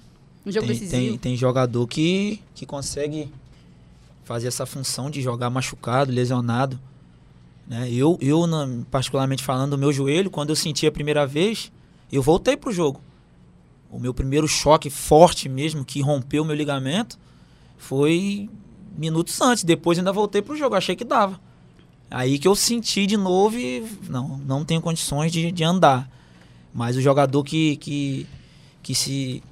Um 0.44 0.52
jogo 0.52 0.66
tem, 0.66 0.76
decisivo. 0.76 1.10
tem, 1.10 1.18
tem 1.18 1.36
jogador 1.36 1.86
que, 1.86 2.42
que 2.54 2.66
consegue 2.66 3.32
fazer 4.24 4.48
essa 4.48 4.66
função 4.66 5.10
de 5.10 5.22
jogar 5.22 5.48
machucado, 5.48 6.12
lesionado. 6.12 6.78
Né? 7.66 7.90
Eu, 7.90 8.18
eu 8.20 8.42
particularmente 8.90 9.42
falando 9.42 9.70
do 9.70 9.78
meu 9.78 9.92
joelho, 9.92 10.30
quando 10.30 10.50
eu 10.50 10.56
senti 10.56 10.86
a 10.86 10.92
primeira 10.92 11.26
vez, 11.26 11.72
eu 12.12 12.22
voltei 12.22 12.56
pro 12.56 12.70
jogo. 12.70 13.00
O 13.90 13.98
meu 13.98 14.12
primeiro 14.12 14.46
choque 14.46 14.90
forte 14.90 15.48
mesmo, 15.48 15.84
que 15.84 16.02
rompeu 16.02 16.44
meu 16.44 16.54
ligamento, 16.54 17.18
foi 17.78 18.50
minutos 18.96 19.40
antes. 19.40 19.64
Depois 19.64 19.98
ainda 19.98 20.12
voltei 20.12 20.42
pro 20.42 20.56
jogo, 20.56 20.74
achei 20.74 20.96
que 20.96 21.04
dava. 21.04 21.40
Aí 22.10 22.38
que 22.38 22.46
eu 22.46 22.54
senti 22.54 23.06
de 23.06 23.16
novo 23.16 23.58
e 23.58 23.84
não, 24.08 24.38
não 24.38 24.64
tenho 24.64 24.80
condições 24.80 25.32
de, 25.32 25.50
de 25.50 25.64
andar. 25.64 26.08
Mas 26.72 26.96
o 26.96 27.00
jogador 27.00 27.42
que, 27.42 27.76
que, 27.76 28.26
que 28.82 28.94
se 28.94 29.42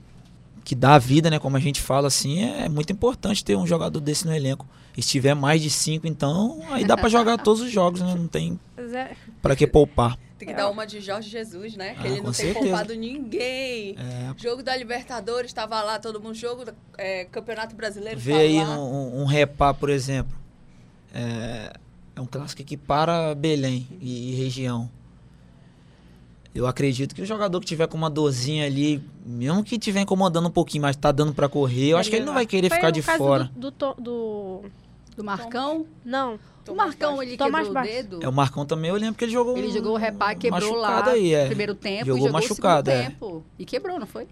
que 0.64 0.74
dá 0.74 0.94
a 0.94 0.98
vida, 0.98 1.28
né? 1.30 1.38
Como 1.38 1.56
a 1.56 1.60
gente 1.60 1.80
fala 1.80 2.08
assim, 2.08 2.42
é 2.42 2.68
muito 2.68 2.92
importante 2.92 3.44
ter 3.44 3.54
um 3.56 3.66
jogador 3.66 4.00
desse 4.00 4.26
no 4.26 4.34
elenco. 4.34 4.66
E 4.96 5.02
se 5.02 5.08
tiver 5.10 5.34
mais 5.34 5.60
de 5.60 5.68
cinco, 5.68 6.06
então, 6.06 6.60
aí 6.70 6.84
dá 6.84 6.96
pra 6.96 7.08
jogar 7.08 7.36
todos 7.38 7.60
os 7.60 7.70
jogos, 7.70 8.00
né? 8.00 8.14
Não 8.14 8.28
tem 8.28 8.58
Mas 8.76 8.92
é- 8.92 9.16
pra 9.42 9.54
que 9.56 9.66
poupar. 9.66 10.18
Tem 10.44 10.54
que 10.54 10.60
dar 10.60 10.68
uma 10.70 10.86
de 10.86 11.00
Jorge 11.00 11.28
Jesus, 11.30 11.76
né? 11.76 11.94
Que 11.94 12.00
Ah, 12.02 12.06
ele 12.06 12.16
não 12.16 12.24
tem 12.24 12.34
certeza. 12.34 12.60
poupado 12.68 12.94
ninguém. 12.94 13.96
É, 13.98 14.32
Jogo 14.36 14.62
da 14.62 14.76
Libertadores, 14.76 15.50
estava 15.50 15.80
lá 15.82 15.98
todo 15.98 16.20
mundo. 16.20 16.34
Jogo 16.34 16.64
do 16.64 16.74
é, 16.98 17.24
Campeonato 17.26 17.74
Brasileiro, 17.74 18.18
Vê 18.20 18.34
aí 18.34 18.58
lá. 18.64 18.78
um, 18.78 19.22
um 19.22 19.24
repá, 19.24 19.72
por 19.72 19.88
exemplo. 19.90 20.36
É, 21.14 21.72
é 22.16 22.20
um 22.20 22.26
clássico 22.26 22.60
aqui 22.62 22.76
para 22.76 23.34
Belém 23.34 23.86
e, 24.00 24.32
e 24.32 24.34
região. 24.34 24.90
Eu 26.54 26.66
acredito 26.68 27.14
que 27.16 27.22
o 27.22 27.26
jogador 27.26 27.58
que 27.58 27.66
tiver 27.66 27.88
com 27.88 27.96
uma 27.96 28.08
dorzinha 28.10 28.64
ali, 28.66 29.02
mesmo 29.26 29.64
que 29.64 29.76
tiver 29.76 30.00
incomodando 30.02 30.46
um 30.46 30.50
pouquinho, 30.52 30.82
mas 30.82 30.94
tá 30.94 31.10
dando 31.10 31.34
pra 31.34 31.48
correr, 31.48 31.88
eu 31.88 31.98
acho 31.98 32.08
que 32.08 32.16
ele 32.16 32.24
não 32.24 32.34
vai 32.34 32.46
querer 32.46 32.68
Foi 32.68 32.76
ficar 32.76 32.90
de 32.92 33.02
caso 33.02 33.18
fora. 33.18 33.50
Do, 33.56 33.72
do, 33.72 33.94
do- 33.94 34.62
Do 35.16 35.24
Marcão. 35.24 35.84
Não, 36.04 36.38
O 36.68 36.74
Marcão, 36.74 37.22
ele 37.22 37.36
Tomás 37.36 37.66
quebrou 37.66 37.82
o 37.82 37.86
dedo. 37.86 38.20
É 38.22 38.28
o 38.28 38.32
Marcão 38.32 38.64
também, 38.64 38.90
eu 38.90 38.96
lembro 38.96 39.14
que 39.16 39.24
ele 39.24 39.32
jogou. 39.32 39.56
Ele 39.58 39.70
jogou 39.70 39.92
o 39.92 39.96
repá, 39.96 40.34
quebrou 40.34 40.60
machucado 40.72 41.08
lá 41.10 41.12
aí, 41.14 41.34
é. 41.34 41.42
no 41.42 41.46
primeiro 41.48 41.74
tempo 41.74 42.06
Jogou 42.06 42.16
e 42.16 42.20
jogou 42.26 42.32
machucado, 42.32 42.90
o 42.90 42.92
é. 42.94 43.02
tempo. 43.04 43.44
E 43.58 43.64
quebrou, 43.64 43.98
não 44.00 44.06
foi? 44.06 44.26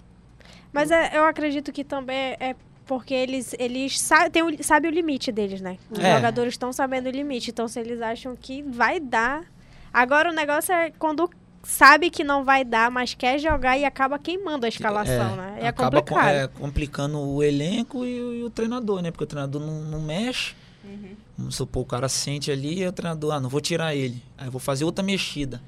Mas 0.72 0.90
é- 0.90 1.10
eu 1.16 1.24
acredito 1.24 1.70
que 1.72 1.84
também 1.84 2.36
é 2.40 2.56
porque 2.86 3.12
eles, 3.14 3.54
eles 3.58 4.00
sa 4.00 4.28
tem 4.30 4.42
o, 4.42 4.64
sabem 4.64 4.90
o 4.90 4.94
limite 4.94 5.30
deles, 5.30 5.60
né? 5.60 5.76
Os 5.90 5.98
É. 5.98 6.14
jogadores 6.16 6.54
estão 6.54 6.72
sabendo 6.72 7.06
o 7.06 7.10
limite. 7.10 7.50
Então, 7.50 7.68
se 7.68 7.78
eles 7.78 8.00
acham 8.00 8.34
que 8.34 8.62
vai 8.62 8.98
dar. 8.98 9.44
Agora, 9.92 10.30
o 10.30 10.32
negócio 10.34 10.72
é 10.74 10.90
quando 10.98 11.28
sabe 11.62 12.10
que 12.10 12.24
não 12.24 12.42
vai 12.44 12.64
dar, 12.64 12.90
mas 12.90 13.14
quer 13.14 13.38
jogar 13.38 13.78
e 13.78 13.84
acaba 13.84 14.18
queimando 14.18 14.64
a 14.66 14.68
escalação, 14.68 15.36
né? 15.36 15.58
É 15.60 15.68
acaba 15.68 16.00
com- 16.02 16.08
complicado. 16.08 16.34
é, 16.34 16.48
complicando 16.48 17.20
o 17.20 17.42
elenco 17.42 18.04
e, 18.04 18.20
o- 18.22 18.34
e 18.34 18.42
o 18.42 18.50
treinador, 18.50 19.00
né? 19.02 19.10
Porque 19.10 19.24
o 19.24 19.26
treinador 19.26 19.60
não, 19.60 19.82
não 19.82 20.00
mexe. 20.00 20.54
Uhum. 20.84 21.14
Vamos 21.42 21.57
supor, 21.57 21.83
o 21.83 21.87
cara 21.87 22.09
sente 22.09 22.50
ali 22.50 22.81
e 22.83 22.87
o 22.87 22.92
treinador, 22.92 23.33
ah, 23.35 23.40
não 23.40 23.48
vou 23.50 23.61
tirar 23.61 23.94
ele. 23.94 24.22
Aí 24.38 24.46
eu 24.46 24.52
vou 24.52 24.61
fazer 24.61 24.85
outra 24.85 25.02
mexida. 25.05 25.61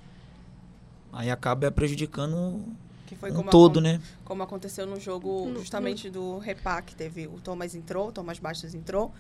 Aí 1.13 1.31
acaba 1.31 1.71
prejudicando 1.71 2.61
Que 3.07 3.15
foi 3.17 3.31
um 3.31 3.35
como, 3.35 3.51
todo, 3.51 3.79
acon- 3.81 3.89
né? 3.89 4.01
como 4.25 4.43
aconteceu 4.43 4.87
no 4.87 4.99
jogo 5.01 5.53
justamente 5.57 6.09
do 6.11 6.39
Repá, 6.39 6.81
que 6.83 6.95
teve 6.95 7.27
o 7.27 7.41
Thomas 7.43 7.75
entrou, 7.75 8.09
o 8.09 8.13
Thomas 8.13 8.39
Bastos 8.39 8.75
entrou. 8.75 9.13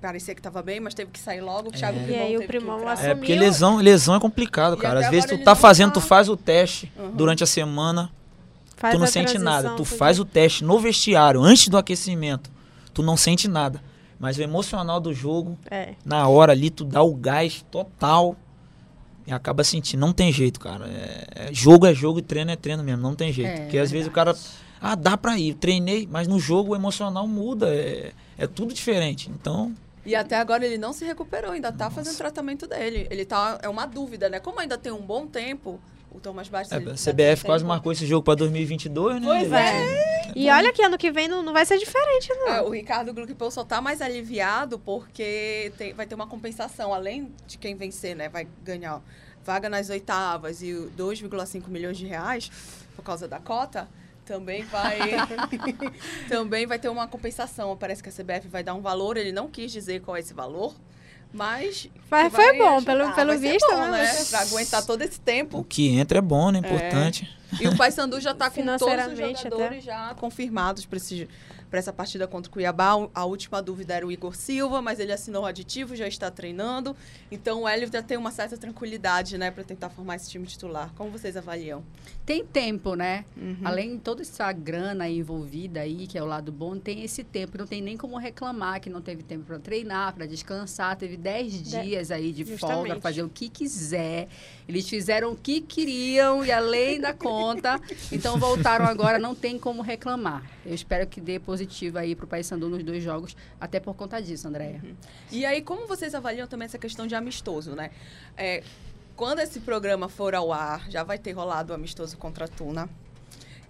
Parecia 0.00 0.34
que 0.34 0.42
tava 0.42 0.62
bem, 0.62 0.78
mas 0.78 0.92
teve 0.94 1.10
que 1.10 1.18
sair 1.18 1.40
logo. 1.40 1.70
O 1.70 1.72
Thiago 1.72 1.98
É. 1.98 2.02
Primão 2.02 2.18
E 2.18 2.22
aí 2.22 2.36
o 2.36 2.46
Primão 2.46 2.88
assumiu. 2.88 3.10
É, 3.12 3.14
porque 3.14 3.34
lesão, 3.34 3.76
lesão 3.78 4.14
é 4.14 4.20
complicado, 4.20 4.76
cara. 4.76 5.00
Às 5.00 5.08
vezes 5.10 5.24
agora 5.24 5.38
tu 5.40 5.44
tá 5.44 5.54
fazendo, 5.54 5.88
tá- 5.88 5.94
tu 5.94 6.00
faz 6.02 6.28
o 6.28 6.36
teste 6.36 6.92
Uhum. 6.98 7.12
durante 7.12 7.42
a 7.42 7.46
semana, 7.46 8.10
Faz 8.76 8.94
tu 8.94 8.98
não 8.98 9.06
a 9.06 9.08
sente 9.08 9.38
nada. 9.38 9.70
Tu 9.70 9.84
faz 9.86 10.18
o 10.20 10.24
teste 10.24 10.62
no 10.62 10.78
vestiário, 10.78 11.42
antes 11.42 11.68
do 11.68 11.78
aquecimento, 11.78 12.50
tu 12.92 13.02
não 13.02 13.16
sente 13.16 13.48
nada. 13.48 13.82
Mas 14.18 14.38
o 14.38 14.42
emocional 14.42 14.98
do 15.00 15.12
jogo, 15.12 15.58
É. 15.70 15.94
na 16.04 16.26
hora 16.28 16.52
ali, 16.52 16.70
tu 16.70 16.84
dá 16.84 17.02
o 17.02 17.14
gás 17.14 17.64
total 17.70 18.34
e 19.26 19.32
acaba 19.32 19.62
sentindo. 19.64 20.00
Não 20.00 20.12
tem 20.12 20.32
jeito, 20.32 20.58
cara. 20.58 20.86
É- 20.88 21.48
é- 21.48 21.54
jogo 21.54 21.86
é 21.86 21.94
jogo 21.94 22.18
e 22.18 22.22
treino 22.22 22.50
é 22.50 22.56
treino 22.56 22.82
mesmo, 22.82 23.02
não 23.02 23.14
tem 23.14 23.32
jeito. 23.32 23.50
É, 23.50 23.60
Porque 23.62 23.78
às 23.78 23.90
vezes 23.90 24.06
o 24.06 24.10
cara. 24.10 24.34
Ah, 24.80 24.94
dá 24.94 25.16
pra 25.16 25.38
ir, 25.38 25.54
treinei, 25.54 26.06
mas 26.10 26.28
no 26.28 26.38
jogo 26.38 26.72
o 26.72 26.76
emocional 26.76 27.26
muda. 27.26 27.74
É, 27.74 28.12
é 28.38 28.46
tudo 28.46 28.72
diferente. 28.74 29.30
Então, 29.30 29.74
E 30.04 30.14
até 30.14 30.36
agora 30.38 30.64
ele 30.64 30.78
não 30.78 30.92
se 30.92 31.04
recuperou, 31.04 31.50
ainda 31.50 31.72
tá 31.72 31.90
fazendo 31.90 32.16
tratamento 32.16 32.66
dele. 32.66 33.08
Ele 33.10 33.24
tá. 33.24 33.58
É 33.62 33.68
uma 33.68 33.86
dúvida, 33.86 34.28
né? 34.28 34.38
Como 34.38 34.60
ainda 34.60 34.78
tem 34.78 34.92
um 34.92 35.00
bom 35.02 35.26
tempo, 35.26 35.80
o 36.10 36.20
Thomas 36.20 36.48
Bastos. 36.48 36.72
é, 36.72 36.76
a 36.76 37.12
CBF 37.12 37.44
quase 37.44 37.62
tempo. 37.64 37.68
marcou 37.68 37.92
esse 37.92 38.06
jogo 38.06 38.22
pra 38.24 38.34
2022, 38.34 39.20
né? 39.20 39.26
Pois 39.26 39.52
é. 39.52 40.32
E 40.34 40.50
olha 40.50 40.72
que 40.72 40.82
ano 40.82 40.98
que 40.98 41.10
vem 41.10 41.28
não, 41.28 41.42
não 41.42 41.52
vai 41.52 41.64
ser 41.64 41.78
diferente, 41.78 42.28
não. 42.34 42.48
É, 42.48 42.62
o 42.62 42.70
Ricardo 42.70 43.12
Gluckpol 43.12 43.50
só 43.50 43.64
tá 43.64 43.80
mais 43.80 44.00
aliviado 44.02 44.78
porque 44.78 45.72
tem- 45.78 45.92
vai 45.94 46.06
ter 46.06 46.14
uma 46.14 46.26
compensação, 46.26 46.92
além 46.92 47.32
de 47.46 47.56
quem 47.58 47.74
vencer, 47.74 48.14
né? 48.16 48.28
Vai 48.28 48.46
ganhar 48.62 49.02
vaga 49.44 49.68
nas 49.68 49.88
oitavas 49.90 50.62
e 50.62 50.72
o 50.72 50.90
2,5 50.96 51.68
milhões 51.68 51.96
de 51.96 52.06
reais 52.06 52.50
por 52.94 53.02
causa 53.02 53.26
da 53.28 53.38
cota. 53.38 53.88
Também 54.24 54.64
vai, 54.64 54.98
também 56.28 56.66
vai 56.66 56.78
ter 56.78 56.88
uma 56.88 57.06
compensação. 57.06 57.76
Parece 57.76 58.02
que 58.02 58.08
a 58.08 58.12
CBF 58.12 58.48
vai 58.48 58.62
dar 58.62 58.74
um 58.74 58.80
valor. 58.80 59.16
Ele 59.16 59.32
não 59.32 59.48
quis 59.48 59.70
dizer 59.72 60.00
qual 60.00 60.16
é 60.16 60.20
esse 60.20 60.34
valor, 60.34 60.74
mas 61.32 61.88
Mas 62.10 62.32
foi 62.32 62.56
bom, 62.58 62.76
ajudar. 62.76 62.92
pelo- 62.98 63.12
pelo 63.14 63.38
visto, 63.38 63.66
bom, 63.70 63.76
né? 63.90 64.02
né? 64.02 64.24
Pra 64.30 64.40
aguentar 64.40 64.84
todo 64.84 65.02
esse 65.02 65.18
O 65.18 65.22
tempo. 65.22 65.64
que 65.68 65.88
entra 65.88 66.18
é 66.18 66.22
bom, 66.22 66.50
né? 66.50 66.58
Importante. 66.60 67.28
E 67.60 67.68
o 67.68 67.76
Paysandu 67.76 68.20
já 68.20 68.32
está 68.32 68.50
com 68.50 68.64
todos 68.76 69.06
os 69.12 69.18
jogadores 69.18 69.84
já 69.84 70.14
confirmados 70.14 70.84
para 70.86 70.98
essa 71.70 71.92
partida 71.92 72.26
contra 72.26 72.48
o 72.48 72.52
Cuiabá. 72.52 72.92
A 73.14 73.24
última 73.24 73.60
dúvida 73.60 73.94
era 73.94 74.06
o 74.06 74.12
Igor 74.12 74.34
Silva, 74.34 74.80
mas 74.80 75.00
ele 75.00 75.12
assinou 75.12 75.42
o 75.42 75.46
aditivo, 75.46 75.96
já 75.96 76.06
está 76.06 76.30
treinando. 76.30 76.96
Então 77.30 77.62
o 77.62 77.68
Hélio 77.68 77.88
já 77.92 78.02
tem 78.02 78.16
uma 78.16 78.30
certa 78.30 78.56
tranquilidade, 78.56 79.36
né, 79.38 79.50
para 79.50 79.64
tentar 79.64 79.90
formar 79.90 80.16
esse 80.16 80.30
time 80.30 80.46
titular. 80.46 80.92
Como 80.94 81.10
vocês 81.10 81.36
avaliam? 81.36 81.82
Tem 82.24 82.44
tempo, 82.44 82.94
né? 82.94 83.24
Uhum. 83.36 83.58
Além 83.64 83.96
de 83.96 84.02
toda 84.02 84.22
essa 84.22 84.50
grana 84.52 85.08
envolvida 85.08 85.80
aí, 85.80 86.06
que 86.06 86.18
é 86.18 86.22
o 86.22 86.26
lado 86.26 86.50
bom, 86.50 86.78
tem 86.78 87.02
esse 87.02 87.22
tempo. 87.22 87.56
Não 87.58 87.66
tem 87.66 87.80
nem 87.80 87.96
como 87.96 88.16
reclamar 88.16 88.80
que 88.80 88.90
não 88.90 89.00
teve 89.00 89.22
tempo 89.22 89.44
para 89.44 89.58
treinar, 89.58 90.14
para 90.14 90.26
descansar. 90.26 90.96
Teve 90.96 91.16
10 91.16 91.62
dias 91.62 92.10
aí 92.10 92.32
de 92.32 92.44
folga 92.44 92.58
Justamente. 92.58 92.88
para 92.88 93.00
fazer 93.00 93.22
o 93.22 93.28
que 93.28 93.48
quiser. 93.48 94.28
Eles 94.68 94.88
fizeram 94.88 95.32
o 95.32 95.36
que 95.36 95.60
queriam 95.60 96.44
e 96.44 96.50
além 96.50 97.00
da 97.00 97.12
conta. 97.12 97.80
Então 98.12 98.38
voltaram 98.38 98.86
agora, 98.86 99.18
não 99.18 99.34
tem 99.34 99.58
como 99.58 99.82
reclamar. 99.82 100.42
Eu 100.64 100.74
espero 100.74 101.06
que 101.06 101.20
dê 101.20 101.38
positivo 101.56 101.98
aí 101.98 102.14
pro 102.14 102.26
Paysandu 102.26 102.68
nos 102.68 102.84
dois 102.84 103.02
jogos, 103.02 103.34
até 103.58 103.80
por 103.80 103.94
conta 103.94 104.20
disso, 104.20 104.46
Andréia. 104.46 104.82
E 105.32 105.46
aí, 105.46 105.62
como 105.62 105.86
vocês 105.86 106.14
avaliam 106.14 106.46
também 106.46 106.66
essa 106.66 106.78
questão 106.78 107.06
de 107.06 107.14
amistoso, 107.14 107.74
né? 107.74 107.90
É, 108.36 108.62
quando 109.16 109.38
esse 109.38 109.60
programa 109.60 110.08
for 110.08 110.34
ao 110.34 110.52
ar, 110.52 110.90
já 110.90 111.02
vai 111.02 111.18
ter 111.18 111.32
rolado 111.32 111.72
o 111.72 111.74
amistoso 111.74 112.18
contra 112.18 112.44
a 112.44 112.48
Tuna. 112.48 112.88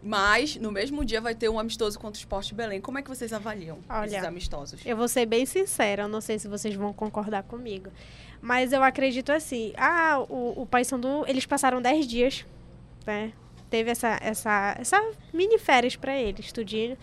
Mas, 0.03 0.57
no 0.57 0.71
mesmo 0.71 1.05
dia, 1.05 1.21
vai 1.21 1.35
ter 1.35 1.49
um 1.49 1.59
amistoso 1.59 1.99
contra 1.99 2.19
o 2.19 2.21
Esporte 2.21 2.55
Belém. 2.55 2.81
Como 2.81 2.99
é 2.99 3.03
que 3.03 3.09
vocês 3.09 3.33
avaliam 3.33 3.79
Olha, 3.89 4.07
esses 4.07 4.25
amistosos? 4.25 4.81
Eu 4.85 4.97
vou 4.97 5.09
ser 5.09 5.27
bem 5.27 5.47
sincera, 5.47 6.03
eu 6.03 6.09
não 6.09 6.21
sei 6.21 6.39
se 6.39 6.49
vocês 6.49 6.75
vão 6.75 6.93
concordar 6.93 7.45
comigo. 7.45 7.91
Mas 8.41 8.73
eu 8.73 8.83
acredito 8.83 9.31
assim, 9.33 9.73
ah, 9.77 10.19
o, 10.29 10.63
o 10.63 10.67
Paysandu, 10.67 11.25
eles 11.27 11.47
passaram 11.47 11.81
10 11.81 12.07
dias, 12.07 12.47
né? 13.07 13.33
Teve 13.71 13.91
essa, 13.91 14.19
essa, 14.21 14.77
essa 14.79 15.11
mini 15.33 15.59
férias 15.59 15.97
pra 15.97 16.17
eles, 16.17 16.53
tudinho. 16.53 16.97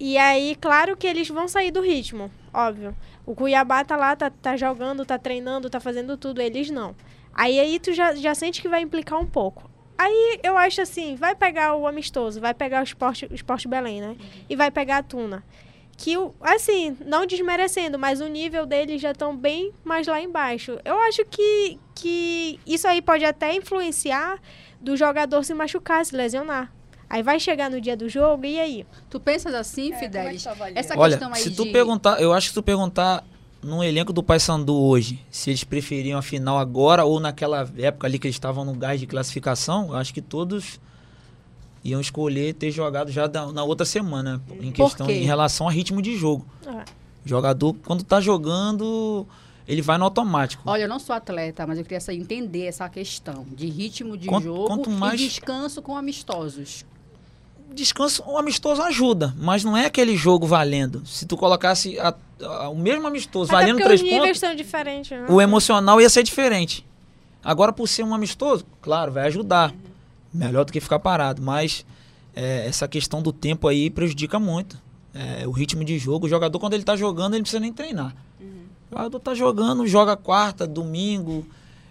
E 0.00 0.16
aí, 0.16 0.56
claro 0.58 0.96
que 0.96 1.06
eles 1.06 1.28
vão 1.28 1.46
sair 1.46 1.70
do 1.70 1.82
ritmo, 1.82 2.30
óbvio. 2.54 2.96
O 3.26 3.34
Cuiabá 3.34 3.84
tá 3.84 3.96
lá, 3.96 4.16
tá, 4.16 4.30
tá 4.30 4.56
jogando, 4.56 5.04
tá 5.04 5.18
treinando, 5.18 5.68
tá 5.68 5.78
fazendo 5.78 6.16
tudo, 6.16 6.40
eles 6.40 6.70
não. 6.70 6.96
Aí 7.34 7.60
aí 7.60 7.78
tu 7.78 7.92
já, 7.92 8.14
já 8.14 8.34
sente 8.34 8.62
que 8.62 8.68
vai 8.68 8.80
implicar 8.80 9.20
um 9.20 9.26
pouco. 9.26 9.70
Aí 9.98 10.40
eu 10.42 10.56
acho 10.56 10.80
assim, 10.80 11.16
vai 11.16 11.34
pegar 11.34 11.74
o 11.76 11.86
amistoso, 11.86 12.40
vai 12.40 12.54
pegar 12.54 12.80
o 12.80 12.84
esporte, 12.84 13.26
o 13.26 13.34
esporte 13.34 13.68
Belém, 13.68 14.00
né? 14.00 14.16
E 14.48 14.56
vai 14.56 14.70
pegar 14.70 14.96
a 14.96 15.02
Tuna 15.02 15.44
que, 16.00 16.14
assim, 16.40 16.96
não 17.04 17.26
desmerecendo, 17.26 17.98
mas 17.98 18.22
o 18.22 18.26
nível 18.26 18.64
deles 18.64 19.02
já 19.02 19.10
estão 19.10 19.36
bem 19.36 19.70
mais 19.84 20.06
lá 20.06 20.18
embaixo. 20.18 20.78
Eu 20.82 20.98
acho 21.00 21.26
que, 21.26 21.78
que 21.94 22.58
isso 22.66 22.88
aí 22.88 23.02
pode 23.02 23.22
até 23.22 23.54
influenciar 23.54 24.40
do 24.80 24.96
jogador 24.96 25.44
se 25.44 25.52
machucar, 25.52 26.02
se 26.06 26.16
lesionar. 26.16 26.72
Aí 27.10 27.24
vai 27.24 27.40
chegar 27.40 27.68
no 27.68 27.80
dia 27.80 27.96
do 27.96 28.08
jogo, 28.08 28.46
e 28.46 28.58
aí? 28.60 28.86
Tu 29.10 29.18
pensas 29.18 29.52
assim, 29.52 29.92
É, 29.92 30.04
é 30.04 30.08
que? 30.08 30.36
Essa 30.76 30.96
Olha, 30.96 31.16
questão 31.18 31.34
aí 31.34 31.42
se 31.42 31.50
tu 31.50 31.64
de... 31.64 31.70
perguntar, 31.72 32.22
eu 32.22 32.32
acho 32.32 32.46
que 32.46 32.50
se 32.50 32.54
tu 32.54 32.62
perguntar 32.62 33.24
no 33.60 33.82
elenco 33.82 34.12
do 34.12 34.22
Paysandu 34.22 34.74
hoje, 34.74 35.18
se 35.28 35.50
eles 35.50 35.64
preferiam 35.64 36.18
a 36.18 36.22
final 36.22 36.56
agora 36.56 37.04
ou 37.04 37.18
naquela 37.18 37.68
época 37.76 38.06
ali 38.06 38.16
que 38.16 38.28
eles 38.28 38.36
estavam 38.36 38.64
no 38.64 38.74
gás 38.74 39.00
de 39.00 39.08
classificação, 39.08 39.88
eu 39.88 39.96
acho 39.96 40.14
que 40.14 40.22
todos 40.22 40.80
iam 41.82 42.00
escolher 42.00 42.54
ter 42.54 42.70
jogado 42.70 43.10
já 43.10 43.26
da- 43.26 43.50
na 43.52 43.64
outra 43.64 43.84
semana, 43.84 44.40
em 44.60 44.70
questão 44.70 45.10
em 45.10 45.24
relação 45.24 45.66
a 45.66 45.72
ritmo 45.72 46.00
de 46.00 46.16
jogo. 46.16 46.46
Ah, 46.66 46.84
Jogador 47.24 47.74
quando 47.84 48.02
tá 48.04 48.18
jogando, 48.20 49.26
ele 49.68 49.82
vai 49.82 49.98
no 49.98 50.04
automático. 50.04 50.62
Olha, 50.64 50.82
eu 50.84 50.88
não 50.88 50.98
sou 50.98 51.14
atleta, 51.14 51.66
mas 51.66 51.76
eu 51.78 51.84
queria 51.84 51.98
entender 52.14 52.64
essa 52.66 52.88
questão 52.88 53.44
de 53.52 53.66
ritmo 53.66 54.16
de 54.16 54.26
Quanto- 54.28 54.44
jogo 54.44 54.66
quanto 54.66 54.90
mais- 54.90 55.20
e 55.20 55.24
descanso 55.28 55.82
com 55.82 55.96
amistosos. 55.96 56.84
Descanso, 57.72 58.22
o 58.26 58.36
amistoso 58.36 58.82
ajuda, 58.82 59.34
mas 59.38 59.62
não 59.64 59.76
é 59.76 59.86
aquele 59.86 60.16
jogo 60.16 60.46
valendo. 60.46 61.06
Se 61.06 61.24
tu 61.24 61.36
colocasse 61.36 61.98
a- 61.98 62.14
a- 62.42 62.68
o 62.68 62.76
mesmo 62.76 63.06
amistoso 63.06 63.50
Até 63.54 63.60
valendo 63.66 63.82
três 63.82 64.00
os 64.00 64.04
níveis 64.04 64.22
pontos, 64.22 64.40
são 64.40 64.54
diferentes, 64.54 65.10
né? 65.10 65.26
o 65.28 65.40
emocional 65.40 66.00
ia 66.00 66.08
ser 66.10 66.22
diferente. 66.22 66.84
Agora, 67.42 67.72
por 67.72 67.86
ser 67.88 68.02
um 68.02 68.14
amistoso, 68.14 68.66
claro, 68.82 69.12
vai 69.12 69.26
ajudar. 69.26 69.72
Melhor 70.32 70.64
do 70.64 70.72
que 70.72 70.80
ficar 70.80 70.98
parado. 70.98 71.40
Mas 71.42 71.84
é, 72.34 72.66
essa 72.66 72.86
questão 72.86 73.22
do 73.22 73.32
tempo 73.32 73.66
aí 73.66 73.88
prejudica 73.88 74.38
muito. 74.38 74.76
É, 75.14 75.46
o 75.46 75.50
ritmo 75.50 75.84
de 75.84 75.98
jogo. 75.98 76.26
O 76.26 76.28
jogador, 76.28 76.58
quando 76.58 76.74
ele 76.74 76.84
tá 76.84 76.96
jogando, 76.96 77.32
ele 77.34 77.38
não 77.38 77.42
precisa 77.44 77.60
nem 77.60 77.72
treinar. 77.72 78.14
O 78.40 78.96
jogador 78.96 79.20
tá 79.20 79.34
jogando, 79.34 79.86
joga 79.86 80.16
quarta, 80.16 80.66
domingo. 80.66 81.46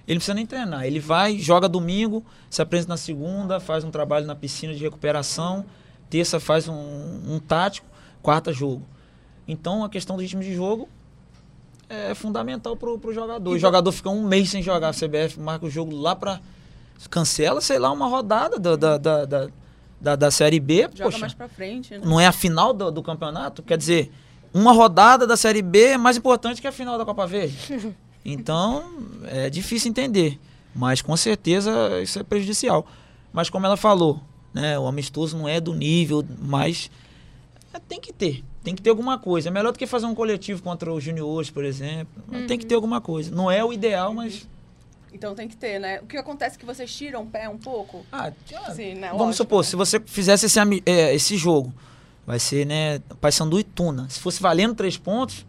Ele 0.09 0.15
não 0.15 0.21
precisa 0.21 0.33
nem 0.33 0.45
treinar. 0.47 0.85
Ele 0.85 0.99
vai, 0.99 1.37
joga 1.37 1.69
domingo, 1.69 2.25
se 2.49 2.63
apresenta 2.63 2.93
na 2.93 2.97
segunda, 2.97 3.59
faz 3.59 3.83
um 3.83 3.91
trabalho 3.91 4.25
na 4.25 4.35
piscina 4.35 4.73
de 4.73 4.83
recuperação, 4.83 5.63
terça 6.09 6.39
faz 6.39 6.67
um, 6.67 6.73
um 6.73 7.39
tático, 7.39 7.85
quarta 8.19 8.51
jogo. 8.51 8.81
Então 9.47 9.83
a 9.83 9.89
questão 9.89 10.15
do 10.15 10.23
ritmo 10.23 10.41
de 10.41 10.51
jogo 10.55 10.89
é 11.87 12.15
fundamental 12.15 12.75
pro, 12.75 12.97
pro 12.97 13.13
jogador. 13.13 13.51
O 13.51 13.59
jogador 13.59 13.91
fica 13.91 14.09
um 14.09 14.25
mês 14.25 14.49
sem 14.49 14.63
jogar, 14.63 14.89
a 14.89 14.93
CBF 14.93 15.39
marca 15.39 15.67
o 15.67 15.69
jogo 15.69 15.95
lá 15.95 16.15
pra. 16.15 16.39
Cancela, 17.11 17.61
sei 17.61 17.77
lá, 17.77 17.91
uma 17.91 18.07
rodada 18.07 18.57
da, 18.57 18.75
da, 18.75 18.97
da, 18.97 19.25
da, 19.25 19.47
da, 20.01 20.15
da 20.15 20.31
Série 20.31 20.59
B. 20.59 20.89
Joga 20.91 21.03
poxa, 21.03 21.19
mais 21.19 21.33
pra 21.35 21.47
frente, 21.47 21.93
né? 21.93 22.01
não 22.03 22.19
é 22.19 22.25
a 22.25 22.31
final 22.31 22.73
do, 22.73 22.91
do 22.91 23.03
campeonato? 23.03 23.61
Quer 23.61 23.77
dizer, 23.77 24.11
uma 24.51 24.71
rodada 24.71 25.27
da 25.27 25.37
Série 25.37 25.61
B 25.61 25.89
é 25.89 25.97
mais 25.99 26.17
importante 26.17 26.59
que 26.59 26.67
a 26.67 26.71
final 26.71 26.97
da 26.97 27.05
Copa 27.05 27.27
Verde. 27.27 27.95
Então, 28.23 28.83
é 29.25 29.49
difícil 29.49 29.89
entender. 29.89 30.39
Mas 30.75 31.01
com 31.01 31.15
certeza 31.17 32.01
isso 32.01 32.19
é 32.19 32.23
prejudicial. 32.23 32.85
Mas 33.33 33.49
como 33.49 33.65
ela 33.65 33.77
falou, 33.77 34.21
né, 34.53 34.77
o 34.77 34.87
amistoso 34.87 35.37
não 35.37 35.47
é 35.47 35.59
do 35.59 35.73
nível, 35.73 36.23
mas 36.39 36.89
é, 37.73 37.79
tem 37.79 37.99
que 37.99 38.13
ter. 38.13 38.43
Tem 38.63 38.75
que 38.75 38.81
ter 38.81 38.89
alguma 38.89 39.17
coisa. 39.17 39.49
É 39.49 39.51
melhor 39.51 39.71
do 39.71 39.79
que 39.79 39.87
fazer 39.87 40.05
um 40.05 40.15
coletivo 40.15 40.61
contra 40.61 40.93
os 40.93 41.03
juniores, 41.03 41.49
por 41.49 41.63
exemplo. 41.63 42.23
Tem 42.47 42.57
que 42.57 42.65
ter 42.65 42.75
alguma 42.75 42.99
coisa. 42.99 43.33
Não 43.33 43.49
é 43.49 43.63
o 43.63 43.71
ideal, 43.71 44.13
mas. 44.13 44.47
Então 45.13 45.33
tem 45.33 45.47
que 45.47 45.57
ter, 45.57 45.79
né? 45.79 45.99
O 46.01 46.05
que 46.05 46.17
acontece 46.17 46.55
é 46.55 46.59
que 46.59 46.65
vocês 46.65 46.93
tiram 46.93 47.23
o 47.23 47.25
pé 47.25 47.49
um 47.49 47.57
pouco? 47.57 48.05
Ah, 48.11 48.31
Sim, 48.75 48.95
né? 48.95 49.07
Vamos 49.07 49.21
Lógico, 49.21 49.43
supor, 49.43 49.63
né? 49.63 49.69
se 49.69 49.75
você 49.75 49.99
fizesse 49.99 50.45
esse, 50.45 50.59
é, 50.85 51.15
esse 51.15 51.35
jogo, 51.35 51.73
vai 52.27 52.37
ser, 52.37 52.65
né, 52.65 52.99
Paysandu 53.19 53.59
e 53.59 53.63
Tuna. 53.63 54.07
Se 54.07 54.19
fosse 54.19 54.39
valendo 54.39 54.75
três 54.75 54.97
pontos, 54.97 55.45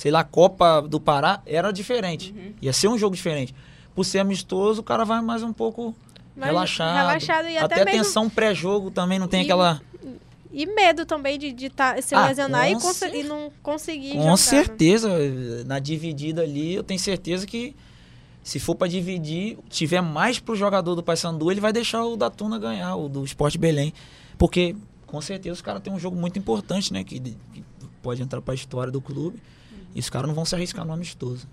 sei 0.00 0.10
lá, 0.10 0.24
Copa 0.24 0.80
do 0.80 0.98
Pará, 0.98 1.42
era 1.44 1.70
diferente. 1.70 2.34
Uhum. 2.34 2.54
Ia 2.62 2.72
ser 2.72 2.88
um 2.88 2.96
jogo 2.96 3.14
diferente. 3.14 3.54
Por 3.94 4.02
ser 4.04 4.20
amistoso, 4.20 4.80
o 4.80 4.82
cara 4.82 5.04
vai 5.04 5.20
mais 5.20 5.42
um 5.42 5.52
pouco 5.52 5.94
Mais 6.34 6.50
relaxado. 6.50 6.96
relaxado 6.96 7.48
e 7.48 7.58
até 7.58 7.82
a 7.82 7.84
mesmo- 7.84 7.98
tensão 8.02 8.30
pré-jogo 8.30 8.90
também 8.90 9.18
não 9.18 9.28
tem 9.28 9.42
E- 9.42 9.44
aquela... 9.44 9.78
E 10.52 10.64
medo 10.64 11.04
também 11.04 11.38
de, 11.38 11.52
de 11.52 11.68
tá, 11.68 12.00
se 12.00 12.14
Ah, 12.14 12.28
lesionar 12.28 12.72
e, 12.72 12.80
cer- 12.80 13.14
e 13.14 13.22
não 13.24 13.52
conseguir 13.62 14.12
Com 14.12 14.20
jogar, 14.20 14.30
né? 14.30 14.36
certeza, 14.38 15.64
na 15.66 15.78
dividida 15.78 16.40
ali, 16.42 16.74
eu 16.74 16.82
tenho 16.82 16.98
certeza 16.98 17.46
que 17.46 17.76
se 18.42 18.58
for 18.58 18.74
pra 18.74 18.88
dividir, 18.88 19.58
tiver 19.68 20.00
mais 20.00 20.38
pro 20.40 20.56
jogador 20.56 20.94
do 20.94 21.02
Paysandu, 21.02 21.50
ele 21.52 21.60
vai 21.60 21.74
deixar 21.74 22.02
o 22.06 22.16
da 22.16 22.30
Tuna 22.30 22.58
ganhar, 22.58 22.96
o 22.96 23.06
do 23.06 23.22
Esporte 23.22 23.58
Belém. 23.58 23.92
Porque, 24.38 24.74
com 25.06 25.20
certeza, 25.20 25.52
os 25.52 25.62
caras 25.62 25.82
têm 25.82 25.92
um 25.92 25.98
jogo 26.00 26.16
muito 26.16 26.38
importante, 26.38 26.90
né? 26.90 27.04
Que, 27.04 27.20
que 27.20 27.36
pode 28.02 28.22
entrar 28.22 28.40
pra 28.40 28.54
história 28.54 28.90
do 28.90 29.00
clube. 29.00 29.38
E 29.94 30.00
os 30.00 30.10
caras 30.10 30.28
não 30.28 30.34
vão 30.34 30.44
se 30.44 30.54
arriscar 30.54 30.84
no 30.84 30.92
amistoso. 30.92 31.48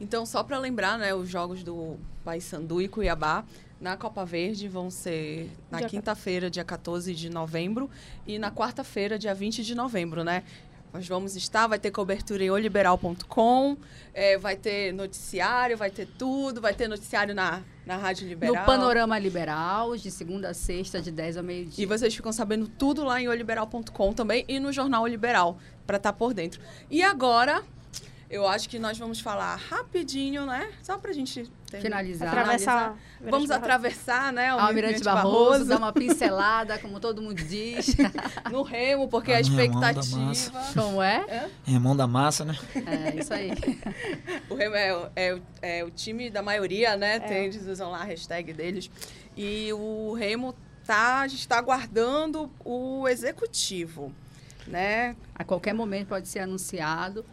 Então, 0.00 0.26
só 0.26 0.42
para 0.42 0.58
lembrar, 0.58 0.98
né, 0.98 1.14
os 1.14 1.28
jogos 1.28 1.62
do 1.62 1.96
Paysandu 2.24 2.82
e 2.82 2.88
Cuiabá 2.88 3.44
na 3.80 3.96
Copa 3.96 4.24
Verde 4.24 4.68
vão 4.68 4.90
ser 4.90 5.50
na 5.70 5.78
Dia 5.78 5.88
quinta-feira, 5.88 6.50
dia 6.50 6.64
14 6.64 7.14
de 7.14 7.30
novembro, 7.30 7.88
e 8.26 8.38
na 8.38 8.50
quarta-feira, 8.50 9.18
dia 9.18 9.34
20 9.34 9.62
de 9.62 9.74
novembro, 9.74 10.24
né? 10.24 10.42
Nós 10.92 11.08
vamos 11.08 11.34
estar, 11.36 11.66
vai 11.66 11.78
ter 11.78 11.90
cobertura 11.90 12.44
em 12.44 12.50
oliberal.com, 12.50 13.76
é, 14.12 14.38
vai 14.38 14.56
ter 14.56 14.92
noticiário, 14.92 15.76
vai 15.76 15.90
ter 15.90 16.06
tudo, 16.06 16.60
vai 16.60 16.72
ter 16.72 16.86
noticiário 16.88 17.34
na, 17.34 17.62
na 17.86 17.96
Rádio 17.96 18.26
Liberal. 18.28 18.54
No 18.54 18.64
Panorama 18.64 19.18
Liberal, 19.18 19.96
de 19.96 20.10
segunda 20.10 20.50
a 20.50 20.54
sexta, 20.54 21.00
de 21.00 21.10
10 21.10 21.36
ao 21.36 21.42
E 21.44 21.46
meio-dia. 21.46 21.86
vocês 21.86 22.14
ficam 22.14 22.32
sabendo 22.32 22.66
tudo 22.68 23.04
lá 23.04 23.20
em 23.20 23.28
oliberal.com 23.28 24.12
também 24.12 24.44
e 24.48 24.58
no 24.58 24.72
jornal 24.72 25.06
Liberal, 25.06 25.58
para 25.86 25.96
estar 25.98 26.12
por 26.12 26.32
dentro. 26.32 26.60
E 26.90 27.02
agora, 27.02 27.62
eu 28.30 28.46
acho 28.48 28.68
que 28.68 28.78
nós 28.78 28.96
vamos 28.98 29.20
falar 29.20 29.56
rapidinho, 29.56 30.46
né? 30.46 30.70
Só 30.82 30.96
pra 30.98 31.12
gente 31.12 31.50
terminar- 31.80 31.98
Finalizar. 32.04 32.28
Atravessar. 32.28 32.96
Vamos 33.20 33.50
atravessar, 33.50 34.32
né? 34.32 34.54
O 34.54 34.58
Almirante 34.58 35.02
Barroso, 35.02 35.64
dá 35.66 35.76
uma 35.78 35.92
pincelada, 35.92 36.78
como 36.78 37.00
todo 37.00 37.22
mundo 37.22 37.42
diz. 37.42 37.94
no 38.50 38.62
remo, 38.62 39.08
porque 39.08 39.32
a 39.32 39.36
remão 39.38 39.80
da 39.80 39.92
expectativa. 39.92 40.62
Como 40.74 41.02
é? 41.02 41.48
Remão 41.64 41.96
da 41.96 42.06
massa, 42.06 42.44
né? 42.44 42.56
É, 42.74 43.20
isso 43.20 43.32
aí. 43.32 43.50
O 44.50 44.54
remo 44.54 44.74
é, 44.76 44.94
o- 44.94 45.10
é, 45.16 45.38
é 45.80 45.84
o 45.84 45.90
time 45.90 46.30
da 46.30 46.42
maioria, 46.42 46.90
É. 46.90 46.96
né? 46.96 47.18
Tem, 47.20 47.46
eles 47.46 47.66
usam 47.66 47.90
lá 47.90 47.98
a 48.00 48.04
hashtag 48.04 48.52
deles. 48.52 48.90
E 49.36 49.72
o 49.72 50.12
remo 50.14 50.54
tá, 50.86 51.20
a 51.20 51.28
gente 51.28 51.40
está 51.40 51.58
aguardando 51.58 52.50
o 52.64 53.08
executivo, 53.08 54.12
né? 54.66 55.16
A 55.34 55.42
qualquer 55.44 55.72
momento 55.74 56.08
pode 56.08 56.28
ser 56.28 56.40
anunciado 56.40 57.24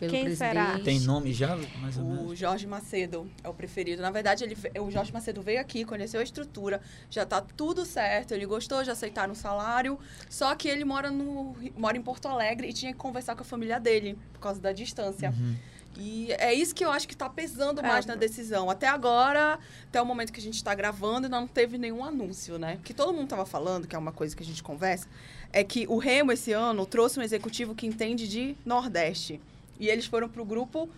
pelo 0.00 0.10
Quem 0.10 0.24
presidente. 0.24 0.48
será? 0.52 0.78
Tem 0.80 0.98
nome 1.00 1.32
já, 1.32 1.56
mais 1.80 1.96
ou 1.98 2.04
O 2.04 2.08
menos? 2.08 2.38
Jorge 2.38 2.66
Macedo 2.66 3.30
é 3.44 3.48
o 3.48 3.54
preferido. 3.54 4.02
Na 4.02 4.10
verdade, 4.10 4.42
ele, 4.42 4.56
o 4.80 4.90
Jorge 4.90 5.12
Macedo 5.12 5.40
veio 5.42 5.60
aqui, 5.60 5.84
conheceu 5.84 6.18
a 6.18 6.24
estrutura, 6.24 6.80
já 7.10 7.24
tá 7.26 7.40
tudo 7.40 7.84
certo, 7.84 8.32
ele 8.32 8.46
gostou, 8.46 8.82
já 8.82 8.92
aceitaram 8.92 9.32
o 9.34 9.36
salário. 9.36 9.98
Só 10.28 10.54
que 10.54 10.66
ele 10.68 10.84
mora, 10.84 11.10
no, 11.10 11.54
mora 11.76 11.96
em 11.96 12.02
Porto 12.02 12.26
Alegre 12.26 12.68
e 12.68 12.72
tinha 12.72 12.92
que 12.92 12.98
conversar 12.98 13.36
com 13.36 13.42
a 13.42 13.44
família 13.44 13.78
dele, 13.78 14.18
por 14.32 14.40
causa 14.40 14.58
da 14.60 14.72
distância. 14.72 15.30
Uhum. 15.30 15.54
E 15.98 16.32
é 16.34 16.54
isso 16.54 16.72
que 16.74 16.84
eu 16.84 16.90
acho 16.90 17.06
que 17.06 17.16
tá 17.16 17.28
pesando 17.28 17.80
É. 17.80 17.82
mais 17.82 18.06
na 18.06 18.14
decisão. 18.14 18.70
Até 18.70 18.86
agora, 18.88 19.58
até 19.88 20.00
o 20.00 20.06
momento 20.06 20.32
que 20.32 20.38
a 20.40 20.42
gente 20.42 20.54
está 20.54 20.74
gravando, 20.74 21.28
não 21.28 21.46
teve 21.46 21.76
nenhum 21.76 22.02
anúncio, 22.02 22.58
né? 22.58 22.76
O 22.76 22.82
que 22.82 22.94
todo 22.94 23.12
mundo 23.12 23.28
tava 23.28 23.44
falando, 23.44 23.86
que 23.86 23.94
é 23.94 23.98
uma 23.98 24.12
coisa 24.12 24.34
que 24.34 24.42
a 24.42 24.46
gente 24.46 24.62
conversa, 24.62 25.06
é 25.52 25.62
que 25.64 25.86
o 25.88 25.98
Remo 25.98 26.30
esse 26.32 26.52
ano 26.52 26.86
trouxe 26.86 27.18
um 27.18 27.22
executivo 27.22 27.74
que 27.74 27.86
entende 27.86 28.26
de 28.28 28.56
Nordeste. 28.64 29.40
E 29.80 29.88
eles 29.88 30.06
foram 30.06 30.28
pro 30.28 30.44
grupo 30.44 30.88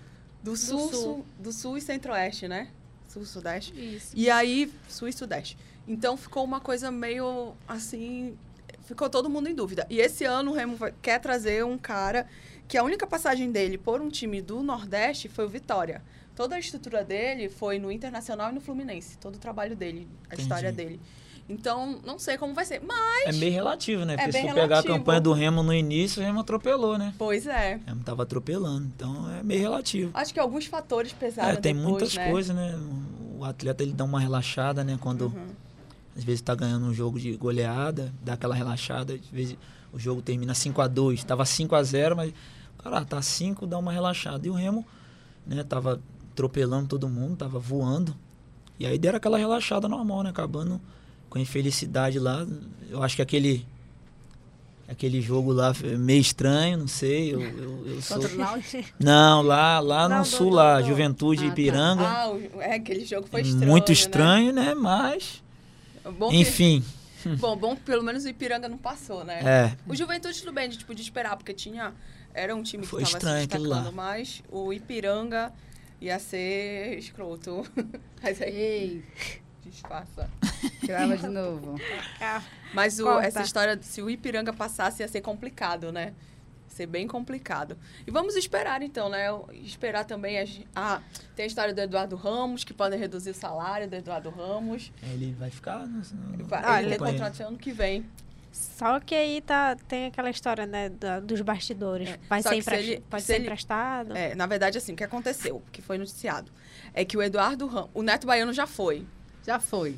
do 0.42 0.56
Sul, 0.56 0.90
Sul. 0.90 0.92
Sul- 0.92 1.26
do 1.38 1.52
Sul 1.52 1.78
e 1.78 1.80
Centro-Oeste, 1.80 2.48
né? 2.48 2.68
Sul, 3.08 3.24
Sudeste. 3.24 3.72
Isso. 3.96 4.12
E 4.14 4.28
aí, 4.28 4.70
Sul 4.88 5.08
e 5.08 5.12
Sudeste. 5.12 5.56
Então 5.88 6.16
ficou 6.16 6.44
uma 6.44 6.60
coisa 6.60 6.90
meio 6.90 7.54
assim. 7.66 8.36
Ficou 8.84 9.08
todo 9.08 9.30
mundo 9.30 9.48
em 9.48 9.54
dúvida. 9.54 9.86
E 9.88 10.00
esse 10.00 10.24
ano 10.24 10.50
o 10.50 10.54
Remo 10.54 10.76
vai- 10.76 10.92
quer 11.00 11.18
trazer 11.20 11.64
um 11.64 11.78
cara 11.78 12.26
que 12.66 12.76
a 12.76 12.82
única 12.82 13.06
passagem 13.06 13.50
dele 13.52 13.78
por 13.78 14.00
um 14.00 14.08
time 14.08 14.42
do 14.42 14.62
Nordeste 14.62 15.28
foi 15.28 15.44
o 15.44 15.48
Vitória. 15.48 16.02
Toda 16.34 16.56
a 16.56 16.58
estrutura 16.58 17.04
dele 17.04 17.48
foi 17.48 17.78
no 17.78 17.92
Internacional 17.92 18.50
e 18.50 18.54
no 18.54 18.60
Fluminense. 18.60 19.18
Todo 19.18 19.36
o 19.36 19.38
trabalho 19.38 19.76
dele, 19.76 20.08
a 20.24 20.26
Entendi. 20.34 20.42
história 20.42 20.72
dele. 20.72 21.00
Então, 21.48 22.00
não 22.04 22.18
sei 22.18 22.38
como 22.38 22.54
vai 22.54 22.64
ser. 22.64 22.80
Mas, 22.86 23.34
É 23.36 23.38
meio 23.38 23.52
relativo, 23.52 24.04
né? 24.04 24.14
É 24.14 24.16
Porque 24.16 24.32
se 24.32 24.46
for 24.48 24.54
pegar 24.54 24.78
a 24.78 24.82
campanha 24.82 25.20
do 25.20 25.32
Remo 25.32 25.62
no 25.62 25.74
início, 25.74 26.22
o 26.22 26.24
Remo 26.24 26.40
atropelou, 26.40 26.96
né? 26.96 27.12
pois 27.18 27.46
é. 27.46 27.80
O 27.84 27.88
Remo 27.90 28.04
tava 28.04 28.22
atropelando, 28.22 28.86
então 28.96 29.30
é 29.38 29.42
meio 29.42 29.60
relativo. 29.60 30.10
Acho 30.14 30.32
que 30.32 30.40
alguns 30.40 30.66
fatores 30.66 31.12
pesaram 31.12 31.50
É, 31.50 31.56
tem 31.56 31.74
depois, 31.74 31.90
muitas 31.90 32.14
né? 32.14 32.30
coisas, 32.30 32.54
né? 32.56 32.78
O 33.38 33.44
atleta 33.44 33.82
ele 33.82 33.92
dá 33.92 34.04
uma 34.04 34.20
relaxada, 34.20 34.82
né? 34.84 34.96
Quando 35.00 35.26
Uhum. 35.26 35.48
às 36.16 36.22
vezes 36.24 36.40
tá 36.40 36.54
ganhando 36.54 36.86
um 36.86 36.94
jogo 36.94 37.18
de 37.18 37.36
goleada, 37.36 38.12
dá 38.24 38.34
aquela 38.34 38.54
relaxada, 38.54 39.14
às 39.14 39.26
vezes 39.30 39.56
o 39.92 39.98
jogo 39.98 40.22
termina 40.22 40.54
5 40.54 40.80
a 40.80 40.86
2 40.86 41.22
tava 41.24 41.44
5 41.44 41.74
a 41.74 41.82
0 41.82 42.16
mas 42.16 42.32
cara, 42.82 43.04
tá 43.04 43.20
5, 43.20 43.66
dá 43.66 43.76
uma 43.78 43.92
relaxada. 43.92 44.46
E 44.46 44.50
o 44.50 44.54
Remo, 44.54 44.86
né, 45.46 45.62
tava 45.64 46.00
atropelando 46.32 46.88
todo 46.88 47.08
mundo, 47.08 47.36
tava 47.36 47.58
voando. 47.58 48.16
E 48.78 48.86
aí 48.86 48.98
deram 48.98 49.18
aquela 49.18 49.36
relaxada 49.38 49.86
normal, 49.86 50.22
né? 50.22 50.30
Acabando 50.30 50.80
com 51.32 51.38
a 51.38 51.40
infelicidade 51.40 52.18
lá. 52.18 52.46
Eu 52.90 53.02
acho 53.02 53.16
que 53.16 53.22
aquele 53.22 53.66
aquele 54.86 55.22
jogo 55.22 55.50
lá 55.52 55.72
foi 55.72 55.96
meio 55.96 56.20
estranho, 56.20 56.76
não 56.76 56.86
sei. 56.88 57.32
Eu, 57.32 57.40
eu, 57.40 57.86
eu 57.86 58.02
sou... 58.02 58.18
Contra 58.18 58.34
o 58.34 58.38
Náutico. 58.38 58.88
Não, 59.00 59.40
lá, 59.40 59.80
lá 59.80 60.06
Não, 60.08 60.18
no 60.18 60.24
sul, 60.26 60.50
do- 60.50 60.56
lá, 60.56 60.80
do- 60.80 60.86
Juventude 60.88 61.40
Ah, 61.44 61.46
tá. 61.46 61.52
Ipiranga. 61.52 62.02
Ah, 62.06 62.30
o- 62.30 62.60
é, 62.60 62.74
aquele 62.74 63.04
jogo 63.06 63.26
foi 63.26 63.40
É 63.40 63.44
estranho. 63.44 63.70
Muito 63.70 63.88
né? 63.88 63.92
estranho, 63.94 64.52
né? 64.52 64.74
Mas, 64.74 65.42
Bom 66.18 66.28
que- 66.28 66.36
enfim, 66.36 66.84
Bom, 67.38 67.56
bom 67.56 67.74
que 67.76 67.82
pelo 67.82 68.02
menos 68.02 68.24
o 68.24 68.28
Ipiranga 68.28 68.68
não 68.68 68.76
passou, 68.76 69.24
né? 69.24 69.40
é. 69.42 69.76
O 69.90 69.94
Juventude 69.96 70.38
tudo 70.40 70.52
bem, 70.52 70.66
a 70.66 70.70
gente 70.70 70.84
podia 70.84 71.02
esperar, 71.04 71.36
porque 71.36 71.54
tinha. 71.54 71.94
Era 72.34 72.54
um 72.54 72.62
time 72.62 72.82
que 72.82 72.88
Foi 72.88 73.04
se 73.04 73.12
estranho 73.12 73.44
aquilo 73.44 73.62
destacando, 73.64 73.86
lá. 73.86 73.92
mas 73.92 74.42
o 74.50 74.72
Ipiranga 74.72 75.52
ia 76.00 76.18
ser 76.18 76.98
escroto. 76.98 77.64
Mas 78.22 78.40
aí 78.42 78.54
Ei, 78.54 79.04
disfarça. 79.72 80.30
grava 80.84 81.16
de 81.16 81.26
novo. 81.28 81.74
Ah, 82.20 82.42
Mas 82.74 83.00
o- 83.00 83.18
essa 83.18 83.42
história, 83.42 83.78
se 83.82 84.00
o 84.02 84.08
Ipiranga 84.10 84.52
passasse, 84.52 85.02
ia 85.02 85.08
ser 85.08 85.20
complicado, 85.20 85.90
né? 85.90 86.12
Ia 86.68 86.76
ser 86.76 86.86
bem 86.86 87.06
complicado. 87.06 87.76
E 88.06 88.10
vamos 88.10 88.36
esperar, 88.36 88.82
então, 88.82 89.08
né? 89.08 89.26
Esperar 89.64 90.04
também. 90.04 90.38
As... 90.38 90.60
Ah, 90.76 91.00
tem 91.34 91.44
a 91.44 91.46
história 91.46 91.74
do 91.74 91.80
Eduardo 91.80 92.16
Ramos, 92.16 92.64
que 92.64 92.72
podem 92.74 92.98
reduzir 92.98 93.30
o 93.30 93.34
salário 93.34 93.88
do 93.88 93.96
Eduardo 93.96 94.30
Ramos. 94.30 94.92
Ele 95.02 95.34
vai 95.38 95.50
ficar. 95.50 95.86
no- 95.86 96.02
no- 96.36 96.44
Vai, 96.44 96.62
Ah, 96.64 96.80
ele 96.82 96.90
tem 96.90 96.98
contrato 96.98 97.40
ano 97.42 97.58
que 97.58 97.72
vem. 97.72 98.06
Só 98.54 99.00
que 99.00 99.14
aí 99.14 99.40
tá, 99.40 99.74
tem 99.88 100.06
aquela 100.06 100.28
história, 100.28 100.66
né, 100.66 100.90
da- 100.90 101.20
dos 101.20 101.40
bastidores. 101.40 102.06
É, 102.10 102.18
Vai 102.28 102.42
só 102.42 102.50
ser, 102.50 102.56
que 102.56 102.62
se 102.64 102.74
ele- 102.74 103.00
pode 103.08 103.22
se 103.22 103.26
ser 103.28 103.34
ele- 103.36 103.44
emprestado. 103.44 104.14
É, 104.14 104.34
na 104.34 104.46
verdade, 104.46 104.76
assim, 104.76 104.92
o 104.92 104.96
que 104.96 105.02
aconteceu, 105.04 105.62
que 105.72 105.80
foi 105.80 105.96
noticiado, 105.96 106.52
é 106.92 107.02
que 107.02 107.16
o 107.16 107.22
Eduardo 107.22 107.66
Ramos. 107.66 107.90
O 107.94 108.02
Neto 108.02 108.26
Baiano 108.26 108.52
já 108.52 108.66
foi. 108.66 109.06
Já 109.44 109.58
foi. 109.58 109.96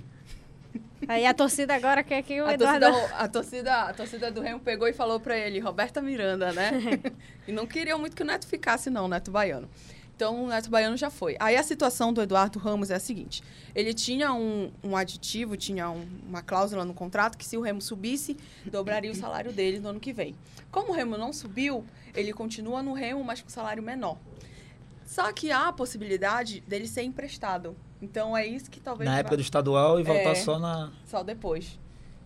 Aí 1.07 1.27
a 1.27 1.35
torcida 1.35 1.75
agora 1.75 2.03
quer 2.03 2.23
que 2.23 2.41
o 2.41 2.47
A 2.47 2.55
Eduardo... 2.55 2.87
torcida, 2.87 3.15
a, 3.19 3.29
torcida, 3.29 3.75
a 3.83 3.93
torcida 3.95 4.31
do 4.31 4.41
Remo 4.41 4.61
pegou 4.61 4.89
e 4.89 4.93
falou 4.93 5.21
pra 5.21 5.37
ele, 5.37 5.59
Roberta 5.61 6.01
Miranda, 6.01 6.53
né? 6.53 6.73
e 7.47 7.53
não 7.53 7.67
queriam 7.67 7.99
muito 7.99 8.17
que 8.17 8.23
o 8.23 8.27
Neto 8.27 8.47
ficasse, 8.47 8.89
não, 8.89 9.05
o 9.05 9.09
Neto 9.09 9.31
Baiano. 9.31 9.69
Então 10.17 10.45
o 10.45 10.49
Neto 10.49 10.71
Baiano 10.71 10.97
já 10.97 11.11
foi. 11.11 11.37
Aí 11.41 11.57
a 11.57 11.63
situação 11.63 12.13
do 12.13 12.23
Eduardo 12.23 12.59
Ramos 12.59 12.91
é 12.91 12.95
a 12.95 13.01
seguinte: 13.01 13.43
ele 13.75 13.93
tinha 13.93 14.33
um, 14.33 14.71
um 14.83 14.97
aditivo, 14.97 15.57
tinha 15.57 15.91
um- 15.91 16.07
uma 16.27 16.41
cláusula 16.41 16.85
no 16.85 16.95
contrato 16.95 17.37
que 17.37 17.45
se 17.45 17.57
o 17.57 17.61
Remo 17.61 17.83
subisse, 17.83 18.37
dobraria 18.65 19.11
o 19.11 19.15
salário 19.15 19.53
dele 19.53 19.81
no 19.81 19.89
ano 19.91 20.01
que 20.01 20.13
vem. 20.13 20.35
Como 20.71 20.93
o 20.93 20.95
Remo 20.95 21.19
não 21.19 21.33
subiu, 21.33 21.85
ele 22.15 22.33
continua 22.33 22.83
no 22.83 22.93
Remo, 22.95 23.23
mas 23.25 23.43
com 23.43 23.49
salário 23.51 23.83
menor. 23.83 24.17
Só 25.05 25.31
que 25.33 25.51
há 25.53 25.69
a 25.69 25.73
possibilidade 25.73 26.61
dele 26.61 26.87
ser 26.89 27.03
emprestado. 27.03 27.77
Então 28.03 28.37
é 28.37 28.47
isso 28.47 28.71
que 28.71 28.81
talvez 28.81 29.07
Na 29.09 29.15
vá- 29.15 29.21
época 29.21 29.37
do 29.37 29.43
estadual 29.43 29.99
e 29.99 30.03
voltar 30.03 30.31
É. 30.31 30.35
só 30.35 30.59
na. 30.59 30.91
só 31.07 31.23
depois. 31.23 31.79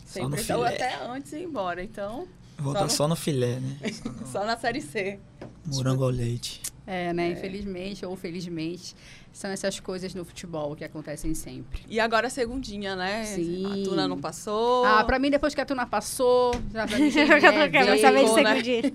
Só 0.04 0.20
no 0.22 0.28
emprestado 0.28 0.60
ou 0.60 0.66
filé. 0.66 0.76
até 0.86 1.04
antes 1.06 1.30
de 1.30 1.36
ir 1.38 1.44
embora. 1.44 1.82
Então, 1.82 2.26
Voltar 2.58 2.84
no- 2.84 2.90
só 2.90 3.06
no 3.06 3.14
filé, 3.14 3.60
né? 3.60 3.76
só 4.32 4.44
na 4.44 4.56
série 4.56 4.80
C. 4.80 5.18
Morango 5.66 6.04
ao 6.04 6.10
leite. 6.10 6.62
É, 6.86 7.12
né? 7.12 7.30
Infelizmente 7.32 8.06
ou 8.06 8.16
felizmente, 8.16 8.96
são 9.30 9.50
essas 9.50 9.78
coisas 9.78 10.14
no 10.14 10.24
futebol 10.24 10.74
que 10.74 10.82
acontecem 10.82 11.34
sempre. 11.34 11.82
E 11.86 12.00
agora 12.00 12.28
a 12.28 12.30
segundinha, 12.30 12.96
né? 12.96 13.24
Sim. 13.26 13.66
A 13.66 13.84
Tuna 13.84 14.08
não 14.08 14.18
passou. 14.18 14.86
Ah, 14.86 15.04
pra 15.04 15.18
mim, 15.18 15.30
depois 15.30 15.54
que 15.54 15.60
a 15.60 15.66
Tuna 15.66 15.84
passou, 15.86 16.52
já 16.72 16.86
pra 16.88 16.98
mim, 16.98 17.04
Eu 17.14 17.38
já 17.40 17.52
não 17.52 17.70
quero 17.70 17.70
veio, 17.70 17.86
mais 17.88 18.00
saber 18.00 18.24
de 18.24 18.30
né? 18.42 18.54
segundinha. 18.54 18.92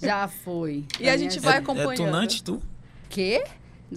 já 0.00 0.26
foi. 0.26 0.84
E 0.98 1.08
a 1.08 1.16
gente 1.16 1.38
é- 1.38 1.40
vai 1.40 1.52
É, 1.54 1.56
é 1.56 1.60
acompanhando. 1.60 1.94
tunante, 1.96 2.42
tu? 2.42 2.60
Quê? 3.08 3.44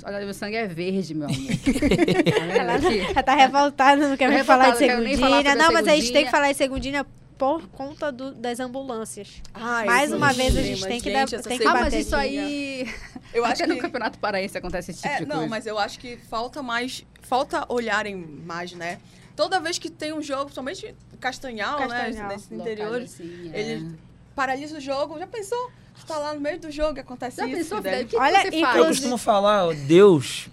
Olha, 0.04 0.20
meu 0.24 0.34
sangue 0.34 0.56
é 0.56 0.68
verde, 0.68 1.14
meu 1.16 1.28
amor. 1.28 1.38
Ela, 2.60 2.80
Tá 2.80 2.94
ela 2.94 3.24
tá 3.24 3.36
revoltada, 3.36 4.08
não 4.08 4.16
quer 4.18 4.28
Tô 4.30 4.34
nem 4.36 4.44
falar 4.44 4.72
de 4.72 4.86
revoltada, 4.86 5.56
não 5.56 5.66
Não, 5.66 5.74
mas 5.74 5.88
a 5.88 5.96
gente 5.96 6.12
tem 6.12 6.26
que 6.26 6.32
falar 6.32 6.52
de 6.52 6.58
segundinha 6.58 7.06
por 7.38 7.68
conta 7.70 8.12
do- 8.12 8.34
das 8.36 8.60
ambulâncias. 8.60 9.42
Ah, 9.54 9.84
Mais 9.86 10.12
uma 10.12 10.32
vez 10.34 10.56
a 10.58 10.62
gente 10.62 10.82
tem 10.86 11.00
que 11.02 11.10
gente, 11.12 11.32
dar- 11.36 11.42
tem 11.44 11.58
que 11.58 11.66
Ah, 11.66 11.74
mas 11.74 11.94
isso 11.94 12.16
aí... 12.16 12.88
Eu 13.34 13.46
acho 13.46 13.64
Até 13.64 13.68
no 13.68 13.76
que... 13.76 13.82
Campeonato 13.82 14.18
Paraense 14.20 14.58
acontece 14.58 14.92
esse 14.92 15.02
tipo 15.04 15.14
É, 15.14 15.18
de 15.20 15.26
não, 15.28 15.36
coisa. 15.38 15.50
mas 15.50 15.66
eu 15.68 15.78
acho 15.80 16.00
que 16.00 16.18
falta 16.18 16.62
mais... 16.64 17.06
Falta 17.22 17.64
olharem 17.70 18.16
mais, 18.16 18.74
né? 18.74 19.00
Toda 19.36 19.60
vez 19.60 19.78
que 19.80 19.90
tem 19.90 20.12
um 20.12 20.22
jogo, 20.22 20.52
somente 20.52 20.94
Castanhal, 21.20 21.78
Castanhal. 21.80 22.28
né? 22.28 22.34
Nesse 22.36 22.54
interior, 22.54 23.02
assim, 23.02 23.52
é. 23.54 23.60
ele 23.60 23.96
paralisa 24.36 24.78
o 24.78 24.82
jogo. 24.82 25.18
Já 25.20 25.28
pensou? 25.28 25.72
Tu 26.00 26.06
tá 26.06 26.18
lá 26.18 26.34
no 26.34 26.40
meio 26.40 26.60
do 26.60 26.72
jogo 26.72 26.98
e 26.98 27.02
acontece 27.02 27.38
Já 27.38 27.46
isso. 27.48 27.58
pensou? 27.58 27.80
O 27.80 27.82
que 28.08 28.18
Olha, 28.18 28.50
que 28.50 28.60
você 28.60 28.78
Eu 28.80 28.86
costumo 28.88 29.18
falar, 29.18 29.68
ó, 29.68 29.74
Deus. 29.74 30.48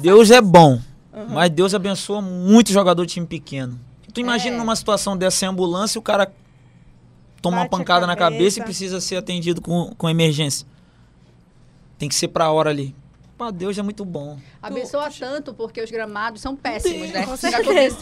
Deus 0.00 0.30
é 0.30 0.40
bom, 0.40 0.80
Aham. 1.12 1.26
mas 1.34 1.50
Deus 1.50 1.74
abençoa 1.74 2.22
muito 2.22 2.72
jogador 2.72 3.04
de 3.04 3.14
time 3.14 3.26
pequeno. 3.26 3.78
Tu 4.12 4.20
imagina 4.20 4.54
É. 4.56 4.58
numa 4.58 4.76
situação 4.76 5.16
dessa 5.16 5.38
sem 5.38 5.48
ambulância, 5.48 5.98
o 5.98 6.02
cara 6.02 6.32
toma 7.42 7.56
uma 7.58 7.62
Bate 7.64 7.74
a 7.74 7.78
pancada 7.78 8.06
na 8.06 8.14
cabeça 8.16 8.38
cabeça. 8.38 8.60
e 8.60 8.62
precisa 8.62 9.00
ser 9.00 9.16
atendido 9.16 9.60
com, 9.60 9.92
com 9.98 10.08
emergência. 10.08 10.66
Tem 11.98 12.08
que 12.08 12.14
ser 12.14 12.28
pra 12.28 12.50
hora 12.50 12.70
ali. 12.70 12.94
Pá, 13.36 13.50
Deus 13.50 13.76
é 13.76 13.82
muito 13.82 14.04
bom. 14.04 14.38
Abençoa 14.62 15.10
tanto 15.10 15.52
porque 15.52 15.82
os 15.82 15.90
gramados 15.90 16.40
são 16.40 16.54
péssimos, 16.54 17.10
né? 17.10 17.26
Certeza. 17.36 17.98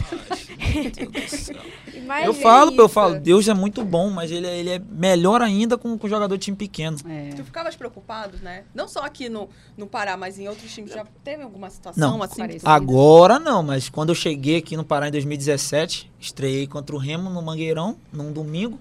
aconteceu. 1.01 1.55
Imagina. 1.93 2.27
eu 2.27 2.33
falo, 2.33 2.71
eu 2.71 2.85
isso. 2.85 2.89
falo, 2.89 3.19
Deus 3.19 3.47
é 3.47 3.53
muito 3.53 3.83
bom, 3.83 4.11
mas 4.11 4.29
ele 4.29 4.45
é, 4.45 4.59
ele 4.59 4.69
é 4.69 4.79
melhor 4.79 5.41
ainda 5.41 5.77
com, 5.77 5.97
com 5.97 6.07
jogador 6.07 6.37
de 6.37 6.45
time 6.45 6.57
pequeno. 6.57 6.97
É. 7.09 7.29
Tu 7.29 7.43
ficavas 7.43 7.75
preocupado, 7.75 8.37
né? 8.43 8.65
Não 8.75 8.87
só 8.87 9.01
aqui 9.01 9.27
no, 9.27 9.49
no 9.75 9.87
Pará, 9.87 10.15
mas 10.15 10.37
em 10.37 10.47
outros 10.47 10.71
times. 10.71 10.91
Já 10.93 11.05
teve 11.23 11.41
alguma 11.41 11.69
situação 11.69 12.17
Não. 12.17 12.23
assim? 12.23 12.37
Parecida. 12.41 12.69
Agora 12.69 13.39
não, 13.39 13.63
mas 13.63 13.89
quando 13.89 14.09
eu 14.09 14.15
cheguei 14.15 14.57
aqui 14.57 14.77
no 14.77 14.83
Pará 14.83 15.07
em 15.07 15.11
2017, 15.11 16.11
estreiei 16.19 16.67
contra 16.67 16.95
o 16.95 16.99
Remo 16.99 17.29
no 17.29 17.41
Mangueirão, 17.41 17.97
num 18.11 18.31
domingo. 18.31 18.79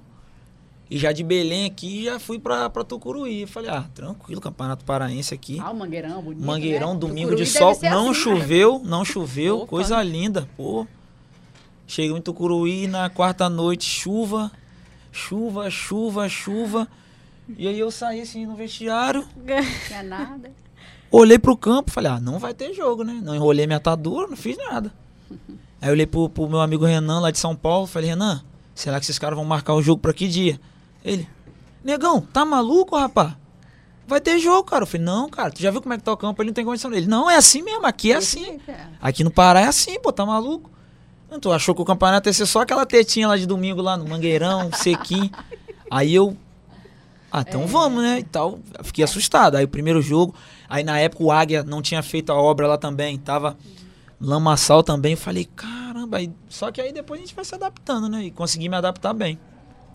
E 0.93 0.99
já 0.99 1.11
de 1.11 1.25
Belém 1.25 1.65
aqui, 1.65 2.05
já 2.05 2.19
fui 2.19 2.39
pra, 2.39 2.69
pra 2.69 2.85
Tucuruí. 2.85 3.47
Falei, 3.47 3.71
ah, 3.71 3.87
tranquilo, 3.95 4.43
Campeonato 4.43 4.85
Paraense 4.85 5.33
aqui. 5.33 5.59
Ah, 5.59 5.71
o 5.71 5.75
Mangueirão, 5.75 6.21
bonito, 6.21 6.45
Mangueirão, 6.45 6.93
né? 6.93 7.01
domingo 7.01 7.31
Tucuruí 7.31 7.45
de 7.47 7.51
sol. 7.51 7.79
Não 7.81 8.11
assim, 8.11 8.11
né? 8.11 8.15
choveu, 8.15 8.83
não 8.85 9.03
choveu. 9.03 9.57
Opa. 9.61 9.69
Coisa 9.69 10.03
linda, 10.03 10.47
pô. 10.55 10.87
Cheguei 11.87 12.15
em 12.15 12.21
Tucuruí 12.21 12.87
na 12.89 13.09
quarta 13.09 13.49
noite, 13.49 13.87
chuva, 13.87 14.53
chuva, 15.11 15.71
chuva, 15.71 16.29
chuva. 16.29 16.87
E 17.57 17.67
aí 17.67 17.79
eu 17.79 17.91
saí 17.91 18.21
assim 18.21 18.45
no 18.45 18.55
vestiário, 18.55 19.27
Não 19.35 19.87
tinha 19.89 20.03
nada. 20.03 20.53
olhei 21.11 21.39
pro 21.39 21.57
campo, 21.57 21.91
falei, 21.91 22.13
ah, 22.13 22.21
não 22.21 22.39
vai 22.39 22.53
ter 22.53 22.75
jogo, 22.75 23.03
né? 23.03 23.19
Não 23.25 23.35
enrolei 23.35 23.67
minha 23.67 23.79
atadura, 23.79 24.29
não 24.29 24.37
fiz 24.37 24.59
nada. 24.59 24.93
Aí 25.81 25.89
eu 25.89 25.93
olhei 25.95 26.07
pro, 26.07 26.29
pro 26.29 26.49
meu 26.51 26.61
amigo 26.61 26.85
Renan 26.85 27.19
lá 27.19 27.31
de 27.31 27.39
São 27.39 27.57
Paulo, 27.57 27.87
falei, 27.87 28.11
Renan, 28.11 28.45
será 28.75 29.01
que 29.01 29.07
esses 29.07 29.19
caras 29.19 29.37
vão 29.37 29.45
marcar 29.47 29.73
o 29.73 29.83
jogo 29.83 30.03
pra 30.03 30.13
que 30.13 30.29
dia? 30.29 30.61
Ele, 31.05 31.29
negão, 31.83 32.21
tá 32.21 32.45
maluco, 32.45 32.97
rapá? 32.97 33.37
Vai 34.07 34.21
ter 34.21 34.39
jogo, 34.39 34.65
cara. 34.65 34.83
Eu 34.83 34.87
falei, 34.87 35.05
não, 35.05 35.29
cara, 35.29 35.51
tu 35.51 35.61
já 35.63 35.71
viu 35.71 35.81
como 35.81 35.95
é 35.95 35.97
que 35.97 36.05
tá 36.05 36.13
o 36.13 36.17
campo? 36.17 36.43
Ele 36.43 36.51
não 36.51 36.55
tem 36.55 36.65
condição. 36.65 36.93
Ele, 36.93 37.07
não, 37.07 37.31
é 37.31 37.37
assim 37.37 37.63
mesmo, 37.63 37.87
aqui 37.87 38.13
é 38.13 38.17
assim. 38.17 38.61
É. 38.69 38.87
Aqui 39.01 39.25
no 39.25 39.31
Pará 39.31 39.61
é 39.61 39.67
assim, 39.67 39.99
pô, 40.01 40.13
tá 40.13 40.27
maluco? 40.27 40.71
Então, 41.27 41.41
tu 41.41 41.53
achou 41.53 41.75
que 41.75 41.81
o 41.81 41.85
campeonato 41.85 42.29
ia 42.29 42.33
ser 42.33 42.45
só 42.45 42.61
aquela 42.61 42.85
tetinha 42.85 43.27
lá 43.27 43.37
de 43.37 43.47
domingo 43.47 43.81
lá 43.81 43.97
no 43.97 44.07
Mangueirão, 44.07 44.71
sequinho. 44.77 45.31
Aí 45.91 46.15
eu. 46.15 46.37
Ah, 47.31 47.41
então 47.41 47.67
vamos, 47.67 48.03
né? 48.03 48.19
E 48.19 48.25
tal. 48.25 48.59
Fiquei 48.83 49.03
assustado. 49.03 49.57
Aí 49.57 49.65
o 49.65 49.69
primeiro 49.69 50.03
jogo. 50.03 50.35
Aí 50.69 50.85
na 50.85 50.99
época 50.99 51.25
o 51.25 51.33
Águia 51.33 51.63
não 51.63 51.81
tinha 51.81 52.03
feito 52.03 52.31
a 52.31 52.35
obra 52.35 52.67
lá 52.67 52.77
também. 52.77 53.17
Tava 53.19 53.57
lamaçal 54.21 54.83
também. 54.83 55.13
Eu 55.13 55.19
falei, 55.19 55.47
caramba. 55.57 56.19
Aí, 56.19 56.31
só 56.51 56.71
que 56.71 56.83
aí 56.83 56.93
depois 56.93 57.19
a 57.19 57.25
gente 57.25 57.35
vai 57.35 57.47
se 57.47 57.55
adaptando, 57.55 58.11
né? 58.11 58.25
E 58.25 58.31
consegui 58.31 58.69
me 58.69 58.77
adaptar 58.77 59.15
bem. 59.15 59.39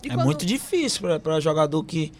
E 0.02 0.08
é 0.08 0.14
quando- 0.14 0.24
muito 0.26 0.46
difícil 0.46 1.00
pra, 1.02 1.18
pra 1.20 1.40
jogador 1.40 1.82
que. 1.84 2.12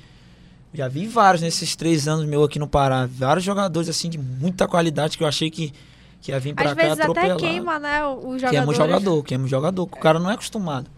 Já 0.74 0.86
vi 0.86 1.06
vários 1.06 1.40
nesses 1.42 1.74
três 1.74 2.06
anos 2.06 2.26
meu 2.26 2.44
aqui 2.44 2.58
no 2.58 2.68
Pará. 2.68 3.06
Vários 3.10 3.44
jogadores 3.44 3.88
assim 3.88 4.10
de 4.10 4.18
muita 4.18 4.68
qualidade 4.68 5.16
que 5.16 5.24
eu 5.24 5.28
achei 5.28 5.50
que, 5.50 5.72
que 6.20 6.30
ia 6.30 6.38
vir 6.38 6.54
pra 6.54 6.70
Às 6.70 6.74
cá 6.74 6.82
vezes 6.82 7.00
até 7.00 7.34
queima, 7.36 7.78
né, 7.78 8.04
o 8.04 8.12
o 8.34 8.36
Queima 8.36 8.38
jogador. 8.38 8.70
o 8.70 8.74
jogador, 8.74 9.22
queima 9.22 9.44
o 9.44 9.48
jogador. 9.48 9.82
O 9.84 9.86
cara 9.86 10.18
não 10.18 10.30
é 10.30 10.34
acostumado. 10.34 10.90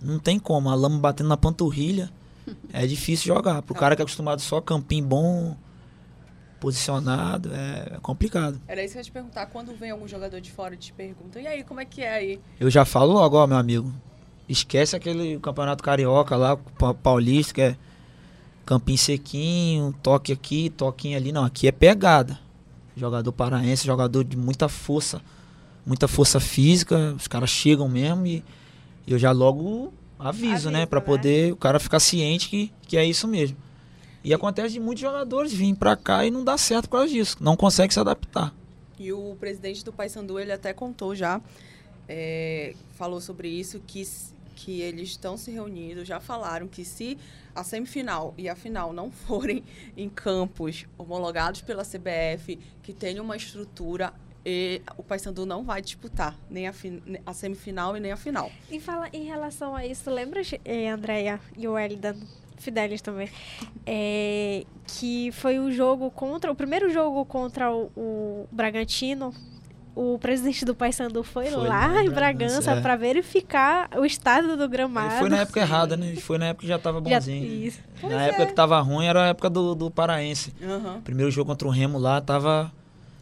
Não 0.00 0.18
tem 0.18 0.38
como. 0.38 0.70
A 0.70 0.74
lama 0.74 0.98
batendo 0.98 1.28
na 1.28 1.36
panturrilha. 1.36 2.10
É 2.72 2.86
difícil 2.86 3.34
jogar. 3.34 3.62
Pro 3.62 3.74
cara 3.74 3.94
que 3.96 4.02
é 4.02 4.04
acostumado 4.04 4.40
só 4.40 4.60
campinho 4.60 5.04
bom, 5.06 5.56
posicionado, 6.60 7.50
é 7.54 7.98
complicado. 8.02 8.60
Era 8.66 8.82
isso 8.82 8.92
que 8.92 8.98
eu 8.98 9.00
ia 9.00 9.04
te 9.04 9.12
perguntar. 9.12 9.46
Quando 9.46 9.74
vem 9.76 9.90
algum 9.90 10.08
jogador 10.08 10.40
de 10.40 10.50
fora 10.50 10.74
e 10.74 10.76
te 10.78 10.92
pergunta, 10.92 11.40
e 11.40 11.46
aí, 11.46 11.62
como 11.62 11.80
é 11.80 11.84
que 11.84 12.02
é 12.02 12.10
aí? 12.14 12.40
Eu 12.58 12.70
já 12.70 12.84
falo 12.84 13.12
logo, 13.12 13.36
ó, 13.36 13.46
meu 13.46 13.56
amigo. 13.58 13.92
Esquece 14.48 14.94
aquele 14.94 15.38
campeonato 15.40 15.82
carioca 15.82 16.36
lá, 16.36 16.56
pa- 16.56 16.92
paulista, 16.94 17.54
que 17.54 17.60
é 17.62 17.76
campinho 18.66 18.98
sequinho, 18.98 19.94
toque 20.02 20.32
aqui, 20.32 20.70
toquinho 20.70 21.16
ali. 21.16 21.32
Não, 21.32 21.44
aqui 21.44 21.66
é 21.66 21.72
pegada. 21.72 22.38
Jogador 22.96 23.32
paraense, 23.32 23.86
jogador 23.86 24.22
de 24.22 24.36
muita 24.36 24.68
força, 24.68 25.20
muita 25.84 26.06
força 26.06 26.38
física. 26.38 27.14
Os 27.16 27.26
caras 27.26 27.50
chegam 27.50 27.88
mesmo 27.88 28.26
e 28.26 28.44
eu 29.06 29.18
já 29.18 29.32
logo 29.32 29.92
aviso, 30.18 30.70
né? 30.70 30.86
Pra 30.86 31.00
né? 31.00 31.06
poder 31.06 31.52
o 31.52 31.56
cara 31.56 31.80
ficar 31.80 31.98
ciente 32.00 32.48
que, 32.48 32.72
que 32.86 32.96
é 32.96 33.04
isso 33.04 33.26
mesmo. 33.26 33.56
E 34.22 34.32
acontece 34.32 34.74
de 34.74 34.80
muitos 34.80 35.02
jogadores 35.02 35.52
virem 35.52 35.74
pra 35.74 35.96
cá 35.96 36.24
e 36.24 36.30
não 36.30 36.42
dá 36.44 36.56
certo 36.56 36.88
por 36.88 36.98
causa 36.98 37.12
disso. 37.12 37.36
Não 37.40 37.56
consegue 37.56 37.92
se 37.92 38.00
adaptar. 38.00 38.54
E 38.98 39.12
o 39.12 39.36
presidente 39.38 39.84
do 39.84 39.92
Paysandu, 39.92 40.38
ele 40.38 40.52
até 40.52 40.72
contou 40.72 41.14
já, 41.14 41.40
é, 42.08 42.74
falou 42.94 43.20
sobre 43.20 43.48
isso, 43.48 43.80
que, 43.86 44.02
que 44.54 44.80
eles 44.80 45.10
estão 45.10 45.36
se 45.36 45.50
reunindo, 45.50 46.04
já 46.04 46.20
falaram 46.20 46.68
que 46.68 46.84
se 46.84 47.18
a 47.54 47.62
semifinal 47.62 48.34
e 48.36 48.48
a 48.48 48.56
final 48.56 48.92
não 48.92 49.10
forem 49.12 49.62
em 49.96 50.08
campos 50.08 50.86
homologados 50.96 51.62
pela 51.62 51.84
CBF, 51.84 52.58
que 52.82 52.92
tenha 52.92 53.22
uma 53.22 53.36
estrutura, 53.36 54.12
e 54.44 54.82
o 54.98 55.02
Paysandu 55.02 55.46
não 55.46 55.64
vai 55.64 55.80
disputar 55.80 56.38
nem 56.50 56.68
a, 56.68 56.74
a 57.24 57.32
semifinal 57.32 57.96
e 57.96 58.00
nem 58.00 58.12
a 58.12 58.16
final. 58.16 58.52
E 58.70 58.78
fala 58.78 59.08
em 59.12 59.24
relação 59.24 59.74
a 59.74 59.86
isso, 59.86 60.10
lembra, 60.10 60.42
eh, 60.64 60.88
Andréia 60.88 61.40
e 61.56 61.66
o 61.66 61.78
Elida, 61.78 62.14
Fidelis 62.58 63.00
também, 63.00 63.30
é, 63.86 64.64
que 64.86 65.32
foi 65.32 65.58
o 65.58 65.70
jogo 65.72 66.10
contra, 66.10 66.52
o 66.52 66.54
primeiro 66.54 66.90
jogo 66.90 67.24
contra 67.24 67.72
o, 67.72 67.90
o 67.96 68.48
Bragantino, 68.52 69.34
o 69.94 70.18
presidente 70.18 70.64
do 70.64 70.74
Paysandu 70.74 71.22
foi, 71.22 71.46
Foi 71.46 71.68
lá 71.68 72.02
em 72.02 72.06
em 72.06 72.10
Bragança 72.10 72.72
é. 72.72 72.80
para 72.80 72.96
verificar 72.96 73.88
o 73.96 74.04
estado 74.04 74.56
do 74.56 74.68
gramado. 74.68 75.12
Ele 75.12 75.18
foi 75.20 75.28
na 75.30 75.38
época 75.38 75.60
errada, 75.60 75.96
né? 75.96 76.16
Foi 76.16 76.38
na 76.38 76.46
época 76.46 76.62
que 76.62 76.66
já 76.68 76.78
tava 76.78 76.98
Já- 77.08 77.18
bonzinho. 77.18 77.44
isso. 77.66 77.78
na 78.02 78.22
época 78.26 78.46
que 78.46 78.52
tava 78.54 78.80
ruim 78.80 79.06
era 79.06 79.24
a 79.24 79.26
época 79.28 79.48
do, 79.48 79.74
do 79.74 79.90
Paraense. 79.90 80.52
Aham. 80.62 81.00
Primeiro 81.02 81.30
jogo 81.30 81.48
contra 81.50 81.66
o 81.68 81.70
Remo 81.70 81.98
lá 81.98 82.20
tava. 82.20 82.72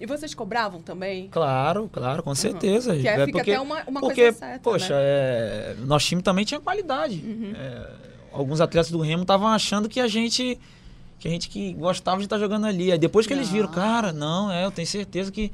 E 0.00 0.06
vocês 0.06 0.34
cobravam 0.34 0.80
também? 0.82 1.28
Claro, 1.30 1.88
claro, 1.92 2.22
com 2.22 2.34
certeza. 2.34 2.96
Que 2.96 3.06
aí 3.06 3.20
É 3.20 3.26
fica 3.26 3.38
porque, 3.38 3.50
até 3.52 3.60
uma, 3.60 3.82
uma 3.86 4.00
porque 4.00 4.22
coisa 4.22 4.38
certa, 4.38 4.58
poxa, 4.60 4.94
né? 4.94 5.00
é, 5.00 5.76
nosso 5.84 6.06
time 6.06 6.22
também 6.22 6.44
tinha 6.44 6.58
qualidade. 6.58 7.22
Uhum. 7.24 7.52
É, 7.56 7.90
alguns 8.32 8.60
atletas 8.60 8.90
do 8.90 8.98
Remo 9.00 9.22
estavam 9.22 9.46
achando 9.48 9.88
que 9.88 10.00
a 10.00 10.08
gente 10.08 10.58
que 11.20 11.28
a 11.28 11.30
gente 11.30 11.48
que 11.48 11.72
gostava 11.74 12.16
de 12.18 12.24
estar 12.24 12.36
jogando 12.38 12.66
ali. 12.66 12.90
Aí 12.90 12.98
depois 12.98 13.28
que 13.28 13.32
eles 13.32 13.48
viram, 13.48 13.68
Não. 13.68 13.74
cara, 13.74 14.12
não, 14.12 14.50
é, 14.50 14.64
eu 14.64 14.72
tenho 14.72 14.88
certeza 14.88 15.30
que, 15.30 15.52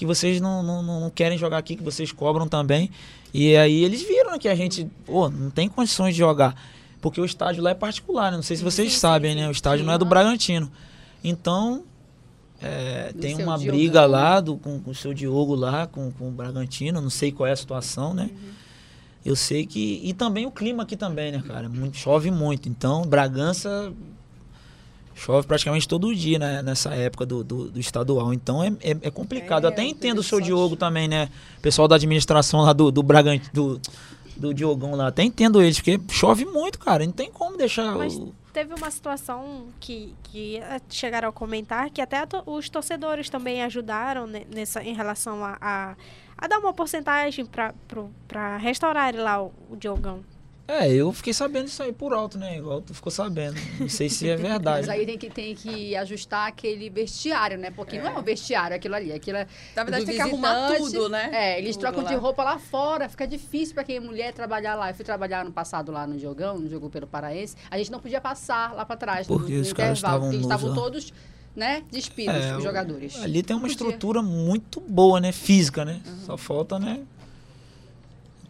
que 0.00 0.06
vocês 0.06 0.40
não, 0.40 0.62
não, 0.62 0.82
não 0.82 1.10
querem 1.10 1.36
jogar 1.36 1.58
aqui, 1.58 1.76
que 1.76 1.82
vocês 1.82 2.10
cobram 2.10 2.48
também. 2.48 2.90
E 3.34 3.54
aí 3.54 3.84
eles 3.84 4.00
viram 4.00 4.38
que 4.38 4.48
a 4.48 4.54
gente, 4.54 4.88
pô, 5.04 5.28
não 5.28 5.50
tem 5.50 5.68
condições 5.68 6.14
de 6.14 6.18
jogar. 6.20 6.54
Porque 7.02 7.20
o 7.20 7.24
estádio 7.24 7.62
lá 7.62 7.70
é 7.70 7.74
particular, 7.74 8.30
né? 8.30 8.36
Não 8.38 8.42
sei 8.42 8.56
se 8.56 8.64
vocês 8.64 8.94
Sim, 8.94 8.98
sabem, 8.98 9.32
sim. 9.34 9.40
né? 9.40 9.48
O 9.48 9.50
estádio 9.50 9.80
Sim. 9.80 9.86
não 9.86 9.92
é 9.92 9.98
do 9.98 10.06
Bragantino. 10.06 10.72
Então, 11.22 11.84
É, 12.62 13.12
tem 13.20 13.34
uma 13.34 13.58
Diogão. 13.58 13.76
briga 13.76 14.06
lá 14.06 14.40
do, 14.40 14.56
com, 14.56 14.80
com 14.80 14.90
o 14.90 14.94
seu 14.94 15.12
Diogo 15.12 15.54
lá, 15.54 15.86
com, 15.86 16.10
com 16.12 16.28
o 16.28 16.30
Bragantino, 16.30 16.98
não 17.00 17.10
sei 17.10 17.30
qual 17.30 17.46
é 17.46 17.52
a 17.52 17.56
situação, 17.56 18.14
né? 18.14 18.30
Eu 19.22 19.36
sei 19.36 19.66
que. 19.66 20.00
E 20.02 20.14
também 20.14 20.46
o 20.46 20.50
clima 20.50 20.82
aqui 20.84 20.96
também, 20.96 21.30
né, 21.30 21.42
cara? 21.46 21.68
Muito, 21.68 21.98
chove 21.98 22.30
muito. 22.30 22.70
Então, 22.70 23.02
Bragança 23.02 23.92
chove 25.14 25.46
praticamente 25.46 25.86
todo 25.88 26.14
dia, 26.14 26.38
né? 26.38 26.62
Nessa 26.62 26.94
época 26.94 27.26
do, 27.26 27.42
do, 27.44 27.70
do 27.70 27.80
estadual. 27.80 28.32
Então 28.32 28.62
é, 28.64 28.68
é, 28.82 28.96
é 29.02 29.10
complicado. 29.10 29.64
É, 29.66 29.68
até 29.68 29.82
o 29.82 29.84
entendo 29.86 30.18
o 30.18 30.22
seu 30.22 30.40
Diogo 30.40 30.76
também, 30.76 31.06
né? 31.08 31.28
O 31.58 31.60
pessoal 31.60 31.86
da 31.88 31.96
administração 31.96 32.60
lá 32.62 32.72
do, 32.72 32.90
do 32.90 33.02
Bragantino. 33.02 33.50
Do, 33.52 33.80
do 34.36 34.54
Diogão 34.54 34.94
lá, 34.94 35.08
até 35.08 35.22
entendo 35.22 35.60
eles, 35.60 35.78
porque 35.78 36.00
chove 36.10 36.46
muito, 36.46 36.78
cara. 36.78 37.04
Não 37.04 37.12
tem 37.12 37.30
como 37.30 37.58
deixar. 37.58 37.94
Mas 37.96 38.14
o- 38.16 38.32
teve 38.54 38.72
uma 38.72 38.90
situação 38.90 39.66
que, 39.78 40.14
que 40.22 40.56
eh, 40.56 40.80
chegaram 40.88 41.28
a 41.28 41.32
comentar 41.32 41.90
que 41.90 42.00
até 42.00 42.26
os 42.46 42.70
torcedores 42.70 43.28
também 43.28 43.62
ajudaram 43.62 44.26
ne- 44.26 44.46
nessa, 44.50 44.82
em 44.82 44.94
relação 44.94 45.44
a, 45.44 45.58
a, 45.60 45.94
a 46.38 46.48
dar 46.48 46.58
uma 46.58 46.72
porcentagem 46.72 47.44
para 48.26 48.56
restaurar 48.56 49.14
lá 49.14 49.42
o, 49.42 49.52
o 49.68 49.76
Diogão. 49.76 50.20
É, 50.70 50.88
eu 50.88 51.12
fiquei 51.12 51.32
sabendo 51.32 51.66
isso 51.66 51.82
aí 51.82 51.92
por 51.92 52.12
alto, 52.12 52.38
né? 52.38 52.58
Igual 52.58 52.80
tu 52.80 52.94
ficou 52.94 53.10
sabendo. 53.10 53.60
Não 53.80 53.88
sei 53.88 54.08
se 54.08 54.28
é 54.28 54.36
verdade. 54.36 54.86
Mas 54.86 54.88
aí 54.88 55.04
tem 55.04 55.18
que, 55.18 55.28
tem 55.28 55.52
que 55.52 55.96
ajustar 55.96 56.46
aquele 56.46 56.88
vestiário, 56.88 57.58
né? 57.58 57.72
Porque 57.72 57.98
não 57.98 58.06
é 58.06 58.16
um 58.16 58.22
vestiário 58.22 58.76
aquilo 58.76 58.94
ali, 58.94 59.12
aquilo 59.12 59.38
é 59.38 59.48
Na 59.74 59.82
verdade, 59.82 60.06
tem 60.06 60.14
que 60.14 60.20
arrumar 60.20 60.76
tudo, 60.76 61.08
né? 61.08 61.28
É, 61.32 61.58
eles 61.58 61.74
Tudo 61.74 61.80
trocam 61.82 62.04
lá. 62.04 62.08
de 62.10 62.14
roupa 62.14 62.44
lá 62.44 62.58
fora, 62.58 63.08
fica 63.08 63.26
difícil 63.26 63.74
pra 63.74 63.82
quem 63.82 63.96
é 63.96 64.00
mulher 64.00 64.32
trabalhar 64.32 64.76
lá. 64.76 64.90
Eu 64.90 64.94
fui 64.94 65.04
trabalhar 65.04 65.44
no 65.44 65.50
passado 65.50 65.90
lá 65.90 66.06
no 66.06 66.16
Jogão, 66.20 66.56
no 66.56 66.68
jogo 66.68 66.88
pelo 66.88 67.06
Paraense. 67.06 67.56
A 67.68 67.76
gente 67.76 67.90
não 67.90 67.98
podia 67.98 68.20
passar 68.20 68.72
lá 68.72 68.84
pra 68.84 68.96
trás, 68.96 69.26
no, 69.26 69.38
Porque 69.38 69.54
no 69.54 69.62
os 69.62 69.72
caras 69.72 69.98
intervalo, 69.98 70.20
porque 70.20 70.36
eles 70.36 70.44
estavam 70.46 70.68
estavam 70.68 70.84
todos, 70.84 71.12
né, 71.56 71.82
despidos, 71.90 72.34
É, 72.34 72.56
os 72.56 72.62
jogadores. 72.62 73.20
Ali 73.20 73.42
tem 73.42 73.56
uma 73.56 73.66
estrutura 73.66 74.22
muito 74.22 74.80
boa, 74.80 75.20
né? 75.20 75.32
Física, 75.32 75.84
né? 75.84 76.00
Uhum. 76.06 76.26
Só 76.26 76.36
falta, 76.36 76.78
né? 76.78 77.00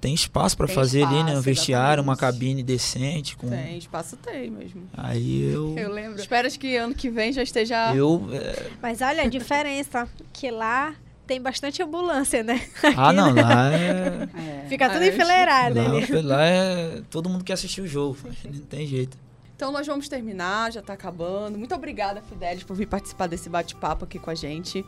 Tem 0.01 0.15
espaço 0.15 0.57
pra 0.57 0.67
Tem 0.67 0.75
fazer 0.75 1.03
ali, 1.05 1.17
né? 1.17 1.21
Um 1.21 1.27
espaço, 1.27 1.43
vestiário, 1.43 2.03
uma 2.03 2.17
cabine 2.17 2.63
decente. 2.63 3.37
Com... 3.37 3.49
Tem, 3.51 3.77
espaço 3.77 4.17
tem 4.17 4.51
mesmo. 4.51 4.83
Aí 4.97 5.53
eu. 5.53 5.75
Eu 5.79 5.93
lembro. 5.93 6.19
Esperas 6.19 6.57
que 6.57 6.75
ano 6.77 6.95
que 6.95 7.11
vem 7.11 7.33
já 7.33 7.43
esteja. 7.43 7.95
Eu. 7.95 8.27
é, 8.33 8.71
Mas 8.81 9.03
olha 9.03 9.23
a 9.23 9.27
diferença, 9.27 10.09
que 10.33 10.51
lá 10.51 10.95
tem 11.27 11.41
bastante 11.41 11.83
ambulância, 11.83 12.43
né? 12.43 12.67
Ah, 12.97 13.13
não, 13.13 13.35
lá 13.35 13.73
é. 13.73 14.29
É. 14.65 14.67
Fica 14.69 14.89
tudo 14.89 15.03
Ah, 15.03 15.07
enfileirado 15.07 15.75
Lá, 15.77 15.85
ali. 15.97 16.23
lá 16.23 16.45
é. 16.47 17.03
Todo 17.11 17.29
mundo 17.29 17.45
quer 17.45 17.53
assistir 17.53 17.83
o 17.83 17.87
jogo. 17.87 18.17
Não 18.45 18.61
tem 18.63 18.87
jeito. 18.87 19.17
Então 19.55 19.71
nós 19.71 19.87
vamos 19.87 20.09
terminar, 20.09 20.73
já 20.73 20.81
tá 20.81 20.95
acabando. 20.95 21.59
Muito 21.59 21.75
obrigada, 21.75 22.23
Fidelis, 22.27 22.63
por 22.65 22.75
vir 22.75 22.87
participar 22.87 23.27
desse 23.27 23.51
bate-papo 23.51 24.07
aqui 24.07 24.19
com 24.19 24.31
a 24.31 24.35
gente. 24.35 24.83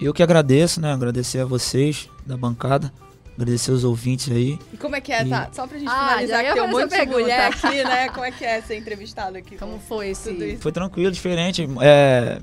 Eu 0.00 0.14
que 0.14 0.22
agradeço, 0.22 0.80
né? 0.80 0.90
Agradecer 0.92 1.40
a 1.40 1.44
vocês 1.44 2.08
da 2.24 2.34
bancada. 2.36 2.90
Agradecer 3.36 3.70
os 3.70 3.84
ouvintes 3.84 4.32
aí. 4.32 4.58
E 4.72 4.76
como 4.78 4.96
é 4.96 5.00
que 5.00 5.12
é, 5.12 5.22
E- 5.22 5.28
tá? 5.28 5.48
Só 5.52 5.66
pra 5.66 5.78
gente 5.78 5.88
Ah, 5.88 6.08
finalizar, 6.08 6.44
que 6.44 6.52
tem 6.54 6.62
um 6.62 6.68
monte 6.68 6.90
de 6.98 7.06
mulher 7.06 7.52
aqui, 7.52 7.84
né? 7.84 8.08
Como 8.08 8.24
é 8.24 8.30
que 8.32 8.44
é 8.44 8.62
ser 8.62 8.76
entrevistado 8.78 9.36
aqui? 9.36 9.56
Como 9.56 9.72
com 9.74 9.78
foi 9.80 10.08
esse... 10.08 10.32
tudo 10.32 10.44
isso? 10.44 10.62
Foi 10.62 10.72
tranquilo, 10.72 11.12
diferente. 11.12 11.68
É, 11.82 12.40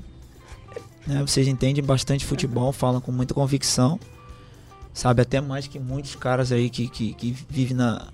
né, 1.06 1.20
vocês 1.26 1.48
entendem 1.48 1.82
bastante 1.82 2.24
futebol, 2.24 2.72
falam 2.72 3.00
com 3.00 3.10
muita 3.10 3.34
convicção. 3.34 3.98
Sabe, 4.92 5.22
até 5.22 5.40
mais 5.40 5.66
que 5.66 5.80
muitos 5.80 6.14
caras 6.14 6.52
aí 6.52 6.70
que, 6.70 6.86
que, 6.88 7.12
que 7.14 7.36
vivem 7.48 7.76
na, 7.76 8.06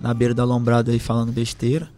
na 0.00 0.14
beira 0.14 0.32
da 0.32 0.44
lombrada 0.44 0.90
aí 0.90 0.98
falando 0.98 1.30
besteira. 1.30 1.90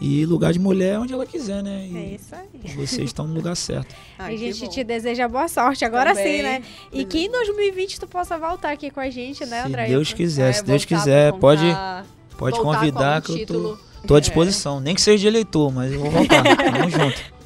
E 0.00 0.24
lugar 0.24 0.52
de 0.52 0.58
mulher 0.58 0.94
é 0.94 0.98
onde 0.98 1.12
ela 1.12 1.26
quiser, 1.26 1.62
né? 1.62 1.86
E 1.90 1.96
É 1.96 2.14
isso 2.14 2.34
aí. 2.34 2.74
vocês 2.74 3.04
estão 3.10 3.26
no 3.26 3.34
lugar 3.34 3.54
certo. 3.54 3.94
Ai, 4.18 4.34
a 4.34 4.38
que 4.38 4.52
gente 4.52 4.70
te 4.70 4.82
deseja 4.82 5.28
boa 5.28 5.46
sorte, 5.46 5.84
agora 5.84 6.14
Também. 6.14 6.36
sim, 6.38 6.42
né? 6.42 6.62
E 6.90 7.04
que 7.04 7.26
em 7.26 7.30
2020 7.30 8.00
tu 8.00 8.06
possa 8.06 8.38
voltar 8.38 8.72
aqui 8.72 8.90
com 8.90 9.00
a 9.00 9.10
gente, 9.10 9.44
né, 9.44 9.60
se 9.62 9.68
André? 9.68 9.86
Deus 9.88 10.12
quiser, 10.12 10.48
É, 10.48 10.52
se 10.54 10.64
Deus 10.64 10.84
quiser, 10.86 11.32
pode, 11.34 11.62
contar. 11.66 12.06
pode 12.38 12.56
voltar 12.58 12.78
convidar 12.78 13.22
que 13.22 13.32
um 13.32 13.36
eu 13.36 13.46
tô, 13.46 13.54
título. 13.54 13.78
tô 14.06 14.14
à 14.14 14.20
disposição. 14.20 14.80
Nem 14.80 14.94
que 14.94 15.02
seja 15.02 15.18
de 15.18 15.26
eleitor, 15.26 15.70
mas 15.70 15.92
eu 15.92 16.00
vou 16.00 16.10
voltar. 16.10 16.42
Tamo 16.56 16.88
junto. 16.90 17.40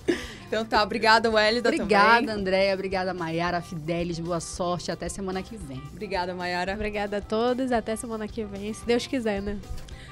Então 0.46 0.64
tá, 0.64 0.80
obrigada, 0.84 1.28
Wélida 1.28 1.68
Obrigada, 1.70 2.20
também. 2.28 2.34
Andréia. 2.40 2.74
Obrigada, 2.74 3.12
Maiara, 3.12 3.60
Fidelis. 3.60 4.20
Boa 4.20 4.38
sorte. 4.38 4.92
Até 4.92 5.08
semana 5.08 5.42
que 5.42 5.56
vem. 5.56 5.82
Obrigada, 5.90 6.32
Mayara. 6.32 6.74
Obrigada 6.74 7.16
a 7.16 7.20
todos, 7.20 7.72
até 7.72 7.96
semana 7.96 8.28
que 8.28 8.44
vem, 8.44 8.72
se 8.72 8.86
Deus 8.86 9.04
quiser, 9.08 9.42
né? 9.42 9.56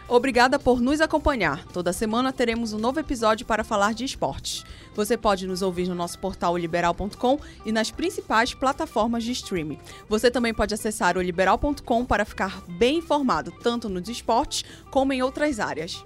Obrigada 0.09 0.59
por 0.59 0.81
nos 0.81 1.01
acompanhar. 1.01 1.65
Toda 1.73 1.93
semana 1.93 2.33
teremos 2.33 2.73
um 2.73 2.79
novo 2.79 3.01
episódio 3.01 3.47
para 3.47 3.65
falar 3.65 3.95
de 3.95 4.05
esportes. 4.05 4.65
Você 4.95 5.17
pode 5.17 5.47
nos 5.47 5.63
ouvir 5.63 5.89
no 5.89 5.95
nosso 5.95 6.19
portal 6.19 6.53
oliberal.com 6.53 7.39
e 7.65 7.73
nas 7.73 7.91
principais 7.91 8.53
plataformas 8.53 9.25
de 9.25 9.33
streaming. 9.33 9.79
Você 10.09 10.31
também 10.31 10.53
pode 10.53 10.75
acessar 10.75 11.17
oliberal.com 11.17 12.05
para 12.05 12.25
ficar 12.25 12.63
bem 12.69 12.99
informado, 12.99 13.53
tanto 13.63 13.89
nos 13.89 14.09
esportes 14.09 14.65
como 14.91 15.13
em 15.13 15.23
outras 15.23 15.59
áreas. 15.59 16.03